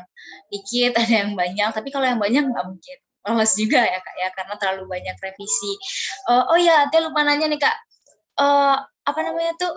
dikit, 0.55 0.95
ada 1.03 1.15
yang 1.27 1.35
banyak. 1.35 1.75
Tapi 1.75 1.91
kalau 1.91 2.07
yang 2.07 2.23
banyak 2.23 2.47
nggak 2.47 2.67
mungkin 2.71 2.99
lolos 3.25 3.53
juga 3.57 3.81
ya 3.81 3.99
kak 4.05 4.17
ya 4.21 4.29
karena 4.37 4.55
terlalu 4.61 4.85
banyak 4.89 5.17
revisi. 5.17 5.73
Uh, 6.29 6.45
oh 6.53 6.59
ya, 6.61 6.89
Tia 6.93 7.01
lupa 7.01 7.25
nanya 7.25 7.49
nih 7.49 7.61
kak. 7.61 7.77
Uh, 8.37 8.77
apa 9.05 9.21
namanya 9.25 9.55
tuh 9.57 9.73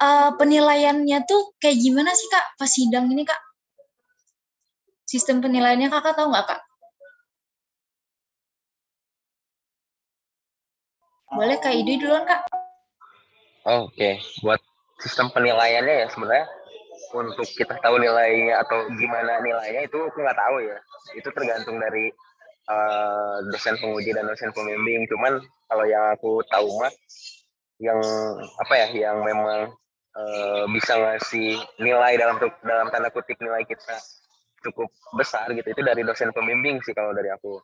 uh, 0.00 0.30
penilaiannya 0.40 1.18
tuh 1.28 1.52
kayak 1.60 1.76
gimana 1.80 2.12
sih 2.16 2.28
kak 2.32 2.46
pas 2.56 2.70
sidang 2.70 3.08
ini 3.12 3.28
kak? 3.28 3.40
Sistem 5.06 5.44
penilaiannya 5.44 5.92
kakak 5.92 6.16
tahu 6.16 6.32
nggak 6.32 6.46
kak? 6.48 6.60
Boleh 11.36 11.56
kak 11.60 11.74
Ide 11.76 12.00
duluan 12.00 12.24
kak? 12.24 12.48
Oke, 13.66 13.92
okay. 13.92 14.14
buat 14.40 14.62
sistem 15.02 15.28
penilaiannya 15.34 16.06
ya 16.06 16.08
sebenarnya 16.08 16.46
untuk 17.14 17.48
kita 17.56 17.76
tahu 17.80 17.96
nilainya 18.00 18.62
atau 18.64 18.88
gimana 18.96 19.40
nilainya 19.40 19.86
itu 19.86 19.98
aku 19.98 20.18
nggak 20.20 20.38
tahu 20.38 20.56
ya. 20.64 20.78
Itu 21.16 21.28
tergantung 21.32 21.76
dari 21.80 22.10
uh, 22.70 23.44
dosen 23.52 23.76
penguji 23.78 24.10
dan 24.12 24.26
dosen 24.26 24.50
pembimbing. 24.52 25.06
Cuman 25.10 25.40
kalau 25.70 25.84
yang 25.86 26.04
aku 26.14 26.42
tahu 26.50 26.68
mah 26.80 26.92
yang 27.76 28.00
apa 28.60 28.74
ya 28.76 28.88
yang 29.08 29.20
memang 29.20 29.72
uh, 30.16 30.64
bisa 30.72 30.96
ngasih 30.96 31.60
nilai 31.76 32.16
dalam 32.16 32.40
dalam 32.64 32.88
tanda 32.88 33.12
kutip 33.12 33.36
nilai 33.36 33.68
kita 33.68 34.00
cukup 34.64 34.88
besar 35.14 35.46
gitu 35.52 35.68
itu 35.68 35.82
dari 35.84 36.02
dosen 36.02 36.32
pembimbing 36.32 36.80
sih 36.82 36.96
kalau 36.96 37.14
dari 37.14 37.30
aku 37.30 37.60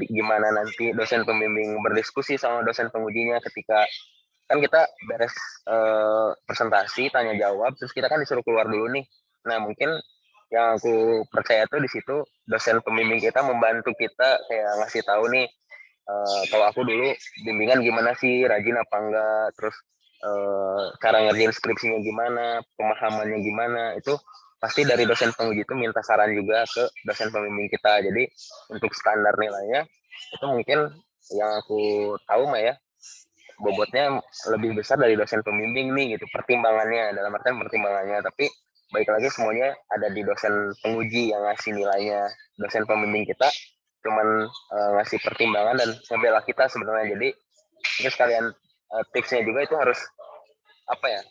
di, 0.00 0.10
gimana 0.10 0.50
nanti 0.50 0.90
dosen 0.90 1.22
pembimbing 1.22 1.78
berdiskusi 1.84 2.34
sama 2.34 2.66
dosen 2.66 2.90
pengujinya 2.90 3.38
ketika 3.44 3.86
kan 4.50 4.58
kita 4.58 4.82
beres 5.06 5.30
uh, 5.70 6.34
presentasi 6.42 7.06
tanya 7.14 7.38
jawab 7.38 7.78
terus 7.78 7.94
kita 7.94 8.10
kan 8.10 8.18
disuruh 8.18 8.42
keluar 8.42 8.66
dulu 8.66 8.90
nih. 8.90 9.06
Nah 9.46 9.62
mungkin 9.62 9.94
yang 10.50 10.74
aku 10.74 11.22
percaya 11.30 11.62
tuh 11.70 11.78
di 11.78 11.86
situ 11.86 12.26
dosen 12.50 12.82
pembimbing 12.82 13.22
kita 13.22 13.46
membantu 13.46 13.94
kita 13.94 14.42
kayak 14.50 14.82
ngasih 14.82 15.06
tahu 15.06 15.30
nih 15.30 15.46
uh, 16.10 16.42
kalau 16.50 16.66
aku 16.66 16.82
dulu 16.82 17.14
bimbingan 17.46 17.78
gimana 17.86 18.18
sih 18.18 18.42
rajin 18.42 18.74
apa 18.74 18.96
enggak 18.98 19.46
terus 19.54 19.76
uh, 20.26 20.90
cara 20.98 21.22
ngerjain 21.30 21.54
skripsinya 21.54 22.02
gimana 22.02 22.66
pemahamannya 22.74 23.38
gimana 23.46 23.82
itu 23.94 24.18
pasti 24.60 24.84
dari 24.84 25.08
dosen 25.08 25.32
penguji 25.32 25.64
itu 25.64 25.74
minta 25.78 26.04
saran 26.04 26.36
juga 26.36 26.68
ke 26.68 26.84
dosen 27.08 27.32
pembimbing 27.32 27.72
kita. 27.72 28.04
Jadi 28.04 28.28
untuk 28.74 28.92
standar 28.92 29.32
nilainya 29.40 29.88
itu 30.36 30.46
mungkin 30.50 30.90
yang 31.32 31.50
aku 31.62 32.12
tahu 32.28 32.44
mah 32.50 32.60
ya 32.60 32.74
bobotnya 33.60 34.18
lebih 34.56 34.80
besar 34.80 34.96
dari 34.96 35.14
dosen 35.14 35.44
pembimbing 35.44 35.92
nih 35.92 36.16
gitu 36.16 36.26
pertimbangannya. 36.32 37.12
Dalam 37.14 37.30
artian 37.36 37.60
pertimbangannya 37.60 38.24
tapi 38.24 38.48
baik 38.90 39.06
lagi 39.06 39.28
semuanya 39.30 39.76
ada 39.92 40.10
di 40.10 40.24
dosen 40.24 40.74
penguji 40.80 41.30
yang 41.30 41.44
ngasih 41.44 41.76
nilainya. 41.76 42.26
Dosen 42.56 42.88
pembimbing 42.88 43.28
kita 43.28 43.48
cuman 44.00 44.48
uh, 44.48 44.90
ngasih 44.96 45.20
pertimbangan 45.20 45.76
dan 45.76 45.90
ngebela 46.08 46.40
kita 46.42 46.66
sebenarnya. 46.72 47.14
Jadi 47.14 47.28
itu 48.00 48.08
sekalian 48.08 48.48
uh, 48.96 49.04
tipsnya 49.12 49.44
juga 49.44 49.64
itu 49.64 49.76
harus 49.76 50.00
apa 50.90 51.06
ya 51.06 51.22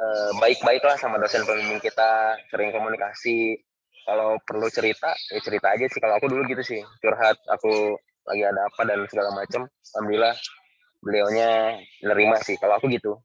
uh, 0.00 0.30
baik-baiklah 0.40 0.96
sama 0.96 1.20
dosen 1.20 1.42
pembimbing 1.44 1.82
kita 1.82 2.38
sering 2.48 2.70
komunikasi. 2.70 3.58
Kalau 4.04 4.36
perlu 4.44 4.68
cerita 4.68 5.16
ya 5.32 5.40
cerita 5.40 5.74
aja 5.74 5.88
sih. 5.88 6.00
Kalau 6.00 6.20
aku 6.20 6.28
dulu 6.30 6.44
gitu 6.46 6.62
sih 6.62 6.80
curhat 7.02 7.40
aku 7.50 7.98
lagi 8.24 8.42
ada 8.44 8.60
apa 8.68 8.82
dan 8.88 9.04
segala 9.08 9.36
macam 9.36 9.68
alhamdulillah 9.96 10.32
beliaunya 11.04 11.78
nerima 12.00 12.40
sih 12.40 12.56
kalau 12.56 12.80
aku 12.80 12.88
gitu 12.88 13.20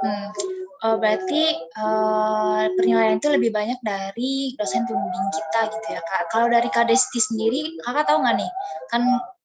Hmm. 0.00 0.32
Oh, 0.80 0.96
berarti 0.96 1.60
uh, 1.76 2.64
penilaian 2.80 3.20
itu 3.20 3.28
lebih 3.28 3.52
banyak 3.52 3.76
dari 3.84 4.56
dosen 4.56 4.88
pembimbing 4.88 5.28
kita 5.28 5.68
gitu 5.76 5.86
ya 5.92 6.00
kak. 6.00 6.32
Kalau 6.32 6.48
dari 6.48 6.72
Kak 6.72 6.88
Desti 6.88 7.20
sendiri, 7.20 7.76
kakak 7.84 8.08
tahu 8.08 8.24
nggak 8.24 8.36
nih? 8.40 8.50
Kan 8.88 9.02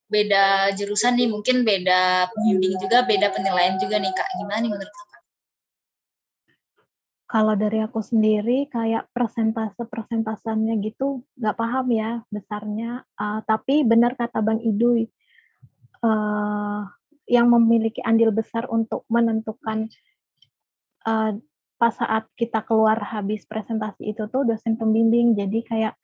beda 0.08 0.72
jurusan 0.80 1.20
nih, 1.20 1.28
mungkin 1.28 1.68
beda 1.68 2.32
pembimbing 2.32 2.80
juga, 2.80 3.04
beda 3.04 3.36
penilaian 3.36 3.76
juga 3.76 4.00
nih 4.00 4.16
kak. 4.16 4.30
Gimana 4.40 4.60
nih 4.64 4.72
menurut 4.72 4.94
kakak? 4.96 5.22
Kalau 7.28 7.54
dari 7.60 7.80
aku 7.84 8.00
sendiri, 8.00 8.72
kayak 8.72 9.12
persentase-persentasannya 9.12 10.80
gitu, 10.88 11.20
nggak 11.36 11.58
paham 11.60 11.92
ya 11.92 12.24
besarnya. 12.32 13.04
Uh, 13.20 13.44
tapi 13.44 13.84
benar 13.84 14.16
kata 14.16 14.40
Bang 14.40 14.64
Idui, 14.64 15.12
uh, 16.06 16.86
yang 17.26 17.50
memiliki 17.50 18.06
andil 18.06 18.30
besar 18.30 18.70
untuk 18.70 19.02
menentukan 19.10 19.90
uh, 21.10 21.34
pas 21.76 21.94
saat 21.98 22.30
kita 22.38 22.62
keluar 22.64 22.96
habis 23.02 23.44
presentasi 23.50 24.14
itu 24.14 24.30
tuh 24.30 24.46
dosen 24.46 24.78
pembimbing. 24.78 25.34
Jadi 25.34 25.66
kayak 25.66 25.98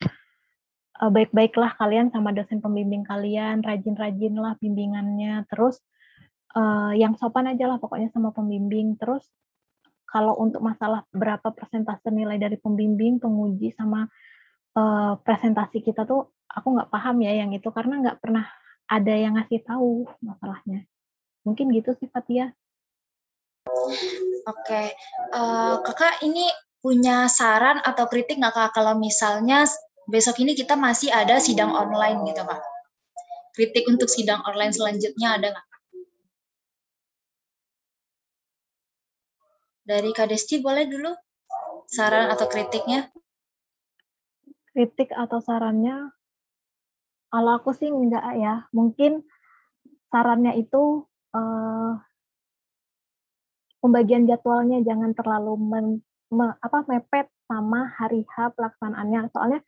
uh, 0.99 1.12
baik-baiklah 1.14 1.78
kalian 1.78 2.10
sama 2.10 2.34
dosen 2.34 2.60
pembimbing 2.60 3.06
kalian, 3.06 3.62
rajin-rajinlah 3.62 4.58
bimbingannya. 4.58 5.45
Terus 5.47 5.80
uh, 6.58 6.91
yang 6.97 7.16
sopan 7.16 7.54
aja 7.54 7.70
lah 7.70 7.78
pokoknya 7.78 8.10
sama 8.12 8.34
pembimbing. 8.34 8.97
Terus 8.97 9.24
kalau 10.10 10.36
untuk 10.41 10.60
masalah 10.60 11.08
berapa 11.16 11.54
persentase 11.56 12.12
nilai 12.12 12.36
dari 12.36 12.60
pembimbing, 12.60 13.22
penguji 13.22 13.72
sama 13.72 14.10
uh, 14.76 15.16
presentasi 15.24 15.80
kita 15.80 16.04
tuh 16.04 16.36
aku 16.52 16.68
nggak 16.76 16.91
paham 16.91 17.24
ya 17.24 17.32
yang 17.32 17.56
itu 17.56 17.72
karena 17.72 18.04
nggak 18.04 18.20
pernah 18.20 18.43
ada 18.92 19.14
yang 19.16 19.39
ngasih 19.39 19.64
tahu 19.64 20.04
masalahnya. 20.20 20.84
Mungkin 21.48 21.72
gitu 21.72 21.96
sih 21.96 22.12
Fatia. 22.12 22.52
Oke, 24.44 24.84
uh, 25.32 25.80
kakak 25.80 26.20
ini 26.28 26.44
punya 26.84 27.32
saran 27.32 27.80
atau 27.80 28.10
kritik 28.12 28.42
nggak 28.42 28.52
kak 28.52 28.74
kalau 28.74 28.98
misalnya 28.98 29.64
besok 30.10 30.42
ini 30.44 30.58
kita 30.58 30.76
masih 30.76 31.14
ada 31.14 31.39
sidang 31.39 31.72
online 31.72 32.26
gitu 32.28 32.44
kak? 32.44 32.62
Kritik 33.56 33.88
untuk 33.88 34.12
sidang 34.12 34.44
online 34.44 34.76
selanjutnya 34.76 35.39
ada 35.39 35.48
nggak? 35.56 35.68
Dari 39.82 40.14
Kak 40.14 40.30
Desti 40.32 40.62
boleh 40.64 40.88
dulu 40.88 41.12
saran 41.89 42.32
atau 42.32 42.48
kritiknya? 42.48 43.12
Kritik 44.72 45.12
atau 45.12 45.44
sarannya, 45.44 46.16
kalau 47.32 47.52
aku 47.58 47.72
sih 47.72 47.88
enggak 47.88 48.26
ya. 48.38 48.68
Mungkin 48.76 49.24
sarannya 50.12 50.60
itu 50.60 51.08
uh, 51.32 51.96
pembagian 53.80 54.28
jadwalnya 54.28 54.84
jangan 54.84 55.16
terlalu 55.16 55.56
men, 55.58 55.88
me, 56.30 56.54
apa 56.60 56.84
mepet 56.86 57.32
sama 57.48 57.88
hari 57.96 58.28
H 58.28 58.52
pelaksanaannya. 58.54 59.32
Soalnya 59.32 59.60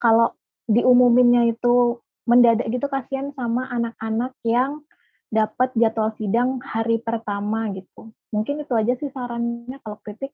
kalau 0.00 0.32
diumuminnya 0.64 1.52
itu 1.52 2.00
mendadak 2.24 2.72
gitu 2.72 2.88
kasihan 2.88 3.28
sama 3.36 3.68
anak-anak 3.68 4.32
yang 4.48 4.80
dapat 5.28 5.76
jadwal 5.76 6.08
sidang 6.16 6.56
hari 6.64 6.96
pertama 7.04 7.68
gitu. 7.76 8.16
Mungkin 8.32 8.64
itu 8.64 8.72
aja 8.72 8.96
sih 8.96 9.12
sarannya 9.12 9.76
kalau 9.84 10.00
kritik 10.00 10.32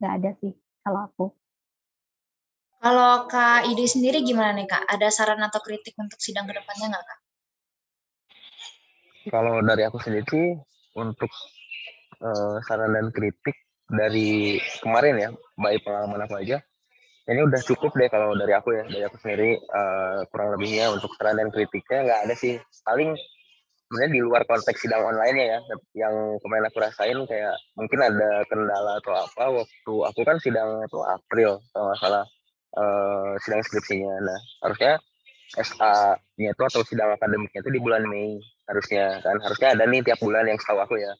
nggak 0.00 0.12
ada 0.16 0.30
sih 0.40 0.56
kalau 0.80 1.00
aku. 1.12 1.26
Kalau 2.82 3.30
Kak 3.30 3.70
Ide 3.70 3.86
sendiri 3.86 4.26
gimana 4.26 4.50
nih 4.58 4.66
Kak? 4.66 4.90
Ada 4.90 5.06
saran 5.14 5.38
atau 5.38 5.62
kritik 5.62 5.94
untuk 6.02 6.18
sidang 6.18 6.50
ke 6.50 6.58
depannya 6.58 6.90
nggak 6.90 7.04
Kak? 7.06 7.18
Kalau 9.30 9.62
dari 9.62 9.86
aku 9.86 10.02
sendiri 10.02 10.58
untuk 10.98 11.30
uh, 12.18 12.58
saran 12.66 12.90
dan 12.90 13.14
kritik 13.14 13.54
dari 13.86 14.58
kemarin 14.82 15.14
ya, 15.14 15.30
baik 15.54 15.86
pengalaman 15.86 16.26
aku 16.26 16.42
aja, 16.42 16.58
ini 17.30 17.46
udah 17.46 17.62
cukup 17.62 17.94
deh 17.94 18.10
kalau 18.10 18.34
dari 18.34 18.50
aku 18.50 18.74
ya, 18.74 18.82
dari 18.90 19.06
aku 19.06 19.14
sendiri 19.22 19.62
uh, 19.62 20.26
kurang 20.34 20.58
lebihnya 20.58 20.90
untuk 20.90 21.14
saran 21.14 21.38
dan 21.38 21.54
kritiknya 21.54 22.02
nggak 22.02 22.20
ada 22.26 22.34
sih. 22.34 22.58
Paling 22.82 23.14
sebenarnya 23.86 24.10
di 24.10 24.20
luar 24.26 24.42
konteks 24.42 24.82
sidang 24.82 25.06
online 25.06 25.38
ya, 25.38 25.58
yang 25.94 26.34
kemarin 26.42 26.66
aku 26.66 26.82
rasain 26.82 27.18
kayak 27.30 27.54
mungkin 27.78 28.10
ada 28.10 28.42
kendala 28.50 28.98
atau 28.98 29.14
apa 29.14 29.44
waktu 29.62 29.94
aku 30.02 30.20
kan 30.26 30.42
sidang 30.42 30.82
itu 30.82 30.98
April 31.06 31.62
kalau 31.70 31.86
nggak 31.86 32.02
salah 32.02 32.26
uh, 32.76 33.32
sidang 33.42 33.62
skripsinya. 33.64 34.14
Nah 34.22 34.38
harusnya 34.64 34.92
SA-nya 35.52 36.56
itu 36.56 36.62
atau 36.64 36.80
sidang 36.88 37.12
akademiknya 37.12 37.60
itu 37.60 37.70
di 37.72 37.80
bulan 37.80 38.08
Mei 38.08 38.40
harusnya 38.68 39.20
kan. 39.20 39.36
Harusnya 39.40 39.68
ada 39.76 39.84
nih 39.84 40.00
tiap 40.00 40.20
bulan 40.20 40.48
yang 40.48 40.56
setahu 40.56 40.80
aku 40.80 40.96
ya. 40.96 41.12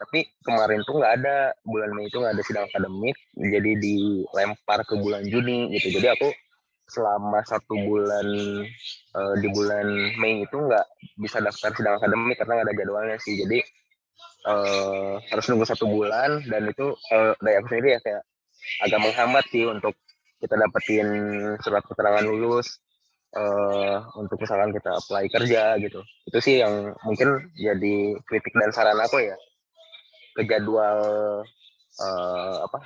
Tapi 0.00 0.30
kemarin 0.46 0.80
tuh 0.86 1.02
nggak 1.02 1.12
ada. 1.22 1.36
Bulan 1.66 1.90
Mei 1.92 2.06
itu 2.06 2.22
nggak 2.22 2.34
ada 2.38 2.44
sidang 2.46 2.64
akademik 2.70 3.16
jadi 3.34 3.70
dilempar 3.76 4.86
ke 4.86 4.94
bulan 4.94 5.26
Juni 5.26 5.74
gitu. 5.74 5.98
Jadi 5.98 6.06
aku 6.14 6.28
selama 6.90 7.38
satu 7.46 7.74
bulan 7.86 8.26
uh, 9.14 9.34
di 9.38 9.48
bulan 9.50 9.86
Mei 10.18 10.46
itu 10.46 10.56
nggak 10.58 10.86
bisa 11.18 11.38
daftar 11.42 11.70
sidang 11.74 11.98
akademik 11.98 12.38
karena 12.38 12.62
nggak 12.62 12.66
ada 12.70 12.78
jadwalnya 12.78 13.16
sih. 13.18 13.34
Jadi 13.42 13.58
uh, 14.46 15.18
harus 15.18 15.44
nunggu 15.50 15.66
satu 15.66 15.86
bulan 15.90 16.46
dan 16.46 16.70
itu 16.70 16.94
uh, 17.10 17.34
dari 17.42 17.54
aku 17.58 17.66
sendiri 17.74 17.98
ya 17.98 18.00
kayak 18.00 18.22
agak 18.86 19.00
menghambat 19.02 19.44
sih 19.50 19.64
untuk 19.66 19.94
kita 20.40 20.56
dapetin 20.56 21.08
surat 21.60 21.84
keterangan 21.84 22.24
lulus 22.24 22.80
uh, 23.36 24.08
untuk 24.16 24.40
misalkan 24.40 24.72
kita 24.72 24.96
apply 24.96 25.28
kerja 25.28 25.76
gitu 25.78 26.00
itu 26.26 26.38
sih 26.40 26.64
yang 26.64 26.96
mungkin 27.04 27.52
jadi 27.54 28.16
kritik 28.24 28.56
dan 28.56 28.72
saran 28.72 28.98
aku 28.98 29.20
ya 29.20 29.36
ke 30.34 30.42
jadwal 30.48 30.98
uh, 32.00 32.56
apa 32.64 32.80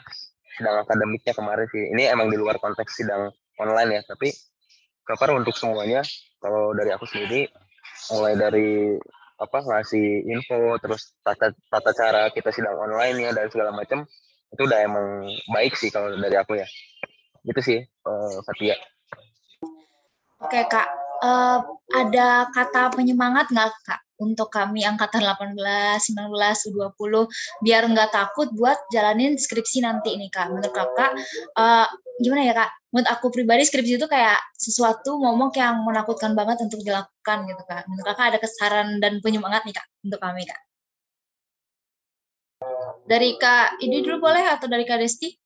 sidang 0.54 0.86
akademiknya 0.86 1.34
kemarin 1.34 1.66
sih. 1.68 1.84
Ini 1.90 2.14
emang 2.14 2.30
di 2.30 2.38
luar 2.38 2.62
konteks 2.62 2.94
sidang 2.94 3.30
online 3.58 4.00
ya, 4.00 4.02
tapi 4.06 4.30
cover 5.04 5.42
untuk 5.42 5.54
semuanya. 5.58 6.00
Kalau 6.38 6.76
dari 6.76 6.90
aku 6.94 7.04
sendiri, 7.08 7.50
mulai 8.14 8.34
dari 8.38 8.94
apa 9.34 9.58
ngasih 9.66 10.30
info, 10.30 10.78
terus 10.78 11.18
tata 11.26 11.50
tata 11.66 11.90
cara 11.90 12.30
kita 12.30 12.54
sidang 12.54 12.78
online 12.78 13.28
ya 13.28 13.30
dan 13.34 13.50
segala 13.50 13.74
macam 13.74 14.06
itu 14.54 14.62
udah 14.62 14.78
emang 14.86 15.26
baik 15.50 15.74
sih 15.74 15.90
kalau 15.90 16.14
dari 16.14 16.38
aku 16.38 16.54
ya. 16.54 16.68
Gitu 17.44 17.60
sih, 17.60 17.78
uh. 18.08 18.40
Oke 20.44 20.60
kak, 20.68 20.88
uh, 21.24 21.60
ada 21.92 22.48
kata 22.52 22.92
penyemangat 22.92 23.48
nggak 23.52 23.72
kak 23.84 24.00
untuk 24.20 24.48
kami 24.52 24.86
angkatan 24.86 25.26
18, 25.26 25.58
19, 25.58 26.30
20 26.30 27.64
biar 27.66 27.82
nggak 27.90 28.10
takut 28.14 28.48
buat 28.54 28.78
jalanin 28.94 29.34
skripsi 29.36 29.82
nanti 29.82 30.14
ini 30.14 30.30
kak. 30.30 30.52
Menurut 30.52 30.72
kakak 30.72 31.16
uh, 31.58 31.86
gimana 32.22 32.42
ya 32.46 32.54
kak? 32.54 32.70
Menurut 32.94 33.08
aku 33.10 33.26
pribadi 33.34 33.66
skripsi 33.66 33.98
itu 33.98 34.06
kayak 34.06 34.38
sesuatu 34.54 35.18
momok 35.18 35.58
yang 35.58 35.82
menakutkan 35.82 36.32
banget 36.38 36.62
untuk 36.62 36.80
dilakukan 36.80 37.38
gitu 37.50 37.62
kak. 37.66 37.84
Menurut 37.90 38.06
kakak 38.14 38.26
ada 38.34 38.38
kesaran 38.38 38.88
dan 39.02 39.18
penyemangat 39.18 39.66
nih 39.66 39.74
kak 39.74 39.86
untuk 40.06 40.20
kami 40.22 40.46
kak. 40.46 40.60
Dari 43.04 43.36
kak 43.36 43.82
ini 43.84 44.00
dulu 44.00 44.30
boleh 44.30 44.44
atau 44.46 44.70
dari 44.70 44.86
kak 44.86 45.02
Desti? 45.02 45.43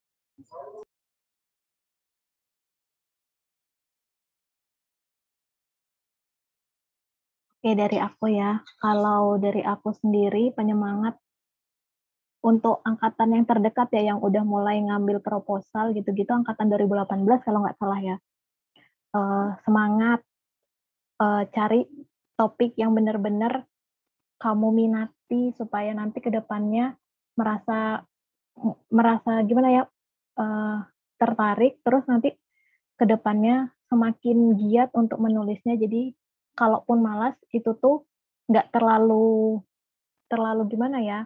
Oke, 7.58 7.74
dari 7.74 7.98
aku 7.98 8.30
ya. 8.30 8.62
Kalau 8.78 9.34
dari 9.34 9.66
aku 9.66 9.90
sendiri 9.90 10.54
penyemangat 10.54 11.18
untuk 12.38 12.86
angkatan 12.86 13.34
yang 13.34 13.44
terdekat 13.50 13.90
ya 13.98 14.14
yang 14.14 14.22
udah 14.22 14.46
mulai 14.46 14.78
ngambil 14.78 15.18
proposal 15.18 15.90
gitu-gitu 15.90 16.30
angkatan 16.30 16.70
2018 16.70 17.26
kalau 17.42 17.66
nggak 17.66 17.74
salah 17.82 17.98
ya. 17.98 18.16
Uh, 19.10 19.58
semangat 19.66 20.22
uh, 21.18 21.42
cari 21.50 21.82
topik 22.38 22.78
yang 22.78 22.94
benar-benar 22.94 23.66
kamu 24.38 24.70
minati 24.70 25.50
supaya 25.58 25.90
nanti 25.90 26.22
ke 26.22 26.30
depannya 26.30 26.94
merasa 27.34 28.06
merasa 28.86 29.42
gimana 29.42 29.68
ya 29.74 29.82
uh, 30.38 30.86
tertarik 31.18 31.82
terus 31.82 32.06
nanti 32.06 32.38
ke 32.94 33.04
depannya 33.06 33.74
semakin 33.90 34.54
giat 34.54 34.94
untuk 34.94 35.18
menulisnya 35.18 35.74
jadi 35.74 36.14
kalaupun 36.58 36.98
malas 36.98 37.38
itu 37.54 37.70
tuh 37.78 38.02
nggak 38.50 38.74
terlalu 38.74 39.62
terlalu 40.26 40.66
gimana 40.74 40.98
ya 40.98 41.20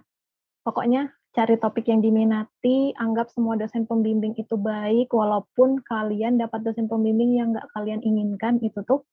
pokoknya 0.61 1.09
cari 1.33 1.57
topik 1.57 1.89
yang 1.89 2.05
diminati 2.05 2.93
anggap 2.93 3.33
semua 3.33 3.57
dosen 3.57 3.89
pembimbing 3.89 4.37
itu 4.37 4.53
baik 4.61 5.09
walaupun 5.16 5.80
kalian 5.80 6.37
dapat 6.37 6.61
dosen 6.61 6.93
pembimbing 6.93 7.41
yang 7.41 7.57
nggak 7.57 7.72
kalian 7.72 8.05
inginkan 8.05 8.61
itu 8.61 8.85
tuh 8.85 9.09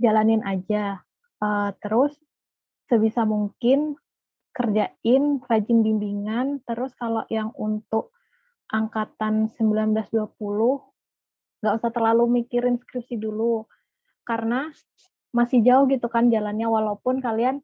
jalanin 0.00 0.40
aja. 0.42 1.04
Uh, 1.44 1.76
terus 1.84 2.16
sebisa 2.88 3.28
mungkin 3.28 4.00
kerjain 4.56 5.42
rajin 5.44 5.84
bimbingan 5.84 6.64
terus 6.64 6.96
kalau 6.96 7.28
yang 7.28 7.52
untuk 7.58 8.16
angkatan 8.72 9.52
1920 9.52 10.08
nggak 11.60 11.74
usah 11.76 11.92
terlalu 11.92 12.40
mikirin 12.40 12.80
skripsi 12.80 13.20
dulu. 13.20 13.68
Karena 14.24 14.72
masih 15.34 15.60
jauh 15.66 15.84
gitu 15.90 16.06
kan 16.06 16.30
jalannya 16.30 16.70
walaupun 16.70 17.18
kalian 17.18 17.60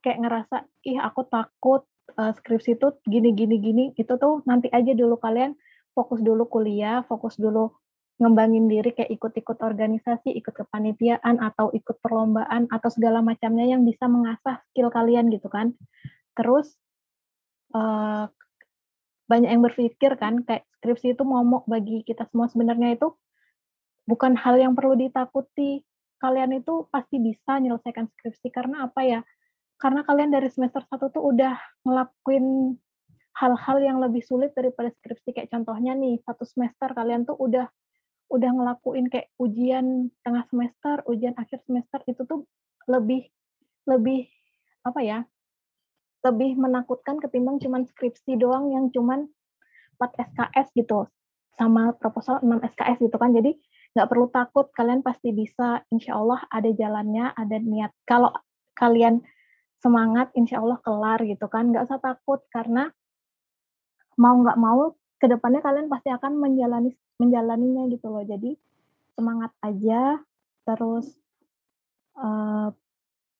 kayak 0.00 0.22
ngerasa 0.22 0.70
ih 0.86 1.02
aku 1.02 1.26
takut 1.26 1.82
uh, 2.14 2.30
skripsi 2.30 2.78
itu 2.78 2.94
gini 3.10 3.34
gini 3.34 3.56
gini 3.58 3.84
itu 3.98 4.14
tuh 4.14 4.46
nanti 4.46 4.70
aja 4.70 4.94
dulu 4.94 5.18
kalian 5.18 5.58
fokus 5.96 6.20
dulu 6.20 6.44
kuliah, 6.44 7.00
fokus 7.08 7.40
dulu 7.40 7.72
ngembangin 8.20 8.68
diri 8.68 8.92
kayak 8.92 9.16
ikut-ikut 9.16 9.56
organisasi, 9.64 10.36
ikut 10.36 10.52
kepanitiaan 10.52 11.40
atau 11.40 11.72
ikut 11.72 11.96
perlombaan 12.04 12.68
atau 12.68 12.88
segala 12.92 13.24
macamnya 13.24 13.64
yang 13.64 13.84
bisa 13.84 14.04
mengasah 14.04 14.60
skill 14.72 14.92
kalian 14.92 15.32
gitu 15.32 15.48
kan. 15.48 15.72
Terus 16.36 16.76
uh, 17.72 18.28
banyak 19.26 19.50
yang 19.56 19.64
berpikir 19.64 20.12
kan 20.20 20.44
kayak 20.44 20.68
skripsi 20.80 21.16
itu 21.16 21.24
momok 21.24 21.64
bagi 21.64 22.04
kita 22.04 22.28
semua 22.28 22.46
sebenarnya 22.52 22.96
itu 23.00 23.16
bukan 24.04 24.36
hal 24.36 24.60
yang 24.60 24.76
perlu 24.76 24.96
ditakuti. 25.00 25.80
Kalian 26.16 26.56
itu 26.56 26.88
pasti 26.88 27.20
bisa 27.20 27.60
menyelesaikan 27.60 28.08
skripsi 28.08 28.48
karena 28.48 28.88
apa 28.88 29.00
ya? 29.04 29.20
Karena 29.76 30.00
kalian 30.08 30.32
dari 30.32 30.48
semester 30.48 30.80
satu 30.88 31.12
tuh 31.12 31.22
udah 31.22 31.56
ngelakuin 31.84 32.76
hal-hal 33.36 33.78
yang 33.84 34.00
lebih 34.00 34.24
sulit 34.24 34.56
daripada 34.56 34.88
skripsi 34.88 35.36
kayak 35.36 35.52
contohnya 35.52 35.92
nih 35.92 36.16
satu 36.24 36.48
semester 36.48 36.88
kalian 36.96 37.28
tuh 37.28 37.36
udah 37.36 37.68
udah 38.32 38.50
ngelakuin 38.50 39.06
kayak 39.12 39.28
ujian 39.38 40.08
tengah 40.24 40.42
semester, 40.48 41.04
ujian 41.06 41.36
akhir 41.36 41.62
semester 41.68 42.00
itu 42.08 42.24
tuh 42.24 42.48
lebih 42.88 43.28
lebih 43.86 44.26
apa 44.82 45.00
ya? 45.04 45.18
lebih 46.26 46.58
menakutkan 46.58 47.22
ketimbang 47.22 47.62
cuman 47.62 47.86
skripsi 47.86 48.34
doang 48.34 48.74
yang 48.74 48.90
cuman 48.90 49.30
4 49.94 50.10
SKS 50.18 50.74
gitu 50.74 51.06
sama 51.54 51.94
proposal 51.96 52.42
6 52.42 52.66
SKS 52.74 52.98
gitu 52.98 53.16
kan. 53.16 53.30
Jadi 53.30 53.54
nggak 53.96 54.08
perlu 54.12 54.28
takut, 54.28 54.68
kalian 54.76 55.00
pasti 55.00 55.32
bisa. 55.32 55.80
Insya 55.88 56.20
Allah 56.20 56.44
ada 56.52 56.68
jalannya, 56.68 57.32
ada 57.32 57.56
niat. 57.56 57.96
Kalau 58.04 58.28
kalian 58.76 59.24
semangat, 59.80 60.28
insya 60.36 60.60
Allah 60.60 60.76
kelar 60.84 61.24
gitu 61.24 61.48
kan. 61.48 61.72
Nggak 61.72 61.88
usah 61.88 62.00
takut 62.04 62.44
karena 62.52 62.92
mau 64.20 64.36
nggak 64.40 64.58
mau 64.60 64.96
ke 65.16 65.26
depannya 65.28 65.64
kalian 65.64 65.88
pasti 65.88 66.12
akan 66.12 66.36
menjalani 66.36 66.92
menjalaninya 67.16 67.88
gitu 67.88 68.12
loh 68.12 68.24
jadi 68.24 68.52
semangat 69.16 69.52
aja 69.64 70.20
terus 70.68 71.16
uh, 72.20 72.68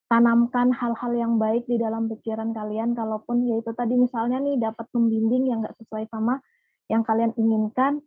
tanamkan 0.08 0.70
hal-hal 0.72 1.12
yang 1.12 1.36
baik 1.36 1.68
di 1.68 1.76
dalam 1.76 2.08
pikiran 2.08 2.54
kalian 2.56 2.96
kalaupun 2.96 3.44
yaitu 3.44 3.74
tadi 3.76 3.98
misalnya 3.98 4.40
nih 4.40 4.56
dapat 4.56 4.86
pembimbing 4.94 5.50
yang 5.50 5.60
nggak 5.60 5.76
sesuai 5.76 6.08
sama 6.08 6.40
yang 6.86 7.02
kalian 7.02 7.34
inginkan 7.36 8.00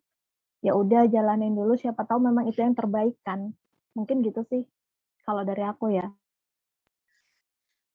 ya 0.59 0.75
udah 0.75 1.07
jalanin 1.07 1.55
dulu 1.55 1.79
siapa 1.79 2.03
tahu 2.03 2.19
memang 2.27 2.47
itu 2.51 2.59
yang 2.59 2.75
terbaik 2.75 3.15
kan 3.23 3.55
mungkin 3.95 4.19
gitu 4.23 4.43
sih 4.47 4.67
kalau 5.23 5.43
dari 5.47 5.63
aku 5.63 5.95
ya 5.95 6.07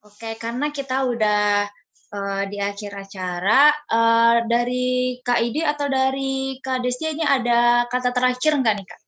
oke 0.04 0.30
karena 0.40 0.72
kita 0.72 1.04
udah 1.04 1.68
uh, 2.14 2.42
di 2.46 2.58
akhir 2.62 2.94
acara 2.94 3.74
uh, 3.90 4.36
dari 4.46 5.18
Kak 5.20 5.40
Idi 5.42 5.60
atau 5.66 5.86
dari 5.90 6.58
Kak 6.62 6.84
Destia 6.84 7.10
ini 7.10 7.26
ada 7.26 7.90
kata 7.90 8.14
terakhir 8.14 8.54
nggak 8.54 8.74
nih 8.78 8.86
Kak? 8.86 9.00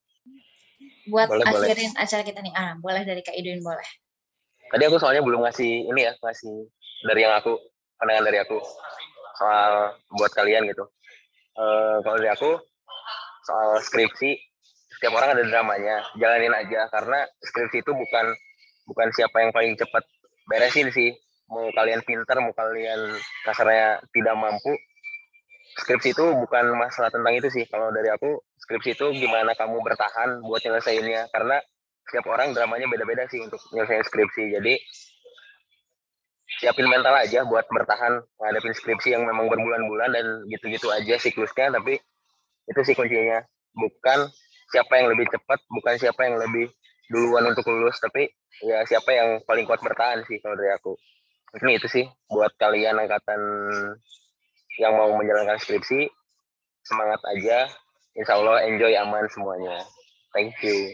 Buat 1.06 1.28
boleh, 1.30 1.46
akhirin 1.46 1.94
boleh. 1.94 2.02
acara 2.02 2.22
kita 2.26 2.40
nih. 2.42 2.54
Ah, 2.58 2.74
boleh 2.82 3.02
dari 3.06 3.22
Kak 3.22 3.36
Idin 3.38 3.62
boleh. 3.62 3.86
Tadi 4.66 4.82
aku 4.82 4.98
soalnya 4.98 5.22
belum 5.22 5.46
ngasih 5.46 5.86
ini 5.86 6.00
ya, 6.02 6.12
ngasih 6.18 6.66
dari 7.06 7.20
yang 7.22 7.38
aku 7.38 7.54
pandangan 8.02 8.26
dari 8.26 8.38
aku 8.42 8.58
soal 9.38 9.94
buat 10.18 10.32
kalian 10.34 10.66
gitu. 10.66 10.90
Uh, 11.54 12.02
kalau 12.02 12.18
dari 12.18 12.30
aku 12.34 12.58
soal 13.46 13.78
skripsi 13.78 14.34
setiap 14.98 15.12
orang 15.14 15.38
ada 15.38 15.44
dramanya. 15.46 16.02
Jalanin 16.18 16.56
aja 16.56 16.90
karena 16.90 17.22
skripsi 17.38 17.84
itu 17.84 17.92
bukan 17.94 18.26
bukan 18.90 19.08
siapa 19.14 19.44
yang 19.44 19.54
paling 19.54 19.78
cepat 19.78 20.02
beresin 20.50 20.90
sih. 20.90 21.14
Mau 21.46 21.70
kalian 21.70 22.02
pinter 22.02 22.42
mau 22.42 22.50
kalian 22.50 23.14
kasarnya 23.46 24.02
tidak 24.10 24.34
mampu 24.34 24.74
skripsi 25.76 26.16
itu 26.16 26.24
bukan 26.24 26.74
masalah 26.74 27.12
tentang 27.12 27.36
itu 27.36 27.48
sih. 27.52 27.64
Kalau 27.68 27.92
dari 27.92 28.08
aku 28.08 28.40
skripsi 28.66 28.96
itu 28.96 29.06
gimana 29.20 29.52
kamu 29.52 29.84
bertahan 29.84 30.40
buat 30.42 30.64
nyelesainnya. 30.64 31.28
Karena 31.30 31.60
setiap 32.08 32.26
orang 32.32 32.56
dramanya 32.56 32.88
beda-beda 32.88 33.28
sih 33.28 33.44
untuk 33.44 33.60
nyelesain 33.76 34.02
skripsi. 34.06 34.56
Jadi 34.56 34.74
siapin 36.56 36.88
mental 36.88 37.12
aja 37.20 37.44
buat 37.44 37.68
bertahan 37.68 38.16
ngadepin 38.40 38.72
skripsi 38.72 39.12
yang 39.12 39.28
memang 39.28 39.52
berbulan-bulan 39.52 40.10
dan 40.16 40.26
gitu-gitu 40.48 40.88
aja 40.88 41.20
siklusnya. 41.20 41.68
Tapi 41.76 42.00
itu 42.66 42.80
sih 42.82 42.94
kuncinya. 42.94 43.42
Bukan 43.76 44.30
siapa 44.70 44.92
yang 44.98 45.14
lebih 45.14 45.30
cepat 45.30 45.62
bukan 45.70 45.94
siapa 45.98 46.26
yang 46.26 46.36
lebih 46.42 46.66
duluan 47.06 47.46
untuk 47.54 47.70
lulus 47.70 48.02
tapi 48.02 48.26
ya 48.66 48.82
siapa 48.82 49.14
yang 49.14 49.38
paling 49.46 49.62
kuat 49.62 49.78
bertahan 49.78 50.26
sih 50.26 50.42
kalau 50.42 50.58
dari 50.58 50.74
aku. 50.74 50.98
Ini 51.56 51.78
itu 51.80 51.88
sih 51.88 52.04
buat 52.28 52.52
kalian 52.58 52.98
angkatan 52.98 53.40
yang 54.76 54.92
mau 54.92 55.14
menjalankan 55.14 55.56
skripsi 55.56 56.10
semangat 56.84 57.20
aja. 57.32 57.70
Insya 58.16 58.36
Allah 58.36 58.64
enjoy 58.66 58.92
aman 58.96 59.24
semuanya. 59.30 59.84
Thank 60.32 60.60
you. 60.64 60.92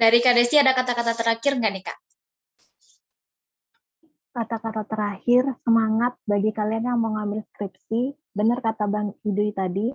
Dari 0.00 0.24
Kak 0.24 0.32
Desi 0.32 0.56
ada 0.56 0.72
kata-kata 0.72 1.12
terakhir 1.12 1.60
nggak 1.60 1.72
nih 1.76 1.84
Kak? 1.84 1.98
Kata-kata 4.30 4.86
terakhir, 4.88 5.42
semangat 5.66 6.16
bagi 6.24 6.54
kalian 6.54 6.86
yang 6.86 6.98
mau 7.02 7.12
ngambil 7.18 7.44
skripsi. 7.52 8.14
Benar 8.32 8.62
kata 8.62 8.86
Bang 8.86 9.12
Idui 9.26 9.50
tadi, 9.52 9.90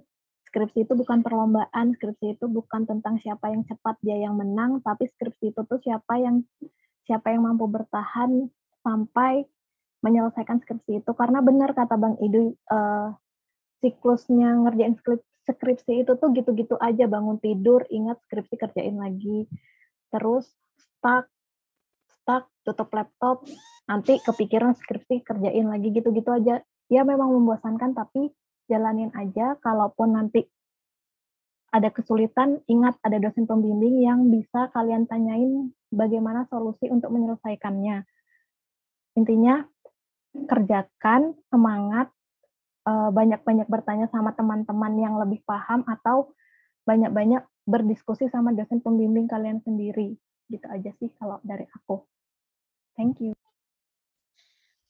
skripsi 0.55 0.87
itu 0.87 0.95
bukan 0.95 1.19
perlombaan, 1.19 1.91
skripsi 1.99 2.39
itu 2.39 2.47
bukan 2.47 2.87
tentang 2.87 3.19
siapa 3.19 3.51
yang 3.51 3.67
cepat 3.67 3.99
dia 3.99 4.23
yang 4.23 4.39
menang, 4.39 4.79
tapi 4.79 5.11
skripsi 5.11 5.51
itu 5.51 5.61
tuh 5.67 5.83
siapa 5.83 6.15
yang 6.15 6.47
siapa 7.03 7.35
yang 7.35 7.43
mampu 7.43 7.67
bertahan 7.67 8.47
sampai 8.79 9.43
menyelesaikan 9.99 10.63
skripsi 10.63 11.03
itu. 11.03 11.11
Karena 11.11 11.43
benar 11.43 11.75
kata 11.75 11.99
Bang 11.99 12.15
Idu 12.23 12.55
uh, 12.71 13.11
siklusnya 13.83 14.55
ngerjain 14.63 14.95
skripsi 15.43 16.07
itu 16.07 16.15
tuh 16.15 16.31
gitu-gitu 16.31 16.79
aja 16.79 17.03
bangun 17.03 17.35
tidur 17.43 17.83
ingat 17.91 18.15
skripsi 18.23 18.55
kerjain 18.55 18.95
lagi. 18.95 19.51
Terus 20.07 20.47
stuck 20.79 21.27
stuck 22.07 22.47
tutup 22.63 22.95
laptop 22.95 23.43
nanti 23.91 24.23
kepikiran 24.23 24.71
skripsi 24.79 25.19
kerjain 25.19 25.67
lagi 25.67 25.91
gitu-gitu 25.91 26.31
aja. 26.31 26.63
Ya 26.87 27.01
memang 27.03 27.35
membosankan 27.35 27.91
tapi 27.91 28.31
jalanin 28.69 29.13
aja 29.13 29.57
kalaupun 29.61 30.17
nanti 30.17 30.45
ada 31.69 31.91
kesulitan 31.91 32.63
ingat 32.71 32.95
ada 33.03 33.19
dosen 33.19 33.45
pembimbing 33.45 33.99
yang 34.01 34.31
bisa 34.31 34.71
kalian 34.71 35.05
tanyain 35.05 35.75
bagaimana 35.91 36.47
solusi 36.47 36.87
untuk 36.87 37.11
menyelesaikannya 37.11 38.07
intinya 39.15 39.63
kerjakan, 40.43 41.39
semangat, 41.47 42.11
eh, 42.83 43.09
banyak-banyak 43.09 43.67
bertanya 43.71 44.11
sama 44.11 44.35
teman-teman 44.35 44.93
yang 44.99 45.15
lebih 45.15 45.39
paham 45.47 45.87
atau 45.87 46.35
banyak-banyak 46.83 47.41
berdiskusi 47.65 48.27
sama 48.29 48.51
dosen 48.51 48.83
pembimbing 48.83 49.25
kalian 49.31 49.63
sendiri. 49.63 50.19
Gitu 50.51 50.67
aja 50.67 50.91
sih 50.99 51.09
kalau 51.17 51.39
dari 51.41 51.65
aku. 51.71 52.03
Thank 52.99 53.23
you. 53.23 53.33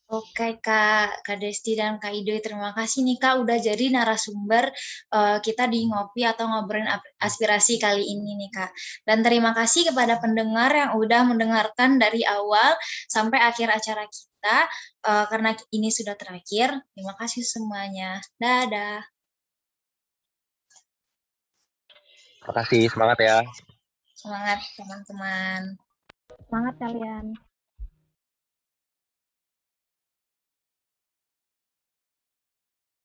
Oke 0.05 0.61
Kak, 0.61 1.25
Kak 1.25 1.37
Desti 1.41 1.73
dan 1.73 1.97
Kak 1.97 2.13
Ido, 2.13 2.37
terima 2.37 2.69
kasih 2.77 3.01
nih 3.01 3.17
Kak 3.17 3.41
udah 3.41 3.57
jadi 3.57 3.89
narasumber 3.89 4.69
uh, 5.09 5.41
kita 5.41 5.65
di 5.65 5.89
Ngopi 5.89 6.21
atau 6.21 6.45
Ngobrolin 6.45 6.85
Aspirasi 7.17 7.81
kali 7.81 8.05
ini 8.05 8.37
nih 8.37 8.53
Kak. 8.53 8.69
Dan 9.01 9.25
terima 9.25 9.57
kasih 9.57 9.89
kepada 9.89 10.21
pendengar 10.21 10.69
yang 10.77 10.93
udah 11.01 11.25
mendengarkan 11.25 11.97
dari 11.97 12.21
awal 12.21 12.77
sampai 13.09 13.41
akhir 13.49 13.73
acara 13.73 14.05
kita, 14.05 14.57
uh, 15.09 15.25
karena 15.25 15.57
ini 15.73 15.89
sudah 15.89 16.13
terakhir. 16.13 16.85
Terima 16.93 17.17
kasih 17.17 17.41
semuanya. 17.41 18.21
Dadah. 18.37 19.01
Terima 22.45 22.53
kasih, 22.61 22.93
semangat 22.93 23.17
ya. 23.25 23.37
Semangat 24.13 24.61
teman-teman. 24.77 25.81
Semangat 26.45 26.75
kalian. 26.77 27.33